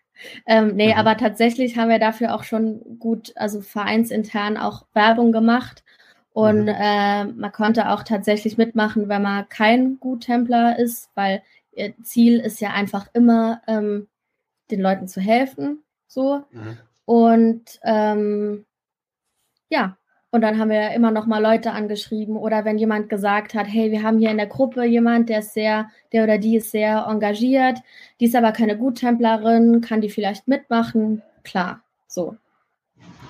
Ähm, 0.47 0.77
nee, 0.77 0.93
mhm. 0.93 0.99
aber 0.99 1.17
tatsächlich 1.17 1.77
haben 1.77 1.89
wir 1.89 1.99
dafür 1.99 2.35
auch 2.35 2.45
schon 2.45 2.99
gut, 2.99 3.33
also 3.37 3.61
vereinsintern 3.61 4.57
auch 4.57 4.87
Werbung 4.95 5.33
gemacht. 5.33 5.83
Und 6.33 6.63
mhm. 6.63 6.69
äh, 6.69 7.25
man 7.25 7.53
konnte 7.53 7.91
auch 7.91 8.03
tatsächlich 8.03 8.57
mitmachen, 8.57 9.09
wenn 9.09 9.23
man 9.23 9.49
kein 9.49 9.99
Guttempler 10.01 10.79
ist, 10.79 11.11
weil 11.15 11.43
ihr 11.73 11.95
Ziel 12.03 12.41
ist 12.41 12.61
ja 12.61 12.71
einfach 12.71 13.09
immer, 13.13 13.63
ähm, 13.67 14.09
den 14.71 14.81
Leuten 14.81 15.09
zu 15.09 15.21
helfen. 15.21 15.83
So. 16.07 16.45
Mhm. 16.51 16.79
Und 17.05 17.81
ähm, 17.83 18.65
ja, 19.69 19.97
und 20.31 20.41
dann 20.41 20.59
haben 20.59 20.71
wir 20.71 20.91
immer 20.91 21.13
noch 21.13 21.27
mal 21.27 21.41
Leute 21.41 21.71
angeschrieben 21.71 22.37
oder 22.37 22.65
wenn 22.65 22.77
jemand 22.77 23.09
gesagt 23.09 23.55
hat, 23.55 23.67
hey, 23.69 23.93
wir 23.93 24.03
haben 24.03 24.19
hier 24.19 24.33
in 24.33 24.37
der 24.37 24.49
Gruppe 24.49 24.85
jemand, 24.85 25.29
der 25.29 25.39
ist 25.39 25.55
sehr, 25.55 25.91
der 26.13 26.25
oder 26.25 26.39
die 26.39 26.57
ist 26.57 26.73
sehr 26.73 27.07
engagiert, 27.09 27.79
die 28.19 28.25
ist 28.25 28.35
aber 28.35 28.51
keine 28.51 28.77
Guttemplerin, 28.77 29.81
kann 29.81 30.01
die 30.01 30.11
vielleicht 30.11 30.49
mitmachen? 30.49 31.23
Klar, 31.45 31.83
so. 32.09 32.37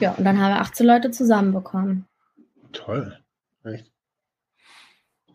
Ja, 0.01 0.13
und 0.13 0.25
dann 0.25 0.41
haben 0.41 0.55
wir 0.55 0.61
18 0.61 0.87
Leute 0.87 1.11
zusammenbekommen. 1.11 2.07
Toll. 2.73 3.19
Echt? 3.65 3.94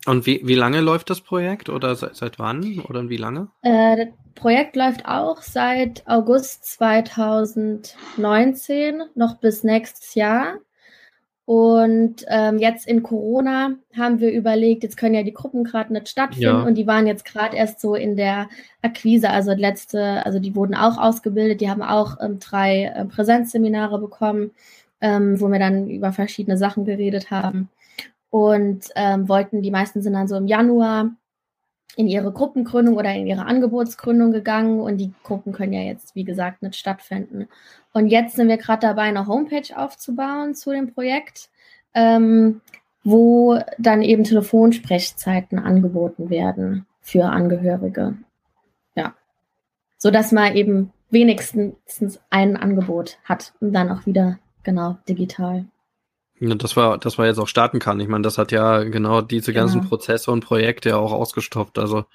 Und 0.06 0.26
wie, 0.26 0.42
wie 0.46 0.56
lange 0.56 0.82
läuft 0.82 1.10
das 1.10 1.22
Projekt 1.22 1.70
oder 1.70 1.96
seit, 1.96 2.16
seit 2.16 2.38
wann 2.40 2.82
oder 2.88 3.08
wie 3.10 3.18
lange? 3.18 3.48
Äh, 3.62 3.98
das 3.98 4.08
Projekt 4.36 4.76
läuft 4.76 5.06
auch 5.06 5.42
seit 5.42 6.06
August 6.08 6.66
2019 6.66 9.02
noch 9.16 9.40
bis 9.40 9.64
nächstes 9.64 10.14
Jahr. 10.16 10.58
Und 11.46 12.26
ähm, 12.28 12.58
jetzt 12.60 12.88
in 12.88 13.02
Corona 13.02 13.72
haben 13.98 14.20
wir 14.20 14.32
überlegt, 14.32 14.84
jetzt 14.84 14.98
können 14.98 15.16
ja 15.16 15.24
die 15.24 15.34
Gruppen 15.34 15.64
gerade 15.64 15.92
nicht 15.92 16.08
stattfinden 16.08 16.44
ja. 16.44 16.62
und 16.62 16.76
die 16.76 16.86
waren 16.86 17.08
jetzt 17.08 17.26
gerade 17.26 17.58
erst 17.58 17.82
so 17.82 17.96
in 17.96 18.16
der 18.16 18.48
Akquise, 18.84 19.32
also 19.32 19.54
letzte, 19.54 20.24
also 20.28 20.38
die 20.38 20.56
wurden 20.56 20.76
auch 20.76 21.00
ausgebildet, 21.00 21.60
die 21.60 21.68
haben 21.68 21.82
auch 21.82 22.18
ähm, 22.22 22.38
drei 22.38 22.84
äh, 22.84 23.04
Präsenzseminare 23.06 23.98
bekommen, 23.98 24.52
ähm, 25.02 25.42
wo 25.42 25.48
wir 25.48 25.58
dann 25.58 25.90
über 25.90 26.14
verschiedene 26.14 26.56
Sachen 26.56 26.86
geredet 26.86 27.32
haben 27.32 27.70
und 28.30 28.86
ähm, 28.96 29.28
wollten, 29.28 29.62
die 29.62 29.72
meisten 29.72 30.02
sind 30.02 30.14
dann 30.14 30.28
so 30.28 30.36
im 30.36 30.48
Januar 30.48 31.12
in 31.96 32.08
ihre 32.08 32.32
Gruppengründung 32.32 32.96
oder 32.96 33.14
in 33.14 33.28
ihre 33.28 33.46
Angebotsgründung 33.46 34.32
gegangen 34.32 34.80
und 34.80 34.98
die 34.98 35.12
Gruppen 35.24 35.52
können 35.52 35.74
ja 35.74 35.82
jetzt, 35.82 36.16
wie 36.16 36.24
gesagt, 36.24 36.62
nicht 36.62 36.76
stattfinden. 36.76 37.48
Und 37.94 38.08
jetzt 38.08 38.36
sind 38.36 38.48
wir 38.48 38.58
gerade 38.58 38.88
dabei, 38.88 39.04
eine 39.04 39.28
Homepage 39.28 39.76
aufzubauen 39.76 40.56
zu 40.56 40.72
dem 40.72 40.94
Projekt, 40.94 41.50
ähm, 41.94 42.62
wo 43.04 43.60
dann 43.78 44.02
eben 44.02 44.24
Telefonsprechzeiten 44.24 45.60
angeboten 45.60 46.30
werden 46.30 46.86
für 47.02 47.26
Angehörige. 47.26 48.18
Ja. 48.96 49.16
So 49.98 50.12
dass 50.12 50.32
man 50.32 50.56
eben 50.56 50.94
wenigstens 51.10 52.20
ein 52.30 52.56
Angebot 52.56 53.18
hat 53.26 53.54
und 53.60 53.74
dann 53.74 53.90
auch 53.92 54.06
wieder 54.06 54.38
genau 54.64 54.98
digital. 55.08 55.66
Ja, 56.40 56.56
das 56.56 56.76
war, 56.76 56.98
das 56.98 57.18
war 57.18 57.26
jetzt 57.26 57.40
auch 57.40 57.48
starten 57.48 57.80
kann. 57.80 58.00
Ich 58.00 58.08
meine, 58.08 58.24
das 58.24 58.38
hat 58.38 58.52
ja 58.52 58.84
genau 58.84 59.22
diese 59.22 59.54
ganzen 59.54 59.80
genau. 59.80 59.90
Prozesse 59.90 60.32
und 60.32 60.46
Projekte 60.46 60.98
auch 60.98 61.12
ausgestopft. 61.12 61.78
Also 61.78 62.06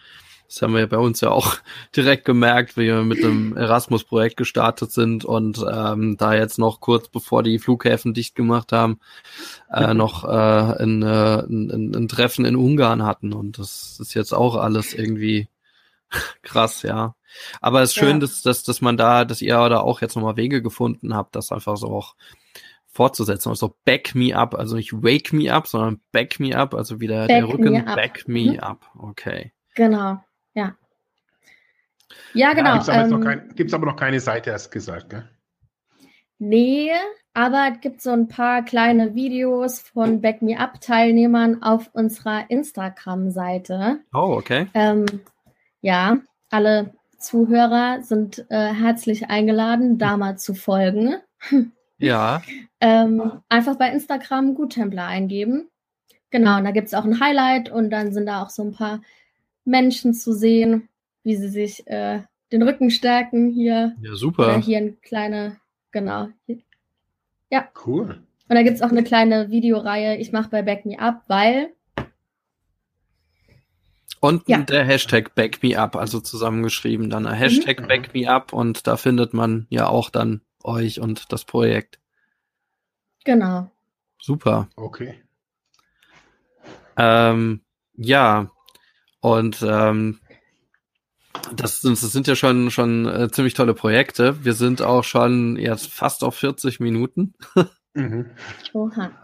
das 0.46 0.62
haben 0.62 0.74
wir 0.74 0.86
bei 0.86 0.98
uns 0.98 1.20
ja 1.20 1.30
auch 1.30 1.56
direkt 1.96 2.24
gemerkt, 2.24 2.76
wie 2.76 2.86
wir 2.86 3.02
mit 3.02 3.22
dem 3.22 3.56
Erasmus-Projekt 3.56 4.36
gestartet 4.36 4.92
sind 4.92 5.24
und 5.24 5.64
ähm, 5.70 6.16
da 6.16 6.34
jetzt 6.34 6.58
noch 6.58 6.80
kurz 6.80 7.08
bevor 7.08 7.42
die 7.42 7.58
Flughäfen 7.58 8.14
dicht 8.14 8.34
gemacht 8.34 8.72
haben, 8.72 8.98
äh, 9.72 9.94
noch 9.94 10.24
äh, 10.24 10.28
ein, 10.82 11.02
äh, 11.02 11.42
ein, 11.42 11.94
ein 11.94 12.08
Treffen 12.08 12.44
in 12.44 12.56
Ungarn 12.56 13.02
hatten. 13.04 13.32
Und 13.32 13.58
das 13.58 13.98
ist 14.00 14.14
jetzt 14.14 14.32
auch 14.32 14.56
alles 14.56 14.94
irgendwie 14.94 15.48
krass, 16.42 16.82
ja. 16.82 17.14
Aber 17.60 17.82
es 17.82 17.90
ist 17.90 17.96
schön, 17.96 18.16
ja. 18.16 18.18
dass, 18.20 18.42
dass, 18.42 18.62
dass 18.62 18.80
man 18.80 18.96
da, 18.96 19.24
dass 19.24 19.42
ihr 19.42 19.56
da 19.68 19.80
auch 19.80 20.00
jetzt 20.00 20.14
nochmal 20.14 20.36
Wege 20.36 20.62
gefunden 20.62 21.14
habt, 21.14 21.34
das 21.34 21.52
einfach 21.52 21.76
so 21.76 21.88
auch 21.88 22.14
fortzusetzen. 22.94 23.50
Also 23.50 23.76
back 23.84 24.14
me 24.14 24.34
up, 24.34 24.54
also 24.54 24.76
nicht 24.76 24.92
wake 24.92 25.34
me 25.34 25.52
up, 25.52 25.66
sondern 25.66 26.00
back 26.12 26.38
me 26.38 26.56
up, 26.56 26.74
also 26.74 27.00
wieder 27.00 27.26
back 27.26 27.28
der 27.28 27.48
Rücken, 27.48 27.72
me 27.72 27.82
back 27.82 28.28
me 28.28 28.52
mhm. 28.52 28.58
up. 28.60 28.86
Okay. 28.96 29.52
Genau, 29.74 30.18
ja. 30.54 30.76
Ja, 32.32 32.52
genau. 32.52 32.76
Ja, 32.76 32.76
Gibt 32.76 32.82
es 32.82 32.88
aber, 32.88 33.06
ähm, 33.06 33.74
aber, 33.74 33.86
noch 33.86 33.96
keine 33.96 34.20
Seite, 34.20 34.52
hast 34.52 34.70
gesagt, 34.70 35.10
gell? 35.10 35.28
Nee, 36.38 36.92
aber 37.32 37.70
es 37.72 37.80
gibt 37.80 38.00
so 38.00 38.10
ein 38.10 38.28
paar 38.28 38.64
kleine 38.64 39.14
Videos 39.14 39.80
von 39.80 40.20
Back 40.20 40.42
Me 40.42 40.58
Up 40.58 40.80
Teilnehmern 40.80 41.62
auf 41.62 41.90
unserer 41.92 42.48
Instagram-Seite. 42.50 44.00
Oh, 44.12 44.36
okay. 44.36 44.68
Ähm, 44.74 45.06
ja, 45.80 46.18
alle 46.50 46.94
Zuhörer 47.18 48.02
sind 48.02 48.46
äh, 48.50 48.72
herzlich 48.72 49.30
eingeladen, 49.30 49.98
da 49.98 50.16
mal 50.16 50.38
zu 50.38 50.54
folgen. 50.54 51.16
Ja. 52.06 52.42
ähm, 52.80 53.40
einfach 53.48 53.76
bei 53.76 53.90
Instagram 53.90 54.54
Guttempler 54.54 55.06
eingeben. 55.06 55.68
Genau, 56.30 56.58
und 56.58 56.64
da 56.64 56.72
gibt 56.72 56.88
es 56.88 56.94
auch 56.94 57.04
ein 57.04 57.20
Highlight 57.20 57.70
und 57.70 57.90
dann 57.90 58.12
sind 58.12 58.26
da 58.26 58.42
auch 58.42 58.50
so 58.50 58.62
ein 58.62 58.72
paar 58.72 59.00
Menschen 59.64 60.14
zu 60.14 60.32
sehen, 60.32 60.88
wie 61.22 61.36
sie 61.36 61.48
sich 61.48 61.86
äh, 61.86 62.22
den 62.52 62.62
Rücken 62.62 62.90
stärken 62.90 63.50
hier. 63.50 63.94
Ja, 64.00 64.14
super. 64.14 64.46
Oder 64.46 64.58
hier 64.58 64.78
ein 64.78 65.00
kleine, 65.00 65.58
genau. 65.92 66.28
Ja. 67.50 67.68
Cool. 67.86 68.20
Und 68.48 68.56
da 68.56 68.62
gibt 68.62 68.76
es 68.76 68.82
auch 68.82 68.90
eine 68.90 69.04
kleine 69.04 69.50
Videoreihe, 69.50 70.16
ich 70.16 70.32
mache 70.32 70.50
bei 70.50 70.62
Back 70.62 70.84
Me 70.84 70.98
Up, 70.98 71.22
weil. 71.28 71.72
Und 74.20 74.48
ja. 74.48 74.58
der 74.58 74.84
Hashtag 74.84 75.34
Back 75.34 75.62
Me 75.62 75.78
Up, 75.78 75.96
also 75.96 76.20
zusammengeschrieben, 76.20 77.10
dann 77.10 77.26
ein 77.26 77.34
Hashtag 77.34 77.80
mhm. 77.80 77.88
Back 77.88 78.14
Me 78.14 78.28
Up 78.28 78.52
und 78.52 78.86
da 78.86 78.96
findet 78.96 79.34
man 79.34 79.66
ja 79.70 79.86
auch 79.86 80.10
dann 80.10 80.40
euch 80.64 81.00
und 81.00 81.32
das 81.32 81.44
Projekt. 81.44 82.00
Genau. 83.24 83.70
Super. 84.20 84.68
Okay. 84.76 85.22
Ähm, 86.96 87.60
ja, 87.94 88.50
und 89.20 89.62
ähm, 89.66 90.20
das, 91.54 91.80
das 91.80 92.00
sind 92.00 92.26
ja 92.26 92.36
schon, 92.36 92.70
schon 92.70 93.06
äh, 93.06 93.30
ziemlich 93.30 93.54
tolle 93.54 93.74
Projekte. 93.74 94.44
Wir 94.44 94.54
sind 94.54 94.82
auch 94.82 95.04
schon 95.04 95.56
jetzt 95.56 95.90
fast 95.90 96.24
auf 96.24 96.36
40 96.36 96.80
Minuten. 96.80 97.34
mhm. 97.94 98.30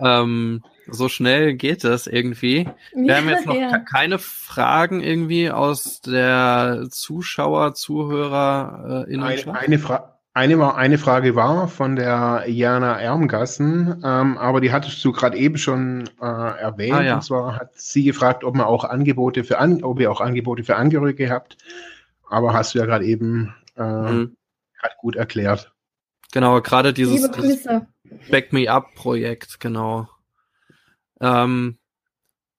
Ähm, 0.01 0.65
so 0.89 1.09
schnell 1.09 1.55
geht 1.55 1.85
das 1.85 2.07
irgendwie. 2.07 2.69
Wir 2.95 3.17
haben 3.17 3.29
jetzt 3.29 3.47
noch 3.47 3.55
ja. 3.55 3.79
keine 3.79 4.19
Fragen 4.19 5.01
irgendwie 5.01 5.51
aus 5.51 6.01
der 6.01 6.89
Zuschauer, 6.91 7.75
Zuhörer 7.75 9.07
äh, 9.09 9.15
eine, 9.15 9.55
eine, 9.55 9.79
Fra 9.79 10.20
eine, 10.33 10.75
eine 10.75 10.99
Frage 10.99 11.35
war 11.35 11.69
von 11.69 11.97
der 11.97 12.45
Jana 12.47 13.01
Ermgassen, 13.01 14.01
ähm, 14.05 14.39
aber 14.39 14.61
die 14.61 14.73
hattest 14.73 15.05
du 15.05 15.13
gerade 15.13 15.37
eben 15.37 15.59
schon 15.59 16.09
äh, 16.21 16.25
erwähnt. 16.25 16.95
Ah, 16.95 17.03
ja. 17.03 17.15
Und 17.17 17.23
zwar 17.25 17.57
hat 17.57 17.73
sie 17.75 18.05
gefragt, 18.05 18.45
ob 18.45 18.55
man 18.55 18.67
auch 18.67 18.85
Angebote 18.85 19.43
für 19.43 19.59
an, 19.59 19.83
ob 19.83 19.99
ihr 19.99 20.11
auch 20.11 20.21
Angebote 20.21 20.63
für 20.63 20.77
Angehörige 20.77 21.31
habt. 21.31 21.57
Aber 22.29 22.53
hast 22.55 22.75
du 22.75 22.79
ja 22.79 22.87
gerade 22.87 23.05
eben 23.05 23.55
äh, 23.77 23.83
mhm. 23.83 24.37
gut 24.99 25.17
erklärt. 25.17 25.73
Genau, 26.33 26.61
gerade 26.61 26.93
dieses, 26.93 27.29
Back 28.31 28.53
Me 28.53 28.71
Up 28.71 28.95
Projekt, 28.95 29.59
genau. 29.59 30.09
Ähm, 31.21 31.80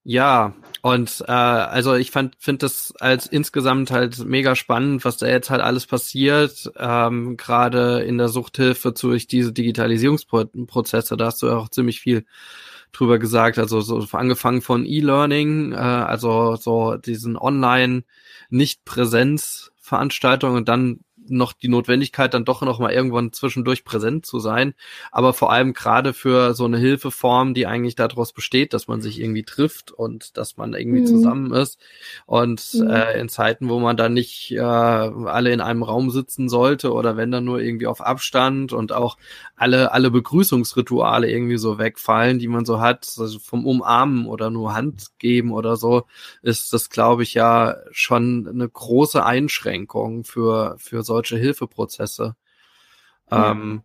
ja, 0.04 0.54
und 0.82 1.24
äh, 1.28 1.32
also 1.32 1.94
ich 1.94 2.10
fand 2.10 2.34
finde 2.38 2.58
das 2.60 2.92
als 2.98 3.26
insgesamt 3.26 3.92
halt 3.92 4.18
mega 4.24 4.56
spannend, 4.56 5.04
was 5.04 5.16
da 5.16 5.28
jetzt 5.28 5.48
halt 5.50 5.60
alles 5.60 5.86
passiert, 5.86 6.70
ähm, 6.76 7.36
gerade 7.36 8.00
in 8.00 8.18
der 8.18 8.28
Suchthilfe 8.28 8.92
durch 8.92 9.28
diese 9.28 9.52
Digitalisierungsprozesse. 9.52 11.16
Da 11.16 11.26
hast 11.26 11.42
du 11.42 11.46
ja 11.46 11.56
auch 11.56 11.68
ziemlich 11.68 12.00
viel 12.00 12.24
drüber 12.90 13.18
gesagt, 13.18 13.58
also 13.58 13.80
so 13.80 14.04
angefangen 14.16 14.60
von 14.60 14.84
E-Learning, 14.84 15.72
äh, 15.72 15.76
also 15.76 16.56
so 16.56 16.96
diesen 16.96 17.36
Online 17.38 18.04
nicht 18.50 18.84
Präsenz 18.84 19.72
Veranstaltungen 19.80 20.56
und 20.56 20.68
dann 20.68 21.00
noch 21.28 21.52
die 21.52 21.68
Notwendigkeit, 21.68 22.34
dann 22.34 22.44
doch 22.44 22.62
noch 22.62 22.78
mal 22.78 22.92
irgendwann 22.92 23.32
zwischendurch 23.32 23.84
präsent 23.84 24.26
zu 24.26 24.38
sein. 24.38 24.74
Aber 25.10 25.32
vor 25.32 25.52
allem 25.52 25.72
gerade 25.72 26.12
für 26.12 26.54
so 26.54 26.64
eine 26.64 26.78
Hilfeform, 26.78 27.54
die 27.54 27.66
eigentlich 27.66 27.94
daraus 27.94 28.32
besteht, 28.32 28.72
dass 28.72 28.88
man 28.88 29.00
sich 29.00 29.20
irgendwie 29.20 29.44
trifft 29.44 29.92
und 29.92 30.36
dass 30.36 30.56
man 30.56 30.74
irgendwie 30.74 31.00
mhm. 31.00 31.06
zusammen 31.06 31.52
ist. 31.52 31.78
Und 32.26 32.74
mhm. 32.74 32.90
äh, 32.90 33.20
in 33.20 33.28
Zeiten, 33.28 33.68
wo 33.68 33.78
man 33.78 33.96
dann 33.96 34.14
nicht 34.14 34.52
äh, 34.52 34.60
alle 34.60 35.52
in 35.52 35.60
einem 35.60 35.82
Raum 35.82 36.10
sitzen 36.10 36.48
sollte 36.48 36.92
oder 36.92 37.16
wenn 37.16 37.30
dann 37.30 37.44
nur 37.44 37.60
irgendwie 37.60 37.86
auf 37.86 38.00
Abstand 38.00 38.72
und 38.72 38.92
auch 38.92 39.16
alle, 39.56 39.92
alle 39.92 40.10
Begrüßungsrituale 40.10 41.30
irgendwie 41.30 41.58
so 41.58 41.78
wegfallen, 41.78 42.38
die 42.38 42.48
man 42.48 42.64
so 42.64 42.80
hat, 42.80 43.08
also 43.18 43.38
vom 43.38 43.66
Umarmen 43.66 44.26
oder 44.26 44.50
nur 44.50 44.74
Hand 44.74 45.18
geben 45.18 45.52
oder 45.52 45.76
so, 45.76 46.04
ist 46.42 46.72
das, 46.72 46.90
glaube 46.90 47.22
ich, 47.22 47.34
ja 47.34 47.76
schon 47.90 48.48
eine 48.48 48.68
große 48.68 49.24
Einschränkung 49.24 50.24
für, 50.24 50.76
für 50.78 51.02
solche 51.12 51.36
Hilfeprozesse. 51.36 52.34
Ja. 53.30 53.50
Ähm, 53.52 53.82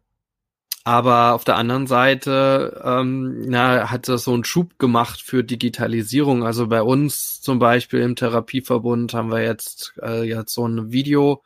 aber 0.88 1.34
auf 1.34 1.44
der 1.44 1.58
anderen 1.58 1.86
Seite 1.86 2.82
ähm, 2.82 3.42
na, 3.50 3.92
hat 3.92 4.08
das 4.08 4.24
so 4.24 4.34
einen 4.34 4.46
Schub 4.46 4.80
gemacht 4.80 5.22
für 5.22 5.44
Digitalisierung. 5.44 6.46
Also 6.46 6.68
bei 6.68 6.82
uns 6.82 7.42
zum 7.42 7.60
Beispiel 7.60 8.00
im 8.00 8.16
Therapieverbund 8.16 9.14
haben 9.14 9.30
wir 9.30 9.44
jetzt, 9.44 9.96
äh, 10.02 10.24
jetzt 10.24 10.54
so 10.54 10.66
ein 10.66 10.94
Video, 10.94 11.44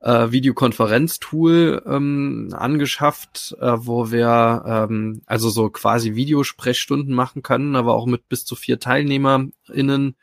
äh, 0.00 0.30
Videokonferenztool 0.30 1.84
ähm, 1.86 2.50
angeschafft, 2.52 3.56
äh, 3.62 3.76
wo 3.78 4.10
wir 4.10 4.62
ähm, 4.66 5.22
also 5.24 5.48
so 5.48 5.70
quasi 5.70 6.14
Videosprechstunden 6.14 7.14
machen 7.14 7.42
können, 7.42 7.76
aber 7.76 7.94
auch 7.94 8.04
mit 8.04 8.28
bis 8.28 8.44
zu 8.44 8.56
vier 8.56 8.78
TeilnehmerInnen 8.78 10.16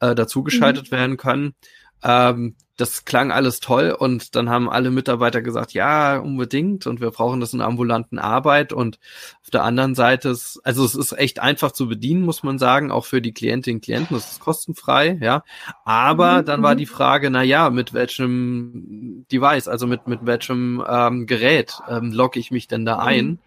äh, 0.00 0.14
dazugeschaltet 0.14 0.90
mhm. 0.90 0.96
werden 0.96 1.16
können. 1.18 1.54
Ähm, 2.02 2.56
das 2.76 3.04
klang 3.04 3.30
alles 3.30 3.60
toll 3.60 3.94
und 3.96 4.34
dann 4.34 4.48
haben 4.48 4.70
alle 4.70 4.90
Mitarbeiter 4.90 5.42
gesagt, 5.42 5.72
ja, 5.72 6.18
unbedingt 6.18 6.86
und 6.86 7.00
wir 7.00 7.10
brauchen 7.10 7.40
das 7.40 7.52
in 7.52 7.58
der 7.58 7.68
ambulanten 7.68 8.18
Arbeit 8.18 8.72
und 8.72 8.98
auf 9.42 9.50
der 9.50 9.62
anderen 9.64 9.94
Seite 9.94 10.30
ist, 10.30 10.60
also 10.64 10.84
es 10.84 10.94
ist 10.94 11.12
echt 11.12 11.38
einfach 11.38 11.72
zu 11.72 11.86
bedienen, 11.86 12.22
muss 12.22 12.42
man 12.42 12.58
sagen, 12.58 12.90
auch 12.90 13.04
für 13.04 13.20
die 13.20 13.34
Klientinnen 13.34 13.76
und 13.76 13.84
Klienten, 13.84 14.16
das 14.16 14.32
ist 14.32 14.40
kostenfrei, 14.40 15.18
ja. 15.20 15.44
Aber 15.84 16.40
mhm. 16.40 16.46
dann 16.46 16.62
war 16.62 16.74
mhm. 16.74 16.78
die 16.78 16.86
Frage, 16.86 17.30
na 17.30 17.42
ja, 17.42 17.68
mit 17.68 17.92
welchem 17.92 19.26
Device, 19.30 19.68
also 19.68 19.86
mit, 19.86 20.06
mit 20.06 20.24
welchem 20.24 20.82
ähm, 20.88 21.26
Gerät 21.26 21.74
ähm, 21.88 22.10
logge 22.10 22.40
ich 22.40 22.50
mich 22.50 22.68
denn 22.68 22.86
da 22.86 22.96
mhm. 22.96 23.02
ein? 23.02 23.38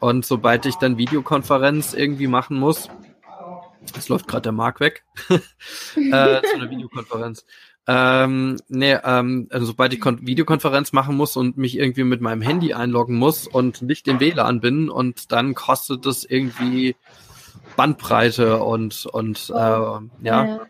Und 0.00 0.24
sobald 0.24 0.66
ich 0.66 0.76
dann 0.76 0.98
Videokonferenz 0.98 1.94
irgendwie 1.94 2.28
machen 2.28 2.58
muss, 2.58 2.88
es 3.96 4.08
läuft 4.08 4.28
gerade 4.28 4.42
der 4.42 4.52
Mark 4.52 4.80
weg, 4.80 5.04
äh, 5.30 5.40
zu 5.94 6.54
einer 6.54 6.70
Videokonferenz. 6.70 7.44
Ähm, 7.90 8.58
nee, 8.68 8.98
ähm, 9.02 9.48
also 9.50 9.64
sobald 9.64 9.94
ich 9.94 10.00
Kon 10.00 10.26
Videokonferenz 10.26 10.92
machen 10.92 11.16
muss 11.16 11.38
und 11.38 11.56
mich 11.56 11.78
irgendwie 11.78 12.04
mit 12.04 12.20
meinem 12.20 12.42
Handy 12.42 12.74
einloggen 12.74 13.16
muss 13.16 13.46
und 13.46 13.80
nicht 13.80 14.06
im 14.08 14.20
WLAN 14.20 14.60
bin 14.60 14.90
und 14.90 15.32
dann 15.32 15.54
kostet 15.54 16.04
es 16.04 16.22
irgendwie 16.22 16.96
Bandbreite 17.76 18.62
und 18.62 19.06
und 19.06 19.48
äh, 19.48 19.54
ja. 19.54 20.00
ja. 20.22 20.60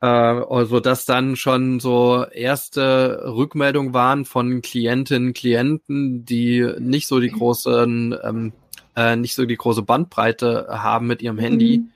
Äh, 0.00 0.06
also 0.06 0.80
dass 0.80 1.06
dann 1.06 1.36
schon 1.36 1.78
so 1.78 2.24
erste 2.24 3.22
Rückmeldungen 3.24 3.94
waren 3.94 4.24
von 4.24 4.60
Klientinnen, 4.60 5.32
Klienten, 5.32 6.24
die 6.24 6.68
nicht 6.80 7.06
so 7.06 7.20
die 7.20 7.30
großen, 7.30 8.16
ähm, 8.24 8.52
äh, 8.96 9.14
nicht 9.14 9.36
so 9.36 9.44
die 9.44 9.56
große 9.56 9.82
Bandbreite 9.82 10.66
haben 10.70 11.06
mit 11.06 11.22
ihrem 11.22 11.38
Handy, 11.38 11.78
mhm. 11.78 11.90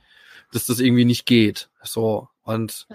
dass 0.53 0.66
das 0.66 0.79
irgendwie 0.79 1.05
nicht 1.05 1.26
geht. 1.26 1.68
So 1.83 2.29
und 2.45 2.87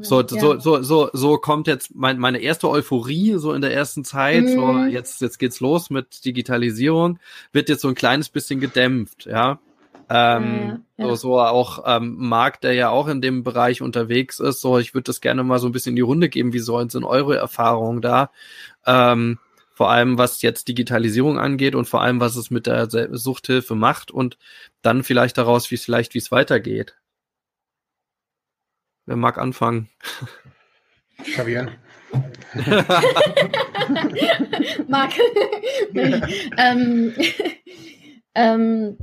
so, 0.00 0.20
ja. 0.22 0.28
so, 0.28 0.58
so, 0.58 0.82
so, 0.82 1.10
so 1.12 1.38
kommt 1.38 1.66
jetzt 1.66 1.94
mein, 1.94 2.18
meine 2.18 2.38
erste 2.38 2.68
Euphorie 2.68 3.34
so 3.38 3.52
in 3.52 3.60
der 3.60 3.72
ersten 3.72 4.04
Zeit. 4.04 4.44
Mhm. 4.44 4.48
So, 4.48 4.78
jetzt, 4.84 5.20
jetzt 5.20 5.38
geht's 5.38 5.60
los 5.60 5.90
mit 5.90 6.24
Digitalisierung, 6.24 7.18
wird 7.52 7.68
jetzt 7.68 7.82
so 7.82 7.88
ein 7.88 7.94
kleines 7.94 8.28
bisschen 8.28 8.60
gedämpft, 8.60 9.26
ja. 9.26 9.60
Ähm, 10.10 10.82
ja, 10.98 11.04
ja. 11.04 11.08
So, 11.10 11.14
so 11.14 11.40
auch 11.40 11.84
ähm, 11.86 12.16
Marc, 12.18 12.60
der 12.60 12.74
ja 12.74 12.90
auch 12.90 13.08
in 13.08 13.22
dem 13.22 13.42
Bereich 13.42 13.80
unterwegs 13.80 14.38
ist, 14.38 14.60
so 14.60 14.78
ich 14.78 14.94
würde 14.94 15.04
das 15.04 15.20
gerne 15.20 15.42
mal 15.44 15.58
so 15.58 15.66
ein 15.66 15.72
bisschen 15.72 15.90
in 15.90 15.96
die 15.96 16.02
Runde 16.02 16.28
geben. 16.28 16.52
Wie 16.52 16.58
sollen 16.58 16.90
sind 16.90 17.04
eure 17.04 17.36
Erfahrungen 17.36 18.02
da? 18.02 18.30
Ähm, 18.84 19.38
vor 19.72 19.90
allem 19.90 20.18
was 20.18 20.42
jetzt 20.42 20.68
Digitalisierung 20.68 21.38
angeht 21.38 21.74
und 21.74 21.88
vor 21.88 22.02
allem 22.02 22.20
was 22.20 22.36
es 22.36 22.50
mit 22.50 22.66
der 22.66 22.88
Suchthilfe 23.16 23.74
macht 23.74 24.10
und 24.10 24.38
dann 24.82 25.02
vielleicht 25.02 25.38
daraus, 25.38 25.70
wie 25.70 25.74
es 25.74 25.84
vielleicht 25.84 26.14
wie 26.14 26.18
es 26.18 26.30
weitergeht. 26.30 26.94
Wer 29.06 29.16
mag 29.16 29.38
anfangen? 29.38 29.88
Fabian. 31.22 31.70
Marc. 34.88 35.12
ähm, 36.56 37.12
ähm, 38.34 38.98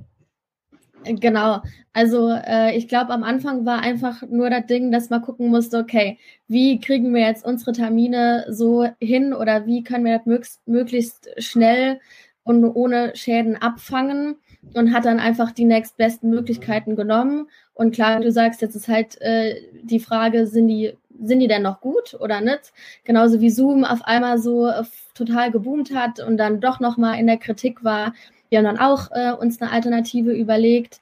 genau. 1.03 1.61
Also 1.93 2.29
äh, 2.29 2.75
ich 2.75 2.87
glaube, 2.87 3.11
am 3.11 3.23
Anfang 3.23 3.65
war 3.65 3.81
einfach 3.81 4.23
nur 4.23 4.49
das 4.49 4.65
Ding, 4.65 4.91
dass 4.91 5.09
man 5.09 5.21
gucken 5.21 5.49
musste, 5.49 5.77
okay, 5.77 6.17
wie 6.47 6.79
kriegen 6.79 7.13
wir 7.13 7.21
jetzt 7.21 7.45
unsere 7.45 7.73
Termine 7.73 8.45
so 8.49 8.87
hin 8.99 9.33
oder 9.33 9.65
wie 9.65 9.83
können 9.83 10.05
wir 10.05 10.17
das 10.17 10.25
möglichst, 10.25 10.67
möglichst 10.67 11.29
schnell 11.37 11.99
und 12.43 12.63
ohne 12.65 13.15
Schäden 13.15 13.55
abfangen 13.55 14.37
und 14.73 14.93
hat 14.93 15.05
dann 15.05 15.19
einfach 15.19 15.51
die 15.51 15.65
nächstbesten 15.65 16.29
Möglichkeiten 16.29 16.95
genommen. 16.95 17.49
Und 17.73 17.93
klar, 17.93 18.19
du 18.19 18.31
sagst, 18.31 18.61
jetzt 18.61 18.75
ist 18.75 18.87
halt 18.87 19.19
äh, 19.21 19.55
die 19.83 19.99
Frage, 19.99 20.47
sind 20.47 20.67
die, 20.67 20.93
sind 21.19 21.39
die 21.39 21.47
denn 21.47 21.63
noch 21.63 21.81
gut 21.81 22.15
oder 22.19 22.41
nicht? 22.41 22.71
Genauso 23.03 23.41
wie 23.41 23.49
Zoom 23.49 23.83
auf 23.83 24.03
einmal 24.03 24.37
so 24.37 24.67
äh, 24.67 24.83
total 25.13 25.51
geboomt 25.51 25.93
hat 25.93 26.19
und 26.19 26.37
dann 26.37 26.61
doch 26.61 26.79
nochmal 26.79 27.19
in 27.19 27.27
der 27.27 27.37
Kritik 27.37 27.83
war. 27.83 28.13
Wir 28.49 28.59
haben 28.59 28.65
dann 28.65 28.79
auch 28.79 29.09
äh, 29.11 29.31
uns 29.33 29.61
eine 29.61 29.71
Alternative 29.71 30.31
überlegt. 30.31 31.01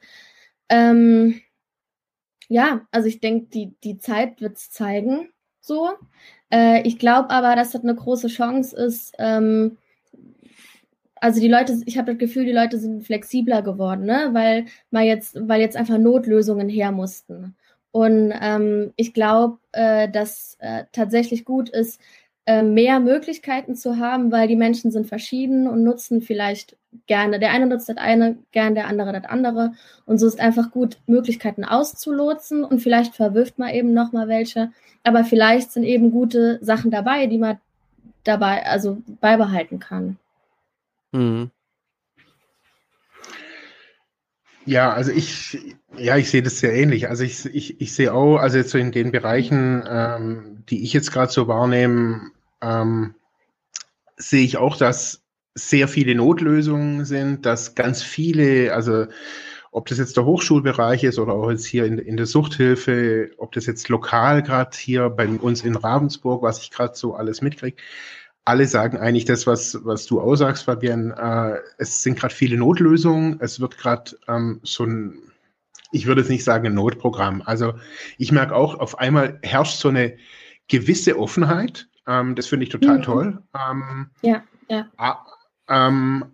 Ähm, 0.70 1.42
ja, 2.48 2.82
also 2.92 3.08
ich 3.08 3.20
denke, 3.20 3.48
die, 3.48 3.76
die 3.84 3.98
Zeit 3.98 4.42
wird 4.42 4.58
es 4.58 4.72
zeigen. 4.72 5.30
So. 5.62 5.90
Äh, 6.52 6.82
ich 6.88 6.98
glaube 7.00 7.30
aber, 7.30 7.56
dass 7.56 7.72
das 7.72 7.84
eine 7.84 7.96
große 7.96 8.28
Chance 8.28 8.76
ist, 8.76 9.14
ähm, 9.20 9.78
also 11.22 11.40
die 11.40 11.48
Leute, 11.48 11.82
ich 11.86 11.98
habe 11.98 12.12
das 12.12 12.20
Gefühl, 12.20 12.46
die 12.46 12.52
Leute 12.52 12.78
sind 12.78 13.04
flexibler 13.06 13.62
geworden, 13.62 14.06
ne? 14.06 14.30
weil 14.32 14.66
mal 14.92 15.04
jetzt, 15.04 15.38
weil 15.48 15.62
jetzt 15.62 15.78
einfach 15.78 15.98
Notlösungen 15.98 16.70
her 16.70 16.92
mussten. 16.92 17.56
Und 17.92 18.34
ähm, 18.40 18.94
ich 18.96 19.14
glaube, 19.14 19.58
äh, 19.72 20.10
dass 20.10 20.58
äh, 20.60 20.86
tatsächlich 20.92 21.44
gut 21.46 21.70
ist, 21.70 22.00
äh, 22.46 22.64
mehr 22.64 23.00
Möglichkeiten 23.00 23.76
zu 23.76 23.98
haben, 23.98 24.32
weil 24.32 24.48
die 24.48 24.56
Menschen 24.56 24.92
sind 24.92 25.08
verschieden 25.08 25.68
und 25.68 25.84
nutzen 25.84 26.22
vielleicht 26.22 26.78
gerne. 27.08 27.40
Der 27.40 27.52
eine 27.52 27.68
nutzt 27.68 27.90
das 27.90 27.98
eine, 27.98 28.38
gern 28.52 28.76
der 28.76 28.88
andere 28.88 29.14
das 29.14 29.26
andere. 29.26 29.74
Und 30.06 30.18
so 30.20 30.28
ist 30.28 30.40
einfach 30.40 30.72
gut, 30.72 30.98
Möglichkeiten 31.08 31.64
auszulotsen 31.64 32.64
und 32.64 32.80
vielleicht 32.80 33.16
verwirft 33.16 33.60
man 33.60 33.70
eben 33.70 33.94
noch 33.94 34.12
mal 34.12 34.28
welche. 34.28 34.72
Aber 35.04 35.24
vielleicht 35.24 35.72
sind 35.72 35.84
eben 35.84 36.12
gute 36.12 36.60
Sachen 36.62 36.92
dabei, 36.92 37.28
die 37.28 37.38
man 37.38 37.60
dabei, 38.24 38.66
also 38.66 38.98
beibehalten 39.22 39.80
kann. 39.80 40.18
Mhm. 41.12 41.52
Ja, 44.66 44.94
also 44.94 45.12
ich, 45.12 45.58
ja, 45.98 46.18
ich 46.18 46.30
sehe 46.30 46.44
das 46.44 46.60
sehr 46.60 46.74
ähnlich. 46.74 47.10
Also 47.10 47.24
ich, 47.24 47.46
ich, 47.46 47.82
ich 47.82 47.94
sehe 47.96 48.14
auch, 48.14 48.38
also 48.38 48.58
jetzt 48.58 48.70
so 48.70 48.78
in 48.78 48.92
den 48.92 49.12
Bereichen, 49.12 49.84
ähm, 49.88 50.64
die 50.70 50.84
ich 50.84 50.94
jetzt 50.94 51.12
gerade 51.12 51.32
so 51.32 51.48
wahrnehme, 51.48 52.32
ähm, 52.62 53.16
sehe 54.18 54.44
ich 54.44 54.58
auch, 54.58 54.78
dass 54.78 55.24
sehr 55.56 55.88
viele 55.88 56.14
Notlösungen 56.14 57.06
sind, 57.06 57.46
dass 57.46 57.74
ganz 57.74 58.04
viele, 58.04 58.74
also 58.74 59.08
ob 59.72 59.88
das 59.88 59.98
jetzt 59.98 60.18
der 60.18 60.26
Hochschulbereich 60.26 61.04
ist 61.04 61.20
oder 61.20 61.34
auch 61.34 61.50
jetzt 61.50 61.66
hier 61.66 61.86
in, 61.86 61.98
in 61.98 62.18
der 62.18 62.26
Suchthilfe, 62.26 63.32
ob 63.38 63.52
das 63.54 63.66
jetzt 63.66 63.90
lokal 63.90 64.44
gerade 64.44 64.76
hier 64.78 65.10
bei 65.10 65.28
uns 65.28 65.64
in 65.64 65.76
Ravensburg, 65.76 66.42
was 66.42 66.62
ich 66.62 66.72
gerade 66.72 66.96
so 66.96 67.16
alles 67.16 67.42
mitkriege, 67.42 67.78
alle 68.50 68.66
sagen 68.66 68.98
eigentlich 68.98 69.26
das, 69.26 69.46
was, 69.46 69.78
was 69.86 70.08
du 70.08 70.20
aussagst, 70.20 70.64
Fabian. 70.64 71.12
Äh, 71.12 71.60
es 71.78 72.02
sind 72.02 72.18
gerade 72.18 72.34
viele 72.34 72.58
Notlösungen. 72.58 73.38
Es 73.42 73.60
wird 73.60 73.78
gerade 73.78 74.18
ähm, 74.28 74.60
so 74.64 74.86
ein, 74.86 75.20
ich 75.92 76.08
würde 76.08 76.22
es 76.22 76.30
nicht 76.30 76.44
sagen, 76.44 76.66
ein 76.66 76.74
Notprogramm. 76.74 77.44
Also 77.46 77.76
ich 78.18 78.32
merke 78.32 78.56
auch, 78.56 78.80
auf 78.80 78.98
einmal 78.98 79.38
herrscht 79.44 79.80
so 79.80 79.90
eine 79.90 80.18
gewisse 80.68 81.20
Offenheit. 81.20 81.88
Ähm, 82.08 82.34
das 82.34 82.48
finde 82.48 82.64
ich 82.64 82.72
total 82.72 82.98
mhm. 82.98 83.04
toll. 83.04 83.44
Ähm, 83.54 84.10
ja, 84.24 84.44
ja. 84.68 84.90
Ähm, 85.68 86.26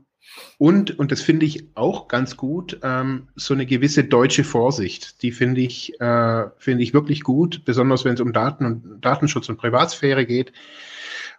und, 0.57 0.97
und 0.97 1.11
das 1.11 1.21
finde 1.21 1.45
ich 1.45 1.67
auch 1.75 2.07
ganz 2.07 2.37
gut, 2.37 2.79
ähm, 2.81 3.27
so 3.35 3.53
eine 3.53 3.65
gewisse 3.65 4.05
deutsche 4.05 4.45
Vorsicht. 4.45 5.21
Die 5.21 5.33
finde 5.33 5.59
ich, 5.59 5.99
äh, 5.99 6.45
finde 6.59 6.81
ich 6.81 6.93
wirklich 6.93 7.23
gut, 7.23 7.65
besonders 7.65 8.05
wenn 8.05 8.13
es 8.13 8.21
um 8.21 8.31
Daten 8.31 8.65
und 8.65 9.01
Datenschutz 9.01 9.49
und 9.49 9.57
Privatsphäre 9.57 10.25
geht. 10.25 10.53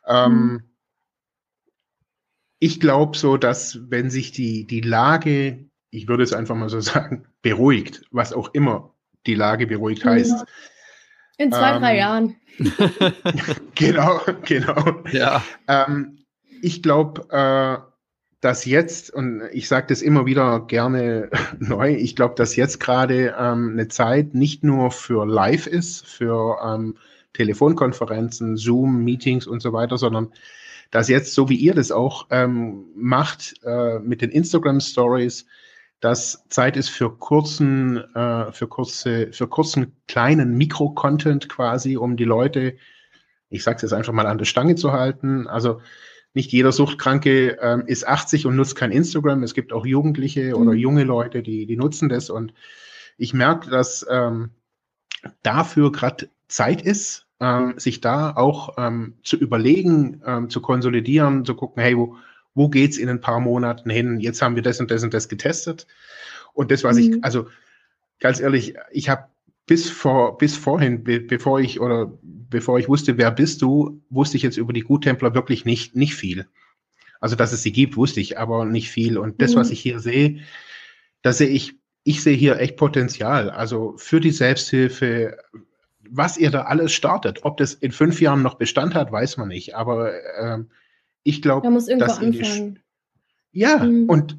Ähm, 0.06 0.32
mhm. 0.32 0.62
Ich 2.58 2.80
glaube 2.80 3.16
so, 3.16 3.36
dass 3.36 3.78
wenn 3.90 4.10
sich 4.10 4.32
die, 4.32 4.66
die 4.66 4.80
Lage, 4.80 5.68
ich 5.90 6.08
würde 6.08 6.22
es 6.22 6.32
einfach 6.32 6.54
mal 6.54 6.68
so 6.68 6.80
sagen, 6.80 7.26
beruhigt, 7.42 8.02
was 8.10 8.32
auch 8.32 8.54
immer 8.54 8.94
die 9.26 9.34
Lage 9.34 9.66
beruhigt 9.66 10.04
heißt. 10.04 10.44
In 11.38 11.52
zwei, 11.52 11.74
ähm, 11.74 11.80
drei 11.80 11.96
Jahren. 11.96 12.36
genau, 13.74 14.20
genau. 14.44 15.02
Ja. 15.12 15.44
Ähm, 15.68 16.18
ich 16.62 16.82
glaube, 16.82 17.26
äh, 17.30 17.86
dass 18.40 18.64
jetzt, 18.64 19.10
und 19.10 19.42
ich 19.52 19.68
sage 19.68 19.86
das 19.88 20.02
immer 20.02 20.24
wieder 20.26 20.60
gerne 20.60 21.30
neu, 21.58 21.94
ich 21.94 22.16
glaube, 22.16 22.34
dass 22.36 22.56
jetzt 22.56 22.80
gerade 22.80 23.34
ähm, 23.38 23.70
eine 23.72 23.88
Zeit 23.88 24.34
nicht 24.34 24.64
nur 24.64 24.90
für 24.90 25.26
Live 25.26 25.66
ist, 25.66 26.06
für 26.06 26.58
ähm, 26.64 26.96
Telefonkonferenzen, 27.36 28.56
Zoom, 28.56 29.04
Meetings 29.04 29.46
und 29.46 29.60
so 29.60 29.72
weiter, 29.72 29.98
sondern 29.98 30.32
dass 30.90 31.08
jetzt, 31.08 31.34
so 31.34 31.48
wie 31.48 31.56
ihr 31.56 31.74
das 31.74 31.90
auch 31.90 32.26
ähm, 32.30 32.84
macht 32.94 33.54
äh, 33.64 33.98
mit 33.98 34.22
den 34.22 34.30
Instagram 34.30 34.80
Stories, 34.80 35.46
dass 36.00 36.44
Zeit 36.48 36.76
ist 36.76 36.88
für 36.88 37.10
kurzen, 37.10 37.98
äh, 38.14 38.52
für 38.52 38.68
kurze, 38.68 39.32
für 39.32 39.48
kurzen 39.48 39.96
kleinen 40.06 40.56
Mikro-Content 40.56 41.48
quasi, 41.48 41.96
um 41.96 42.16
die 42.16 42.24
Leute, 42.24 42.76
ich 43.48 43.62
sage 43.62 43.76
es 43.76 43.82
jetzt 43.82 43.92
einfach 43.92 44.12
mal 44.12 44.26
an 44.26 44.38
der 44.38 44.44
Stange 44.44 44.74
zu 44.76 44.92
halten. 44.92 45.46
Also 45.46 45.80
nicht 46.34 46.52
jeder 46.52 46.72
Suchtkranke 46.72 47.58
ähm, 47.60 47.84
ist 47.86 48.06
80 48.06 48.46
und 48.46 48.56
nutzt 48.56 48.76
kein 48.76 48.92
Instagram. 48.92 49.42
Es 49.42 49.54
gibt 49.54 49.72
auch 49.72 49.86
Jugendliche 49.86 50.48
mhm. 50.48 50.54
oder 50.54 50.72
junge 50.74 51.04
Leute, 51.04 51.42
die, 51.42 51.66
die 51.66 51.76
nutzen 51.76 52.08
das. 52.08 52.30
Und 52.30 52.52
ich 53.16 53.32
merke, 53.32 53.70
dass 53.70 54.06
ähm, 54.10 54.50
dafür 55.42 55.90
gerade 55.92 56.28
Zeit 56.48 56.82
ist, 56.82 57.25
ähm, 57.40 57.74
sich 57.78 58.00
da 58.00 58.34
auch 58.34 58.76
ähm, 58.78 59.14
zu 59.22 59.36
überlegen, 59.36 60.22
ähm, 60.24 60.50
zu 60.50 60.60
konsolidieren, 60.60 61.44
zu 61.44 61.54
gucken, 61.54 61.82
hey, 61.82 61.96
wo, 61.96 62.16
wo 62.54 62.68
geht's 62.68 62.96
in 62.96 63.08
ein 63.08 63.20
paar 63.20 63.40
Monaten 63.40 63.90
hin? 63.90 64.20
Jetzt 64.20 64.40
haben 64.42 64.56
wir 64.56 64.62
das 64.62 64.80
und 64.80 64.90
das 64.90 65.02
und 65.02 65.12
das 65.12 65.28
getestet. 65.28 65.86
Und 66.54 66.70
das, 66.70 66.84
was 66.84 66.96
mhm. 66.96 67.02
ich, 67.02 67.24
also 67.24 67.48
ganz 68.18 68.40
ehrlich, 68.40 68.74
ich 68.90 69.08
habe 69.08 69.26
bis 69.66 69.90
vor, 69.90 70.38
bis 70.38 70.56
vorhin, 70.56 71.04
be, 71.04 71.20
bevor 71.20 71.60
ich 71.60 71.80
oder 71.80 72.12
bevor 72.22 72.78
ich 72.78 72.88
wusste, 72.88 73.18
wer 73.18 73.30
bist 73.30 73.60
du, 73.62 74.00
wusste 74.08 74.36
ich 74.36 74.42
jetzt 74.42 74.56
über 74.56 74.72
die 74.72 74.82
Guttempler 74.82 75.34
wirklich 75.34 75.64
nicht, 75.64 75.96
nicht 75.96 76.14
viel. 76.14 76.46
Also, 77.20 77.34
dass 77.34 77.52
es 77.52 77.62
sie 77.62 77.72
gibt, 77.72 77.96
wusste 77.96 78.20
ich, 78.20 78.38
aber 78.38 78.64
nicht 78.64 78.90
viel. 78.90 79.18
Und 79.18 79.42
das, 79.42 79.54
mhm. 79.54 79.60
was 79.60 79.70
ich 79.70 79.80
hier 79.80 80.00
sehe, 80.00 80.40
da 81.22 81.32
sehe 81.32 81.48
ich, 81.48 81.74
ich 82.04 82.22
sehe 82.22 82.36
hier 82.36 82.60
echt 82.60 82.76
Potenzial. 82.76 83.50
Also 83.50 83.94
für 83.96 84.20
die 84.20 84.30
Selbsthilfe, 84.30 85.38
was 86.10 86.36
ihr 86.36 86.50
da 86.50 86.62
alles 86.62 86.92
startet. 86.92 87.44
Ob 87.44 87.56
das 87.56 87.74
in 87.74 87.92
fünf 87.92 88.20
Jahren 88.20 88.42
noch 88.42 88.54
Bestand 88.54 88.94
hat, 88.94 89.12
weiß 89.12 89.36
man 89.36 89.48
nicht. 89.48 89.74
Aber 89.74 90.12
ähm, 90.38 90.70
ich 91.22 91.42
glaube, 91.42 91.68
dass 91.70 92.18
anfangen. 92.18 92.78
ja, 93.52 93.78
mhm. 93.78 94.08
und 94.08 94.38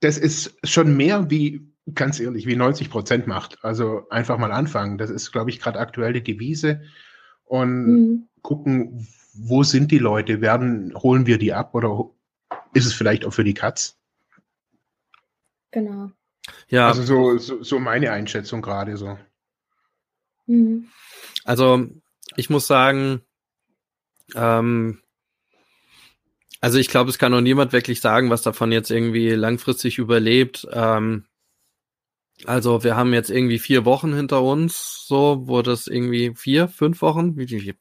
das 0.00 0.18
ist 0.18 0.56
schon 0.64 0.96
mehr 0.96 1.30
wie 1.30 1.68
ganz 1.94 2.20
ehrlich, 2.20 2.46
wie 2.46 2.56
90 2.56 2.90
Prozent 2.90 3.26
macht. 3.26 3.58
Also 3.64 4.08
einfach 4.10 4.38
mal 4.38 4.52
anfangen. 4.52 4.98
Das 4.98 5.10
ist, 5.10 5.32
glaube 5.32 5.50
ich, 5.50 5.60
gerade 5.60 5.78
aktuell 5.78 6.12
die 6.12 6.22
Devise. 6.22 6.82
Und 7.44 7.86
mhm. 7.86 8.28
gucken, 8.42 9.06
wo 9.34 9.62
sind 9.62 9.90
die 9.90 9.98
Leute? 9.98 10.40
Werden, 10.40 10.94
holen 10.96 11.26
wir 11.26 11.38
die 11.38 11.52
ab 11.52 11.74
oder 11.74 12.10
ist 12.74 12.86
es 12.86 12.92
vielleicht 12.92 13.24
auch 13.24 13.32
für 13.32 13.44
die 13.44 13.54
Katz? 13.54 13.96
Genau. 15.70 16.10
Ja. 16.68 16.88
Also 16.88 17.02
so, 17.02 17.38
so, 17.38 17.62
so 17.62 17.78
meine 17.78 18.10
Einschätzung 18.12 18.62
gerade 18.62 18.96
so. 18.96 19.18
Mhm. 20.46 20.88
Also 21.48 21.86
ich 22.36 22.50
muss 22.50 22.66
sagen, 22.66 23.22
ähm, 24.34 25.00
also 26.60 26.78
ich 26.78 26.88
glaube, 26.88 27.08
es 27.08 27.16
kann 27.16 27.32
auch 27.32 27.40
niemand 27.40 27.72
wirklich 27.72 28.02
sagen, 28.02 28.28
was 28.28 28.42
davon 28.42 28.70
jetzt 28.70 28.90
irgendwie 28.90 29.30
langfristig 29.30 29.96
überlebt. 29.96 30.68
Ähm, 30.70 31.24
also 32.44 32.84
wir 32.84 32.96
haben 32.96 33.14
jetzt 33.14 33.30
irgendwie 33.30 33.58
vier 33.58 33.86
Wochen 33.86 34.12
hinter 34.12 34.42
uns, 34.42 35.06
so, 35.06 35.44
wo 35.46 35.62
das 35.62 35.86
irgendwie 35.86 36.34
vier, 36.36 36.68
fünf 36.68 37.00
Wochen, 37.00 37.38
wie 37.38 37.48
viel? 37.48 37.76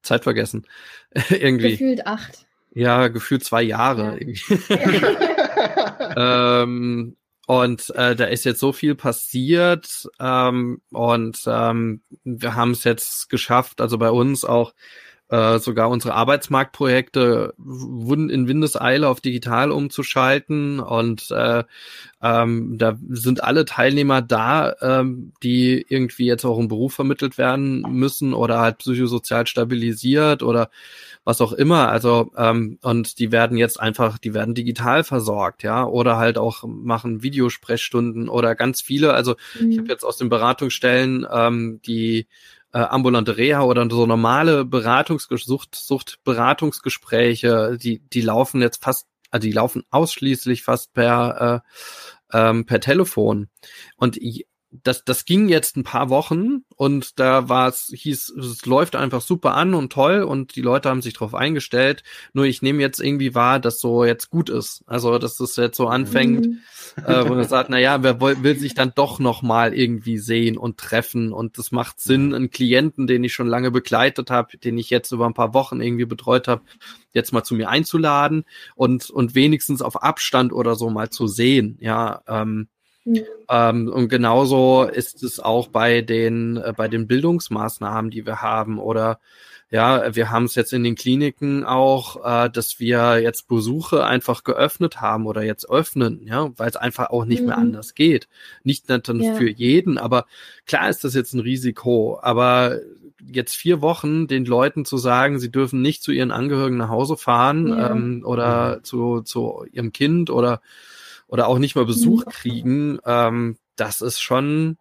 Zeit 0.00 0.22
vergessen. 0.22 0.66
irgendwie. 1.28 1.72
Gefühlt 1.72 2.06
acht. 2.06 2.46
Ja, 2.72 3.08
gefühlt 3.08 3.44
zwei 3.44 3.62
Jahre. 3.62 4.18
Ja. 4.18 6.62
ähm, 6.62 7.16
und 7.50 7.90
äh, 7.96 8.14
da 8.14 8.26
ist 8.26 8.44
jetzt 8.44 8.60
so 8.60 8.72
viel 8.72 8.94
passiert 8.94 10.08
ähm, 10.20 10.80
und 10.92 11.42
ähm, 11.48 12.00
wir 12.22 12.54
haben 12.54 12.70
es 12.70 12.84
jetzt 12.84 13.28
geschafft, 13.28 13.80
also 13.80 13.98
bei 13.98 14.12
uns 14.12 14.44
auch 14.44 14.72
äh, 15.30 15.60
sogar 15.60 15.90
unsere 15.90 16.14
Arbeitsmarktprojekte 16.14 17.54
wurden 17.56 18.30
in 18.30 18.48
Windeseile 18.48 19.08
auf 19.08 19.20
digital 19.20 19.70
umzuschalten 19.70 20.80
und 20.80 21.30
äh, 21.30 21.62
ähm, 22.20 22.76
da 22.78 22.98
sind 23.08 23.44
alle 23.44 23.64
Teilnehmer 23.64 24.22
da, 24.22 24.74
ähm, 24.82 25.32
die 25.42 25.86
irgendwie 25.88 26.26
jetzt 26.26 26.44
auch 26.44 26.58
im 26.58 26.66
Beruf 26.66 26.94
vermittelt 26.94 27.38
werden 27.38 27.82
müssen 27.88 28.34
oder 28.34 28.60
halt 28.60 28.78
psychosozial 28.78 29.46
stabilisiert 29.46 30.42
oder 30.42 30.68
was 31.22 31.40
auch 31.40 31.52
immer. 31.52 31.90
Also 31.90 32.32
ähm, 32.36 32.78
und 32.82 33.20
die 33.20 33.30
werden 33.30 33.56
jetzt 33.56 33.78
einfach, 33.78 34.18
die 34.18 34.34
werden 34.34 34.54
digital 34.54 35.04
versorgt, 35.04 35.62
ja, 35.62 35.84
oder 35.86 36.16
halt 36.16 36.38
auch 36.38 36.64
machen 36.64 37.22
Videosprechstunden 37.22 38.28
oder 38.28 38.56
ganz 38.56 38.80
viele. 38.80 39.14
Also 39.14 39.36
mhm. 39.60 39.70
ich 39.70 39.78
habe 39.78 39.88
jetzt 39.88 40.04
aus 40.04 40.16
den 40.16 40.28
Beratungsstellen 40.28 41.24
ähm, 41.32 41.80
die 41.86 42.26
äh, 42.72 42.78
ambulante 42.78 43.36
Reha 43.36 43.62
oder 43.62 43.88
so 43.90 44.06
normale 44.06 44.64
Suchtberatungsgespräche, 45.74 47.78
die, 47.80 48.00
die 48.00 48.20
laufen 48.20 48.62
jetzt 48.62 48.82
fast, 48.82 49.06
also 49.30 49.46
die 49.46 49.52
laufen 49.52 49.84
ausschließlich 49.90 50.62
fast 50.62 50.92
per, 50.92 51.62
äh, 52.32 52.38
ähm, 52.38 52.66
per 52.66 52.80
Telefon. 52.80 53.48
Und 53.96 54.16
das, 54.72 55.04
das 55.04 55.24
ging 55.24 55.48
jetzt 55.48 55.76
ein 55.76 55.82
paar 55.82 56.10
Wochen 56.10 56.64
und 56.76 57.18
da 57.18 57.48
war 57.48 57.68
es, 57.68 57.92
hieß, 57.92 58.30
es 58.30 58.66
läuft 58.66 58.94
einfach 58.94 59.20
super 59.20 59.54
an 59.54 59.74
und 59.74 59.92
toll 59.92 60.22
und 60.22 60.54
die 60.54 60.62
Leute 60.62 60.88
haben 60.88 61.02
sich 61.02 61.14
darauf 61.14 61.34
eingestellt. 61.34 62.04
Nur 62.34 62.44
ich 62.44 62.62
nehme 62.62 62.80
jetzt 62.80 63.00
irgendwie 63.00 63.34
wahr, 63.34 63.58
dass 63.58 63.80
so 63.80 64.04
jetzt 64.04 64.30
gut 64.30 64.48
ist. 64.48 64.84
Also, 64.86 65.18
dass 65.18 65.36
das 65.36 65.56
jetzt 65.56 65.76
so 65.76 65.88
anfängt, 65.88 66.46
mhm. 66.46 66.58
äh, 67.04 67.28
wo 67.28 67.34
man 67.34 67.48
sagt, 67.48 67.70
na 67.70 67.78
ja, 67.78 68.02
wer 68.04 68.20
will, 68.20 68.42
will 68.44 68.58
sich 68.58 68.74
dann 68.74 68.92
doch 68.94 69.18
nochmal 69.18 69.74
irgendwie 69.74 70.18
sehen 70.18 70.56
und 70.56 70.78
treffen 70.78 71.32
und 71.32 71.58
das 71.58 71.72
macht 71.72 71.98
Sinn, 71.98 72.32
einen 72.32 72.50
Klienten, 72.50 73.08
den 73.08 73.24
ich 73.24 73.34
schon 73.34 73.48
lange 73.48 73.72
begleitet 73.72 74.30
habe, 74.30 74.56
den 74.56 74.78
ich 74.78 74.88
jetzt 74.88 75.10
über 75.10 75.26
ein 75.26 75.34
paar 75.34 75.52
Wochen 75.52 75.80
irgendwie 75.80 76.06
betreut 76.06 76.46
habe, 76.46 76.62
jetzt 77.12 77.32
mal 77.32 77.42
zu 77.42 77.54
mir 77.54 77.68
einzuladen 77.68 78.44
und, 78.76 79.10
und 79.10 79.34
wenigstens 79.34 79.82
auf 79.82 80.00
Abstand 80.00 80.52
oder 80.52 80.76
so 80.76 80.90
mal 80.90 81.10
zu 81.10 81.26
sehen. 81.26 81.76
Ja, 81.80 82.22
ähm, 82.28 82.68
Mhm. 83.04 83.24
Ähm, 83.48 83.88
und 83.88 84.08
genauso 84.08 84.84
ist 84.84 85.22
es 85.22 85.40
auch 85.40 85.68
bei 85.68 86.02
den, 86.02 86.56
äh, 86.56 86.72
bei 86.76 86.88
den 86.88 87.06
Bildungsmaßnahmen, 87.06 88.10
die 88.10 88.26
wir 88.26 88.42
haben. 88.42 88.78
Oder 88.78 89.20
ja, 89.70 90.16
wir 90.16 90.30
haben 90.30 90.44
es 90.44 90.56
jetzt 90.56 90.72
in 90.72 90.82
den 90.82 90.96
Kliniken 90.96 91.64
auch, 91.64 92.24
äh, 92.24 92.50
dass 92.50 92.80
wir 92.80 93.20
jetzt 93.20 93.46
Besuche 93.46 94.04
einfach 94.04 94.42
geöffnet 94.42 95.00
haben 95.00 95.26
oder 95.26 95.42
jetzt 95.44 95.70
öffnen, 95.70 96.26
ja, 96.26 96.50
weil 96.56 96.68
es 96.68 96.76
einfach 96.76 97.10
auch 97.10 97.24
nicht 97.24 97.42
mhm. 97.42 97.48
mehr 97.48 97.58
anders 97.58 97.94
geht. 97.94 98.28
Nicht 98.64 98.88
natürlich 98.88 99.28
ja. 99.28 99.34
für 99.34 99.48
jeden, 99.48 99.96
aber 99.96 100.26
klar 100.66 100.90
ist 100.90 101.04
das 101.04 101.14
jetzt 101.14 101.34
ein 101.34 101.40
Risiko. 101.40 102.18
Aber 102.20 102.80
jetzt 103.24 103.54
vier 103.54 103.80
Wochen 103.80 104.26
den 104.26 104.44
Leuten 104.44 104.84
zu 104.84 104.96
sagen, 104.96 105.38
sie 105.38 105.52
dürfen 105.52 105.82
nicht 105.82 106.02
zu 106.02 106.10
ihren 106.10 106.32
Angehörigen 106.32 106.78
nach 106.78 106.88
Hause 106.88 107.16
fahren 107.16 107.68
ja. 107.68 107.90
ähm, 107.90 108.22
oder 108.24 108.78
mhm. 108.78 108.84
zu, 108.84 109.20
zu 109.22 109.64
ihrem 109.70 109.92
Kind 109.92 110.30
oder 110.30 110.60
oder 111.30 111.46
auch 111.46 111.58
nicht 111.58 111.76
mal 111.76 111.86
Besuch 111.86 112.26
mhm. 112.26 112.30
kriegen, 112.30 112.98
ähm, 113.06 113.56
das 113.76 114.00
ist 114.00 114.20
schon, 114.20 114.78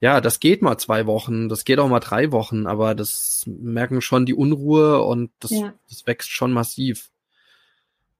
ja, 0.00 0.20
das 0.20 0.40
geht 0.40 0.60
mal 0.60 0.78
zwei 0.78 1.06
Wochen, 1.06 1.48
das 1.48 1.64
geht 1.64 1.78
auch 1.78 1.88
mal 1.88 2.00
drei 2.00 2.32
Wochen, 2.32 2.66
aber 2.66 2.94
das 2.94 3.44
merken 3.46 4.02
schon 4.02 4.26
die 4.26 4.34
Unruhe 4.34 5.00
und 5.02 5.30
das, 5.38 5.52
ja. 5.52 5.72
das 5.88 6.06
wächst 6.06 6.30
schon 6.30 6.52
massiv. 6.52 7.10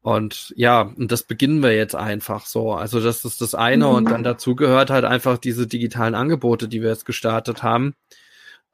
Und 0.00 0.54
ja, 0.56 0.82
und 0.82 1.10
das 1.10 1.24
beginnen 1.24 1.64
wir 1.64 1.74
jetzt 1.74 1.96
einfach 1.96 2.46
so. 2.46 2.74
Also 2.74 3.00
das 3.00 3.24
ist 3.24 3.40
das 3.40 3.56
eine. 3.56 3.86
Mhm. 3.86 3.94
Und 3.94 4.10
dann 4.10 4.22
dazu 4.22 4.54
gehört 4.54 4.88
halt 4.88 5.04
einfach 5.04 5.36
diese 5.36 5.66
digitalen 5.66 6.14
Angebote, 6.14 6.68
die 6.68 6.80
wir 6.80 6.90
jetzt 6.90 7.06
gestartet 7.06 7.64
haben. 7.64 7.96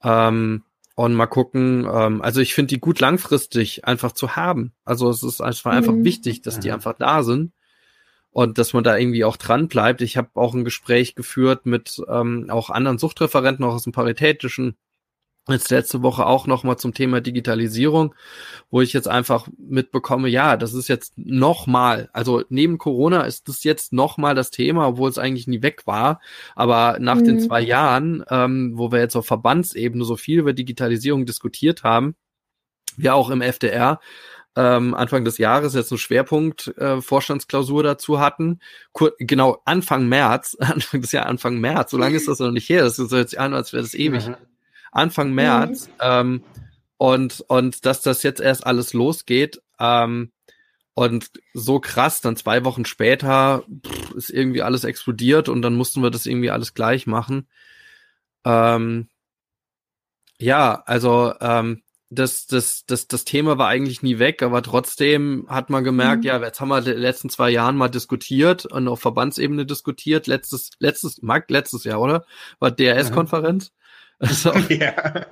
Ähm, 0.03 0.65
und 0.95 1.15
mal 1.15 1.25
gucken. 1.25 1.89
Ähm, 1.91 2.21
also 2.21 2.43
ich 2.43 2.53
finde 2.53 2.75
die 2.75 2.81
gut 2.81 3.01
langfristig 3.01 3.87
einfach 3.87 4.13
zu 4.13 4.37
haben. 4.37 4.75
Also 4.85 5.09
es 5.09 5.23
ist 5.23 5.41
einfach, 5.41 5.73
mhm. 5.73 5.79
einfach 5.79 5.95
wichtig, 5.97 6.43
dass 6.43 6.61
die 6.61 6.71
einfach 6.71 6.99
da 6.99 7.23
sind 7.23 7.53
und 8.33 8.59
dass 8.59 8.73
man 8.73 8.83
da 8.83 8.97
irgendwie 8.97 9.25
auch 9.25 9.37
dran 9.37 9.69
bleibt. 9.69 10.01
Ich 10.01 10.17
habe 10.17 10.31
auch 10.35 10.55
ein 10.55 10.65
Gespräch 10.65 11.15
geführt 11.15 11.67
mit 11.67 12.03
ähm, 12.09 12.47
auch 12.49 12.71
anderen 12.71 12.99
Suchtreferenten, 12.99 13.65
auch 13.65 13.75
aus 13.75 13.85
dem 13.85 13.93
Paritätischen, 13.93 14.77
jetzt 15.49 15.71
letzte 15.71 16.03
Woche 16.03 16.25
auch 16.25 16.47
nochmal 16.47 16.79
zum 16.79 16.95
Thema 16.95 17.21
Digitalisierung, 17.21 18.15
wo 18.71 18.81
ich 18.81 18.93
jetzt 18.93 19.09
einfach 19.09 19.49
mitbekomme, 19.59 20.29
ja, 20.29 20.57
das 20.57 20.73
ist 20.73 20.89
jetzt 20.89 21.15
nochmal, 21.17 22.09
also 22.13 22.43
neben 22.49 22.79
Corona 22.79 23.23
ist 23.23 23.49
das 23.49 23.65
jetzt 23.65 23.93
nochmal 23.93 24.35
das 24.35 24.51
Thema, 24.51 24.89
obwohl 24.89 25.11
es 25.11 25.19
eigentlich 25.19 25.49
nie 25.49 25.63
weg 25.63 25.83
war. 25.87 26.21
Aber 26.55 26.99
nach 27.01 27.17
mhm. 27.17 27.25
den 27.25 27.41
zwei 27.41 27.61
Jahren, 27.61 28.25
ähm, 28.31 28.73
wo 28.77 28.93
wir 28.93 29.01
jetzt 29.01 29.17
auf 29.17 29.27
Verbandsebene 29.27 30.05
so 30.05 30.17
viel 30.17 30.39
über 30.39 30.53
Digitalisierung 30.53 31.27
diskutiert 31.27 31.83
haben, 31.83 32.15
wir 32.97 33.15
auch 33.15 33.31
im 33.31 33.43
FDR, 33.43 34.01
ähm, 34.57 34.95
Anfang 34.95 35.25
des 35.25 35.39
Jahres 35.39 35.75
jetzt 35.75 35.93
einen 35.93 35.99
Schwerpunkt 35.99 36.69
äh, 36.77 37.01
Vorstandsklausur 37.01 37.83
dazu 37.83 38.21
hatten. 38.21 38.61
Kur 38.93 39.13
genau 39.19 39.63
Anfang 39.65 40.09
März, 40.09 40.57
Anfang 40.61 41.01
des 41.01 41.13
Jahres, 41.13 41.31
Anfang 41.31 41.59
März, 41.59 41.91
so 41.91 41.99
lange 41.99 42.17
ist 42.17 42.29
das 42.29 42.39
noch 42.39 42.51
nicht 42.51 42.69
her, 42.69 42.83
das 42.83 42.99
ist 42.99 43.11
so 43.11 43.17
jetzt 43.17 43.37
an, 43.37 43.55
als 43.55 43.73
wäre 43.73 43.83
das 43.83 43.95
ewig. 43.95 44.29
Mhm. 44.29 44.37
Anfang 44.91 45.33
März 45.33 45.89
mhm. 45.89 45.93
ähm, 46.01 46.45
und 46.99 47.41
und 47.49 47.87
dass 47.87 48.03
das 48.03 48.23
jetzt 48.23 48.41
erst 48.41 48.67
alles 48.67 48.93
losgeht 48.93 49.63
ähm, 49.81 50.33
und 50.95 51.31
so 51.55 51.81
krass, 51.81 52.21
dann 52.21 52.37
zwei 52.37 52.65
Wochen 52.65 52.85
später 52.85 53.65
pff, 53.87 54.13
ist 54.15 54.31
irgendwie 54.31 54.63
alles 54.63 54.85
explodiert 54.85 55.49
und 55.49 55.63
dann 55.63 55.75
mussten 55.75 56.03
wir 56.03 56.11
das 56.11 56.27
irgendwie 56.27 56.51
alles 56.51 56.75
gleich 56.75 57.07
machen. 57.07 57.49
Ähm, 58.45 59.09
ja, 60.39 60.83
also 60.87 61.33
ähm, 61.41 61.83
das, 62.15 62.47
das, 62.47 62.85
das, 62.87 63.09
das 63.09 63.25
Thema 63.25 63.57
war 63.57 63.69
eigentlich 63.69 64.03
nie 64.03 64.19
weg, 64.19 64.43
aber 64.43 64.63
trotzdem 64.63 65.47
hat 65.49 65.71
man 65.71 65.83
gemerkt, 65.83 66.23
mhm. 66.23 66.29
ja, 66.29 66.43
jetzt 66.43 66.61
haben 66.61 66.69
wir 66.69 66.83
die 66.83 66.91
letzten 66.91 67.31
zwei 67.31 67.51
Jahren 67.51 67.77
mal 67.77 67.89
diskutiert 67.89 68.67
und 68.67 68.87
auf 68.89 69.01
Verbandsebene 69.01 69.65
diskutiert. 69.65 70.27
Letztes, 70.27 70.71
letztes, 70.79 71.23
Mark, 71.23 71.51
letztes 71.51 71.85
Jahr, 71.85 72.01
oder? 72.01 72.27
War 72.59 72.71
DRS-Konferenz. 72.71 73.73
Also, 74.19 74.53
ja. 74.69 75.27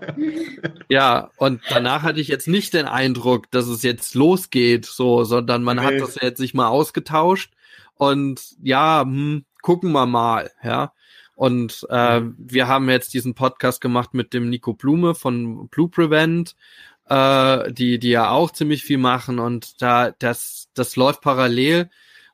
ja, 0.88 1.30
und 1.36 1.60
danach 1.68 2.02
hatte 2.02 2.20
ich 2.20 2.28
jetzt 2.28 2.48
nicht 2.48 2.72
den 2.72 2.86
Eindruck, 2.86 3.50
dass 3.50 3.66
es 3.66 3.82
jetzt 3.82 4.14
losgeht, 4.14 4.86
so, 4.86 5.24
sondern 5.24 5.62
man 5.62 5.76
nee. 5.76 5.82
hat 5.82 6.00
das 6.00 6.16
jetzt 6.20 6.38
sich 6.38 6.54
mal 6.54 6.68
ausgetauscht 6.68 7.52
und 7.94 8.40
ja, 8.62 9.02
hm, 9.02 9.44
gucken 9.60 9.92
wir 9.92 10.06
mal, 10.06 10.50
ja. 10.62 10.92
Und 11.40 11.86
äh, 11.88 12.20
wir 12.36 12.68
haben 12.68 12.90
jetzt 12.90 13.14
diesen 13.14 13.32
Podcast 13.34 13.80
gemacht 13.80 14.12
mit 14.12 14.34
dem 14.34 14.50
Nico 14.50 14.74
Blume 14.74 15.14
von 15.14 15.68
Blue 15.70 15.88
Prevent, 15.88 16.54
äh, 17.08 17.72
die, 17.72 17.98
die 17.98 18.10
ja 18.10 18.28
auch 18.28 18.50
ziemlich 18.50 18.84
viel 18.84 18.98
machen. 18.98 19.38
Und 19.38 19.80
da, 19.80 20.10
das, 20.18 20.68
das 20.74 20.96
läuft 20.96 21.22
parallel. 21.22 21.88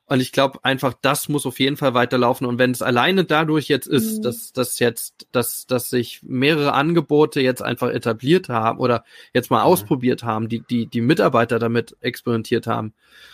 Und 0.09 0.21
ich 0.21 0.31
glaube 0.31 0.59
einfach, 0.63 0.93
das 1.01 1.27
muss 1.27 1.45
auf 1.45 1.59
jeden 1.59 1.75
Fall 1.75 1.93
weiterlaufen. 1.93 2.47
Und 2.47 2.57
wenn 2.59 2.71
es 2.71 2.81
alleine 2.81 3.25
dadurch 3.25 3.67
jetzt 3.67 3.87
ist, 3.87 4.19
mhm. 4.19 4.21
dass, 4.21 4.53
dass 4.53 4.79
jetzt, 4.79 5.27
dass, 5.33 5.67
dass 5.67 5.89
sich 5.89 6.21
mehrere 6.23 6.73
Angebote 6.73 7.41
jetzt 7.41 7.61
einfach 7.61 7.89
etabliert 7.89 8.47
haben 8.47 8.79
oder 8.79 9.03
jetzt 9.33 9.51
mal 9.51 9.59
mhm. 9.59 9.65
ausprobiert 9.65 10.23
haben, 10.23 10.47
die, 10.47 10.61
die, 10.61 10.87
die 10.87 11.01
Mitarbeiter 11.01 11.59
damit 11.59 11.97
experimentiert 11.99 12.67
haben. 12.67 12.93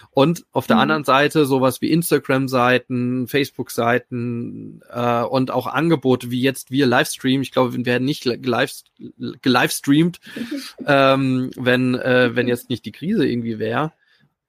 Und 0.09 0.45
auf 0.51 0.65
der 0.65 0.77
mhm. 0.77 0.81
anderen 0.81 1.03
Seite 1.03 1.45
sowas 1.45 1.79
wie 1.81 1.91
Instagram-Seiten, 1.91 3.27
Facebook-Seiten 3.27 4.81
äh, 4.91 5.21
und 5.21 5.51
auch 5.51 5.67
Angebote 5.67 6.31
wie 6.31 6.41
jetzt 6.41 6.71
wir 6.71 6.87
Livestream. 6.87 7.43
Ich 7.43 7.51
glaube, 7.51 7.73
wir 7.73 7.85
werden 7.85 8.05
nicht 8.05 8.23
gelivestreamt, 8.23 10.19
ähm, 10.87 11.51
wenn, 11.55 11.93
äh, 11.93 12.35
wenn 12.35 12.47
jetzt 12.47 12.71
nicht 12.71 12.83
die 12.85 12.91
Krise 12.91 13.27
irgendwie 13.27 13.59
wäre. 13.59 13.91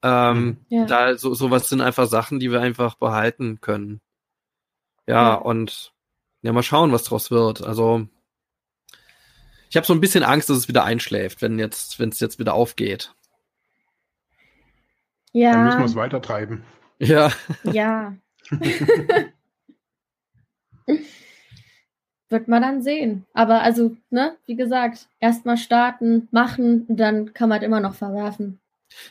Ähm, 0.05 0.59
ja. 0.69 0.85
Da 0.85 1.17
so 1.17 1.33
sowas 1.33 1.71
sind 1.71 1.81
einfach 1.81 2.07
Sachen, 2.07 2.39
die 2.39 2.53
wir 2.53 2.61
einfach 2.61 2.97
behalten 2.97 3.63
können. 3.63 4.03
Ja, 5.07 5.15
ja, 5.15 5.35
und 5.35 5.95
ja, 6.43 6.53
mal 6.53 6.63
schauen, 6.63 6.93
was 6.93 7.05
draus 7.05 7.31
wird. 7.31 7.63
Also 7.63 8.07
ich 9.71 9.77
habe 9.77 9.87
so 9.87 9.95
ein 9.95 10.03
bisschen 10.03 10.23
Angst, 10.23 10.51
dass 10.51 10.59
es 10.59 10.69
wieder 10.69 10.85
einschläft, 10.85 11.41
wenn 11.41 11.59
jetzt, 11.59 11.99
wenn 11.99 12.11
es 12.11 12.21
jetzt 12.21 12.39
wieder 12.39 12.53
aufgeht. 12.53 13.15
Ja. 15.33 15.53
Dann 15.53 15.65
müssen 15.65 15.79
wir 15.79 15.87
es 15.87 15.97
weiter 15.97 16.21
treiben. 16.21 16.65
Ja. 16.99 17.33
Ja. 17.65 18.15
Wird 22.29 22.49
man 22.49 22.63
dann 22.63 22.83
sehen. 22.83 23.25
Aber 23.33 23.63
also, 23.63 23.97
ne, 24.11 24.37
wie 24.45 24.57
gesagt, 24.57 25.09
erstmal 25.21 25.57
starten, 25.57 26.29
machen, 26.31 26.85
dann 26.89 27.33
kann 27.33 27.49
man 27.49 27.61
halt 27.61 27.67
immer 27.67 27.81
noch 27.81 27.95
verwerfen. 27.95 28.61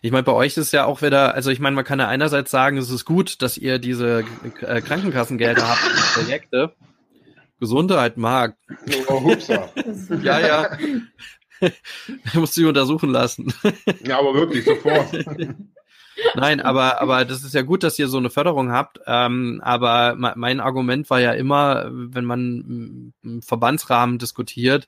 Ich 0.01 0.11
meine, 0.11 0.23
bei 0.23 0.31
euch 0.31 0.57
ist 0.57 0.73
ja 0.73 0.85
auch 0.85 1.01
wieder, 1.01 1.33
also 1.33 1.49
ich 1.49 1.59
meine, 1.59 1.75
man 1.75 1.85
kann 1.85 1.99
ja 1.99 2.07
einerseits 2.07 2.51
sagen, 2.51 2.77
es 2.77 2.89
ist 2.89 3.05
gut, 3.05 3.41
dass 3.41 3.57
ihr 3.57 3.79
diese 3.79 4.23
äh, 4.61 4.81
Krankenkassengelder 4.81 5.67
habt 5.67 5.79
für 5.79 6.21
Projekte. 6.21 6.73
Gesundheit 7.59 8.17
mag. 8.17 8.57
Oh, 9.07 9.33
ja, 10.21 10.39
ja. 10.39 10.77
musst 12.33 12.57
du 12.57 12.67
untersuchen 12.67 13.09
lassen. 13.09 13.53
ja, 14.03 14.19
aber 14.19 14.33
wirklich, 14.33 14.65
sofort. 14.65 15.11
Nein, 16.35 16.61
aber, 16.61 17.01
aber 17.01 17.25
das 17.25 17.43
ist 17.43 17.53
ja 17.53 17.61
gut, 17.61 17.83
dass 17.83 17.99
ihr 17.99 18.07
so 18.07 18.17
eine 18.17 18.29
Förderung 18.29 18.71
habt. 18.71 18.99
Ähm, 19.05 19.61
aber 19.63 20.15
mein 20.15 20.59
Argument 20.59 21.09
war 21.09 21.19
ja 21.19 21.33
immer, 21.33 21.89
wenn 21.91 22.25
man 22.25 23.13
im 23.23 23.41
Verbandsrahmen 23.41 24.17
diskutiert, 24.19 24.87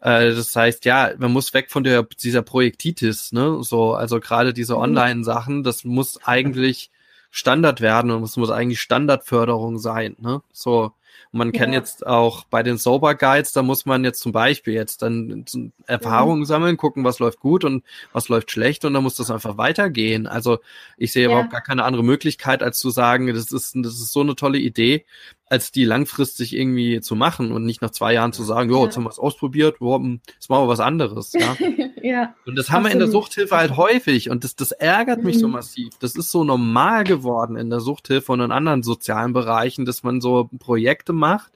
äh, 0.00 0.30
das 0.30 0.54
heißt, 0.54 0.84
ja, 0.84 1.12
man 1.18 1.32
muss 1.32 1.54
weg 1.54 1.70
von 1.70 1.84
der, 1.84 2.02
dieser 2.02 2.42
Projektitis, 2.42 3.32
ne? 3.32 3.58
So, 3.62 3.94
also 3.94 4.20
gerade 4.20 4.52
diese 4.52 4.74
mhm. 4.74 4.80
Online-Sachen, 4.80 5.62
das 5.62 5.84
muss 5.84 6.18
eigentlich 6.24 6.90
Standard 7.30 7.80
werden 7.80 8.10
und 8.10 8.22
es 8.22 8.36
muss 8.36 8.50
eigentlich 8.50 8.80
Standardförderung 8.80 9.78
sein, 9.78 10.16
ne? 10.20 10.42
So, 10.52 10.92
man 11.32 11.52
kann 11.52 11.72
ja. 11.72 11.78
jetzt 11.78 12.06
auch 12.06 12.44
bei 12.44 12.62
den 12.62 12.76
Sober 12.76 13.14
Guides, 13.14 13.52
da 13.52 13.62
muss 13.62 13.86
man 13.86 14.04
jetzt 14.04 14.20
zum 14.20 14.32
Beispiel 14.32 14.74
jetzt 14.74 15.00
dann 15.00 15.46
Erfahrungen 15.86 16.40
mhm. 16.40 16.44
sammeln, 16.44 16.76
gucken, 16.76 17.04
was 17.04 17.18
läuft 17.18 17.40
gut 17.40 17.64
und 17.64 17.84
was 18.12 18.28
läuft 18.28 18.50
schlecht 18.50 18.84
und 18.84 18.92
dann 18.92 19.02
muss 19.02 19.16
das 19.16 19.30
einfach 19.30 19.56
weitergehen. 19.56 20.26
Also 20.26 20.58
ich 20.98 21.10
sehe 21.12 21.24
ja. 21.24 21.30
überhaupt 21.30 21.50
gar 21.50 21.62
keine 21.62 21.84
andere 21.84 22.04
Möglichkeit, 22.04 22.62
als 22.62 22.78
zu 22.78 22.90
sagen, 22.90 23.26
das 23.28 23.50
ist, 23.50 23.74
das 23.74 23.94
ist 23.94 24.12
so 24.12 24.20
eine 24.20 24.36
tolle 24.36 24.58
Idee 24.58 25.06
als 25.52 25.70
die 25.70 25.84
langfristig 25.84 26.56
irgendwie 26.56 27.02
zu 27.02 27.14
machen 27.14 27.52
und 27.52 27.66
nicht 27.66 27.82
nach 27.82 27.90
zwei 27.90 28.14
Jahren 28.14 28.32
zu 28.32 28.42
sagen, 28.42 28.70
jo, 28.70 28.78
ja. 28.78 28.84
jetzt 28.84 28.96
haben 28.96 29.04
wir 29.04 29.10
es 29.10 29.18
ausprobiert, 29.18 29.76
jo, 29.80 29.96
hm, 29.96 30.20
jetzt 30.32 30.48
machen 30.48 30.64
wir 30.64 30.68
was 30.68 30.80
anderes. 30.80 31.34
Ja. 31.34 31.54
ja 32.02 32.34
und 32.46 32.56
das 32.56 32.70
haben 32.70 32.78
absolut. 32.78 32.84
wir 32.84 32.92
in 32.92 32.98
der 33.00 33.08
Suchthilfe 33.08 33.56
halt 33.58 33.76
häufig 33.76 34.30
und 34.30 34.44
das, 34.44 34.56
das 34.56 34.72
ärgert 34.72 35.18
mhm. 35.18 35.26
mich 35.26 35.38
so 35.38 35.48
mhm. 35.48 35.52
massiv. 35.52 35.90
Das 36.00 36.16
ist 36.16 36.30
so 36.30 36.42
normal 36.42 37.04
geworden 37.04 37.56
in 37.56 37.68
der 37.68 37.80
Suchthilfe 37.80 38.32
und 38.32 38.40
in 38.40 38.50
anderen 38.50 38.82
sozialen 38.82 39.34
Bereichen, 39.34 39.84
dass 39.84 40.02
man 40.02 40.22
so 40.22 40.48
Projekte 40.58 41.12
macht, 41.12 41.52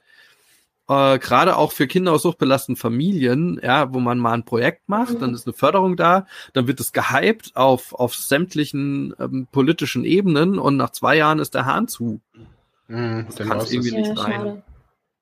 äh, 0.90 1.18
gerade 1.18 1.57
auch 1.57 1.72
für 1.72 1.86
Kinder 1.86 2.12
aus 2.12 2.20
suchtbelasteten 2.20 2.76
Familien, 2.76 3.59
ja, 3.62 3.94
wo 3.94 3.99
man 3.99 4.18
mal 4.18 4.34
ein 4.34 4.44
Projekt 4.44 4.90
macht, 4.90 5.14
mhm. 5.14 5.20
dann 5.20 5.34
ist 5.34 5.47
eine 5.47 5.55
Förderung 5.55 5.97
da, 5.97 6.26
dann 6.53 6.66
wird 6.66 6.80
es 6.80 6.92
gehypt 6.92 7.57
auf, 7.57 7.94
auf 7.94 8.14
sämtlichen 8.14 9.14
ähm, 9.18 9.49
politischen 9.51 10.05
Ebenen 10.05 10.59
und 10.59 10.76
nach 10.76 10.90
zwei 10.90 11.16
Jahren 11.16 11.38
ist 11.38 11.55
der 11.55 11.64
Hahn 11.64 11.88
zu. 11.88 12.20
Mhm, 12.89 13.26
das 13.26 13.37
kann 13.37 13.61
irgendwie 13.61 13.97
nicht 13.97 14.16
sein. 14.16 14.62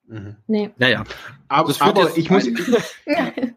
Mhm. 0.07 0.37
Nee. 0.47 0.71
Naja. 0.77 1.05
Aber, 1.49 1.73
aber 1.81 2.17
ich 2.17 2.31
muss, 2.31 2.49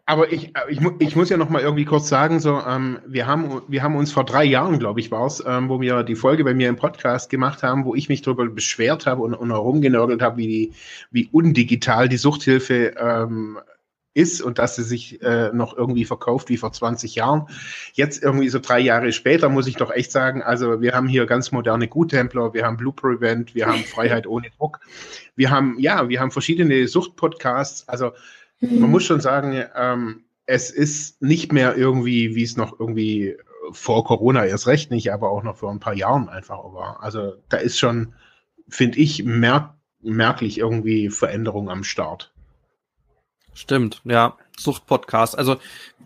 aber 0.06 0.32
ich, 0.32 0.52
ich, 0.68 0.80
ich 0.98 1.16
muss 1.16 1.28
ja 1.28 1.36
noch 1.36 1.50
mal 1.50 1.62
irgendwie 1.62 1.84
kurz 1.84 2.08
sagen, 2.08 2.40
so, 2.40 2.60
ähm, 2.66 2.98
wir 3.06 3.26
haben, 3.26 3.62
wir 3.68 3.82
haben 3.82 3.96
uns 3.96 4.12
vor 4.12 4.24
drei 4.24 4.44
Jahren, 4.44 4.78
glaube 4.78 5.00
ich, 5.00 5.10
war 5.10 5.26
es, 5.26 5.42
ähm, 5.46 5.68
wo 5.68 5.80
wir 5.80 6.02
die 6.02 6.14
Folge 6.14 6.44
bei 6.44 6.54
mir 6.54 6.68
im 6.68 6.76
Podcast 6.76 7.30
gemacht 7.30 7.62
haben, 7.62 7.84
wo 7.84 7.94
ich 7.94 8.08
mich 8.08 8.22
darüber 8.22 8.46
beschwert 8.46 9.06
habe 9.06 9.22
und, 9.22 9.34
und 9.34 9.50
herumgenörgelt 9.50 10.22
habe, 10.22 10.38
wie 10.38 10.48
die, 10.48 10.72
wie 11.10 11.28
undigital 11.30 12.08
die 12.08 12.16
Suchthilfe 12.16 12.94
ähm, 12.98 13.58
ist 14.14 14.40
und 14.40 14.58
dass 14.58 14.76
sie 14.76 14.82
sich 14.82 15.22
äh, 15.22 15.50
noch 15.52 15.76
irgendwie 15.76 16.04
verkauft 16.04 16.48
wie 16.48 16.56
vor 16.56 16.72
20 16.72 17.14
Jahren. 17.14 17.46
Jetzt 17.92 18.22
irgendwie 18.22 18.48
so 18.48 18.58
drei 18.58 18.80
Jahre 18.80 19.12
später 19.12 19.48
muss 19.48 19.66
ich 19.66 19.76
doch 19.76 19.90
echt 19.90 20.10
sagen, 20.10 20.42
also 20.42 20.80
wir 20.80 20.94
haben 20.94 21.08
hier 21.08 21.26
ganz 21.26 21.52
moderne 21.52 21.88
Guttempler, 21.88 22.52
wir 22.54 22.64
haben 22.64 22.76
Blue 22.76 22.92
Prevent, 22.92 23.54
wir 23.54 23.66
haben 23.66 23.84
Freiheit 23.84 24.26
ohne 24.26 24.50
Druck, 24.56 24.80
wir 25.36 25.50
haben, 25.50 25.76
ja, 25.78 26.08
wir 26.08 26.20
haben 26.20 26.30
verschiedene 26.30 26.88
Suchtpodcasts. 26.88 27.88
Also 27.88 28.12
mhm. 28.60 28.80
man 28.80 28.90
muss 28.90 29.04
schon 29.04 29.20
sagen, 29.20 29.64
ähm, 29.76 30.24
es 30.46 30.70
ist 30.70 31.20
nicht 31.22 31.52
mehr 31.52 31.76
irgendwie, 31.76 32.34
wie 32.34 32.42
es 32.42 32.56
noch 32.56 32.80
irgendwie 32.80 33.36
vor 33.70 34.04
Corona 34.04 34.46
erst 34.46 34.66
recht 34.66 34.90
nicht, 34.90 35.12
aber 35.12 35.30
auch 35.30 35.42
noch 35.42 35.56
vor 35.56 35.70
ein 35.70 35.80
paar 35.80 35.94
Jahren 35.94 36.28
einfach 36.28 36.58
war. 36.72 37.02
Also 37.02 37.34
da 37.48 37.58
ist 37.58 37.78
schon, 37.78 38.14
finde 38.68 38.98
ich, 38.98 39.24
merk 39.24 39.74
merklich 40.00 40.58
irgendwie 40.58 41.10
Veränderung 41.10 41.68
am 41.70 41.82
Start. 41.82 42.32
Stimmt, 43.58 44.00
ja. 44.04 44.36
Suchtpodcast. 44.56 45.36
Also 45.36 45.56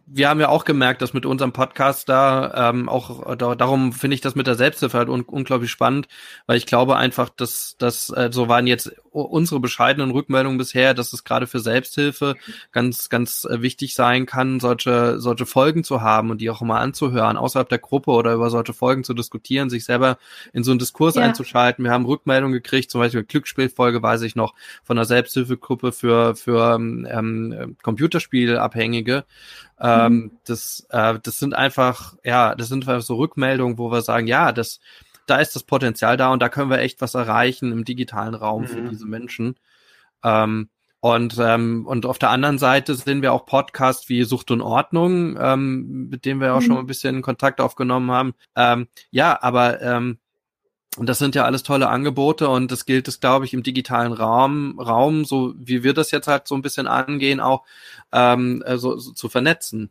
wir 0.07 0.29
haben 0.31 0.41
ja 0.41 0.49
auch 0.49 0.65
gemerkt, 0.65 1.03
dass 1.03 1.13
mit 1.13 1.27
unserem 1.27 1.53
Podcast 1.53 2.09
da 2.09 2.71
ähm, 2.71 2.89
auch 2.89 3.37
da, 3.37 3.55
darum 3.55 3.93
finde 3.93 4.15
ich 4.15 4.23
das 4.23 4.35
mit 4.35 4.47
der 4.47 4.55
Selbsthilfe 4.55 4.97
halt 4.97 5.11
un 5.11 5.23
unglaublich 5.23 5.71
spannend, 5.71 6.09
weil 6.47 6.57
ich 6.57 6.65
glaube 6.65 6.97
einfach, 6.97 7.29
dass 7.29 7.77
das 7.79 8.09
äh, 8.09 8.31
so 8.33 8.49
waren 8.49 8.67
jetzt 8.67 8.95
unsere 9.13 9.61
bescheidenen 9.61 10.11
Rückmeldungen 10.11 10.59
bisher, 10.59 10.95
dass 10.95 11.13
es 11.13 11.25
gerade 11.25 11.47
für 11.47 11.61
Selbsthilfe 11.61 12.37
ganz 12.73 13.09
ganz 13.09 13.45
äh, 13.45 13.63
wichtig 13.63 13.95
sein 13.95 14.27
kann, 14.27 14.61
solche 14.61 15.21
solche 15.21 15.47
Folgen 15.47 15.85
zu 15.85 16.01
haben 16.01 16.31
und 16.31 16.41
die 16.41 16.51
auch 16.51 16.61
mal 16.63 16.81
anzuhören 16.81 17.37
außerhalb 17.37 17.69
der 17.69 17.79
Gruppe 17.79 18.11
oder 18.11 18.35
über 18.35 18.51
solche 18.51 18.73
Folgen 18.73 19.05
zu 19.05 19.15
diskutieren, 19.15 19.71
sich 19.71 19.85
selber 19.85 20.19
in 20.53 20.65
so 20.65 20.71
einen 20.71 20.79
Diskurs 20.79 21.15
ja. 21.15 21.23
einzuschalten. 21.23 21.85
Wir 21.85 21.93
haben 21.93 22.07
Rückmeldungen 22.07 22.55
gekriegt, 22.55 22.91
zum 22.91 23.01
Beispiel 23.01 23.25
Glücksspielfolge 23.25 24.03
weiß 24.03 24.23
ich 24.23 24.37
noch 24.37 24.55
von 24.83 24.97
der 24.97 25.05
Selbsthilfegruppe 25.05 25.93
für 25.93 26.35
für 26.35 26.75
ähm, 26.77 27.77
Computerspielabhängige 27.83 29.25
ähm, 29.83 30.13
mhm. 30.13 30.31
das, 30.45 30.87
äh, 30.91 31.19
das 31.21 31.39
sind 31.39 31.55
einfach, 31.55 32.15
ja, 32.23 32.55
das 32.55 32.69
sind 32.69 32.89
einfach 32.89 33.05
so 33.05 33.17
Rückmeldungen, 33.17 33.79
wo 33.79 33.91
wir 33.91 34.03
sagen, 34.03 34.29
ja, 34.29 34.53
das, 34.53 34.79
da 35.27 35.37
ist 35.39 35.55
das 35.55 35.65
Potenzial 35.65 36.17
da 36.17 36.33
und 36.33 36.41
da 36.41 36.49
können 36.49 36.71
wir 36.71 36.79
echt 36.79 37.01
was 37.01 37.15
erreichen 37.15 37.73
im 37.73 37.85
digitalen 37.85 38.35
Raum 38.35 38.63
mhm. 38.63 38.67
für 38.67 38.83
diese 38.83 39.07
Menschen. 39.07 39.57
Ähm, 40.23 40.69
und, 41.01 41.37
ähm, 41.41 41.85
und 41.87 42.07
auf 42.07 42.19
der 42.19 42.31
anderen 42.31 42.59
Seite 42.59 42.95
sehen 42.95 43.23
wir 43.23 43.33
auch 43.33 43.45
Podcasts 43.45 44.09
wie 44.09 44.23
Sucht 44.23 44.53
und 44.53 44.61
Ordnung, 44.61 45.37
ähm, 45.41 46.09
mit 46.09 46.25
denen 46.25 46.41
wir 46.41 46.55
auch 46.55 46.61
mhm. 46.61 46.65
schon 46.65 46.79
ein 46.79 46.87
bisschen 46.87 47.23
Kontakt 47.23 47.61
aufgenommen 47.61 48.11
haben. 48.13 48.35
Ähm, 48.55 48.87
ja, 49.11 49.37
aber 49.43 49.83
ähm, 49.83 50.19
und 50.99 51.09
das 51.09 51.19
sind 51.19 51.35
ja 51.35 51.45
alles 51.45 51.63
tolle 51.63 51.89
Angebote 51.89 52.49
und 52.49 52.71
das 52.71 52.85
gilt 52.85 53.09
es, 53.09 53.19
glaube 53.19 53.47
ich, 53.47 53.55
im 53.55 53.63
digitalen 53.63 54.13
Raum, 54.13 54.79
Raum, 54.79 55.25
so 55.25 55.55
wie 55.57 55.83
wir 55.83 55.95
das 55.95 56.11
jetzt 56.11 56.29
halt 56.29 56.47
so 56.47 56.55
ein 56.55 56.63
bisschen 56.63 56.87
angehen, 56.87 57.41
auch 57.41 57.65
ähm, 58.13 58.63
äh, 58.67 58.77
so, 58.77 58.99
so 58.99 59.13
zu 59.13 59.29
vernetzen. 59.31 59.91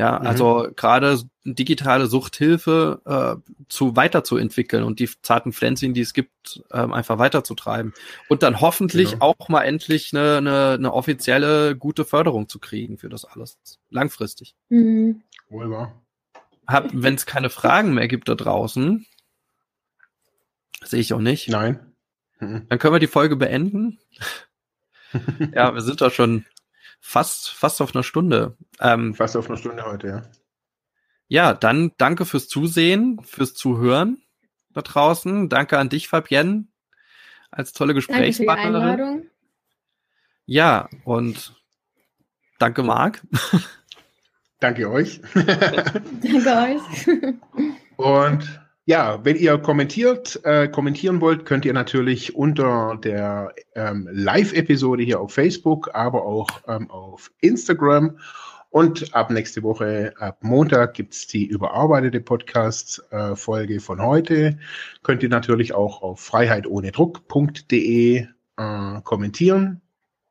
Ja, 0.00 0.18
mhm. 0.18 0.26
also 0.26 0.68
gerade 0.76 1.20
digitale 1.44 2.06
Suchthilfe 2.06 3.02
äh, 3.04 3.52
zu 3.68 3.96
weiterzuentwickeln 3.96 4.82
und 4.82 4.98
die 4.98 5.10
zarten 5.20 5.52
Pflänzchen, 5.52 5.92
die 5.92 6.00
es 6.00 6.14
gibt, 6.14 6.62
ähm, 6.72 6.94
einfach 6.94 7.18
weiterzutreiben. 7.18 7.92
Und 8.30 8.42
dann 8.42 8.62
hoffentlich 8.62 9.12
genau. 9.12 9.34
auch 9.38 9.48
mal 9.50 9.64
endlich 9.64 10.14
eine, 10.14 10.38
eine, 10.38 10.72
eine 10.78 10.94
offizielle 10.94 11.76
gute 11.76 12.06
Förderung 12.06 12.48
zu 12.48 12.58
kriegen 12.58 12.96
für 12.96 13.10
das 13.10 13.26
alles. 13.26 13.58
Langfristig. 13.90 14.54
Mhm. 14.70 15.22
Wohl 15.50 15.70
wahr. 15.70 16.00
Wenn 16.92 17.16
es 17.16 17.26
keine 17.26 17.50
Fragen 17.50 17.92
mehr 17.92 18.08
gibt 18.08 18.28
da 18.30 18.36
draußen, 18.36 19.04
Sehe 20.82 21.00
ich 21.00 21.12
auch 21.12 21.20
nicht. 21.20 21.48
Nein. 21.48 21.78
Mhm. 22.38 22.66
Dann 22.68 22.78
können 22.78 22.94
wir 22.94 23.00
die 23.00 23.06
Folge 23.06 23.36
beenden. 23.36 23.98
ja, 25.54 25.74
wir 25.74 25.82
sind 25.82 26.00
doch 26.00 26.12
schon 26.12 26.46
fast, 27.00 27.50
fast 27.50 27.80
auf 27.80 27.94
einer 27.94 28.02
Stunde. 28.02 28.56
Ähm, 28.80 29.14
fast 29.14 29.36
auf 29.36 29.48
einer 29.48 29.58
Stunde 29.58 29.84
heute, 29.84 30.06
ja. 30.06 30.22
Ja, 31.28 31.54
dann 31.54 31.92
danke 31.96 32.24
fürs 32.24 32.48
Zusehen, 32.48 33.20
fürs 33.22 33.54
Zuhören 33.54 34.22
da 34.72 34.82
draußen. 34.82 35.48
Danke 35.48 35.78
an 35.78 35.88
dich, 35.88 36.08
Fabienne, 36.08 36.66
als 37.50 37.72
tolle 37.72 37.94
Gesprächspartnerin. 37.94 38.72
Danke 38.72 38.80
für 38.80 38.96
die 38.96 39.02
Einladung. 39.02 39.30
Ja, 40.46 40.88
und 41.04 41.54
danke, 42.58 42.82
Marc. 42.82 43.22
Danke 44.58 44.90
euch. 44.90 45.20
danke 45.34 46.56
euch. 46.56 47.08
und 47.96 48.60
ja, 48.90 49.24
wenn 49.24 49.36
ihr 49.36 49.56
kommentiert, 49.56 50.40
äh, 50.42 50.66
kommentieren 50.66 51.20
wollt, 51.20 51.44
könnt 51.44 51.64
ihr 51.64 51.72
natürlich 51.72 52.34
unter 52.34 52.98
der 53.00 53.54
ähm, 53.76 54.08
Live-Episode 54.10 55.04
hier 55.04 55.20
auf 55.20 55.32
Facebook, 55.32 55.94
aber 55.94 56.24
auch 56.24 56.48
ähm, 56.66 56.90
auf 56.90 57.30
Instagram. 57.40 58.18
Und 58.70 59.14
ab 59.14 59.30
nächste 59.30 59.62
Woche, 59.62 60.12
ab 60.18 60.38
Montag, 60.40 60.94
gibt's 60.94 61.28
die 61.28 61.46
überarbeitete 61.46 62.20
Podcast-Folge 62.20 63.74
äh, 63.74 63.80
von 63.80 64.02
heute. 64.02 64.58
Könnt 65.04 65.22
ihr 65.22 65.28
natürlich 65.28 65.72
auch 65.72 66.02
auf 66.02 66.18
freiheitohnedruck.de 66.18 68.16
äh, 68.16 69.00
kommentieren. 69.04 69.80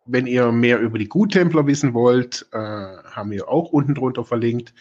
Wenn 0.06 0.28
ihr 0.28 0.52
mehr 0.52 0.82
über 0.82 1.00
die 1.00 1.08
Guttempler 1.08 1.66
wissen 1.66 1.94
wollt, 1.94 2.46
äh, 2.52 2.58
haben 2.58 3.32
wir 3.32 3.48
auch 3.48 3.72
unten 3.72 3.96
drunter 3.96 4.26
verlinkt. 4.26 4.74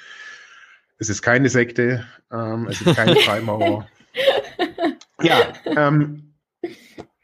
Es 0.99 1.09
ist 1.09 1.23
keine 1.23 1.49
Sekte, 1.49 2.05
ähm, 2.33 2.67
es 2.69 2.81
ist 2.81 2.97
keine 2.97 3.17
Freimaurer. 3.25 3.87
ja, 5.23 5.53
ähm, 5.65 6.35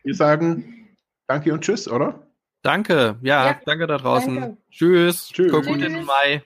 wir 0.02 0.14
sagen 0.14 0.96
Danke 1.26 1.52
und 1.52 1.62
Tschüss, 1.62 1.88
oder? 1.88 2.26
Danke, 2.62 3.16
ja, 3.22 3.46
ja 3.46 3.60
danke 3.66 3.86
da 3.86 3.98
draußen. 3.98 4.34
Danke. 4.34 4.56
Tschüss. 4.70 5.28
Tschüss. 5.28 5.52
Guck 5.52 5.66
gut 5.66 5.82
in 5.82 5.94
den 5.94 6.04
Mai. 6.04 6.42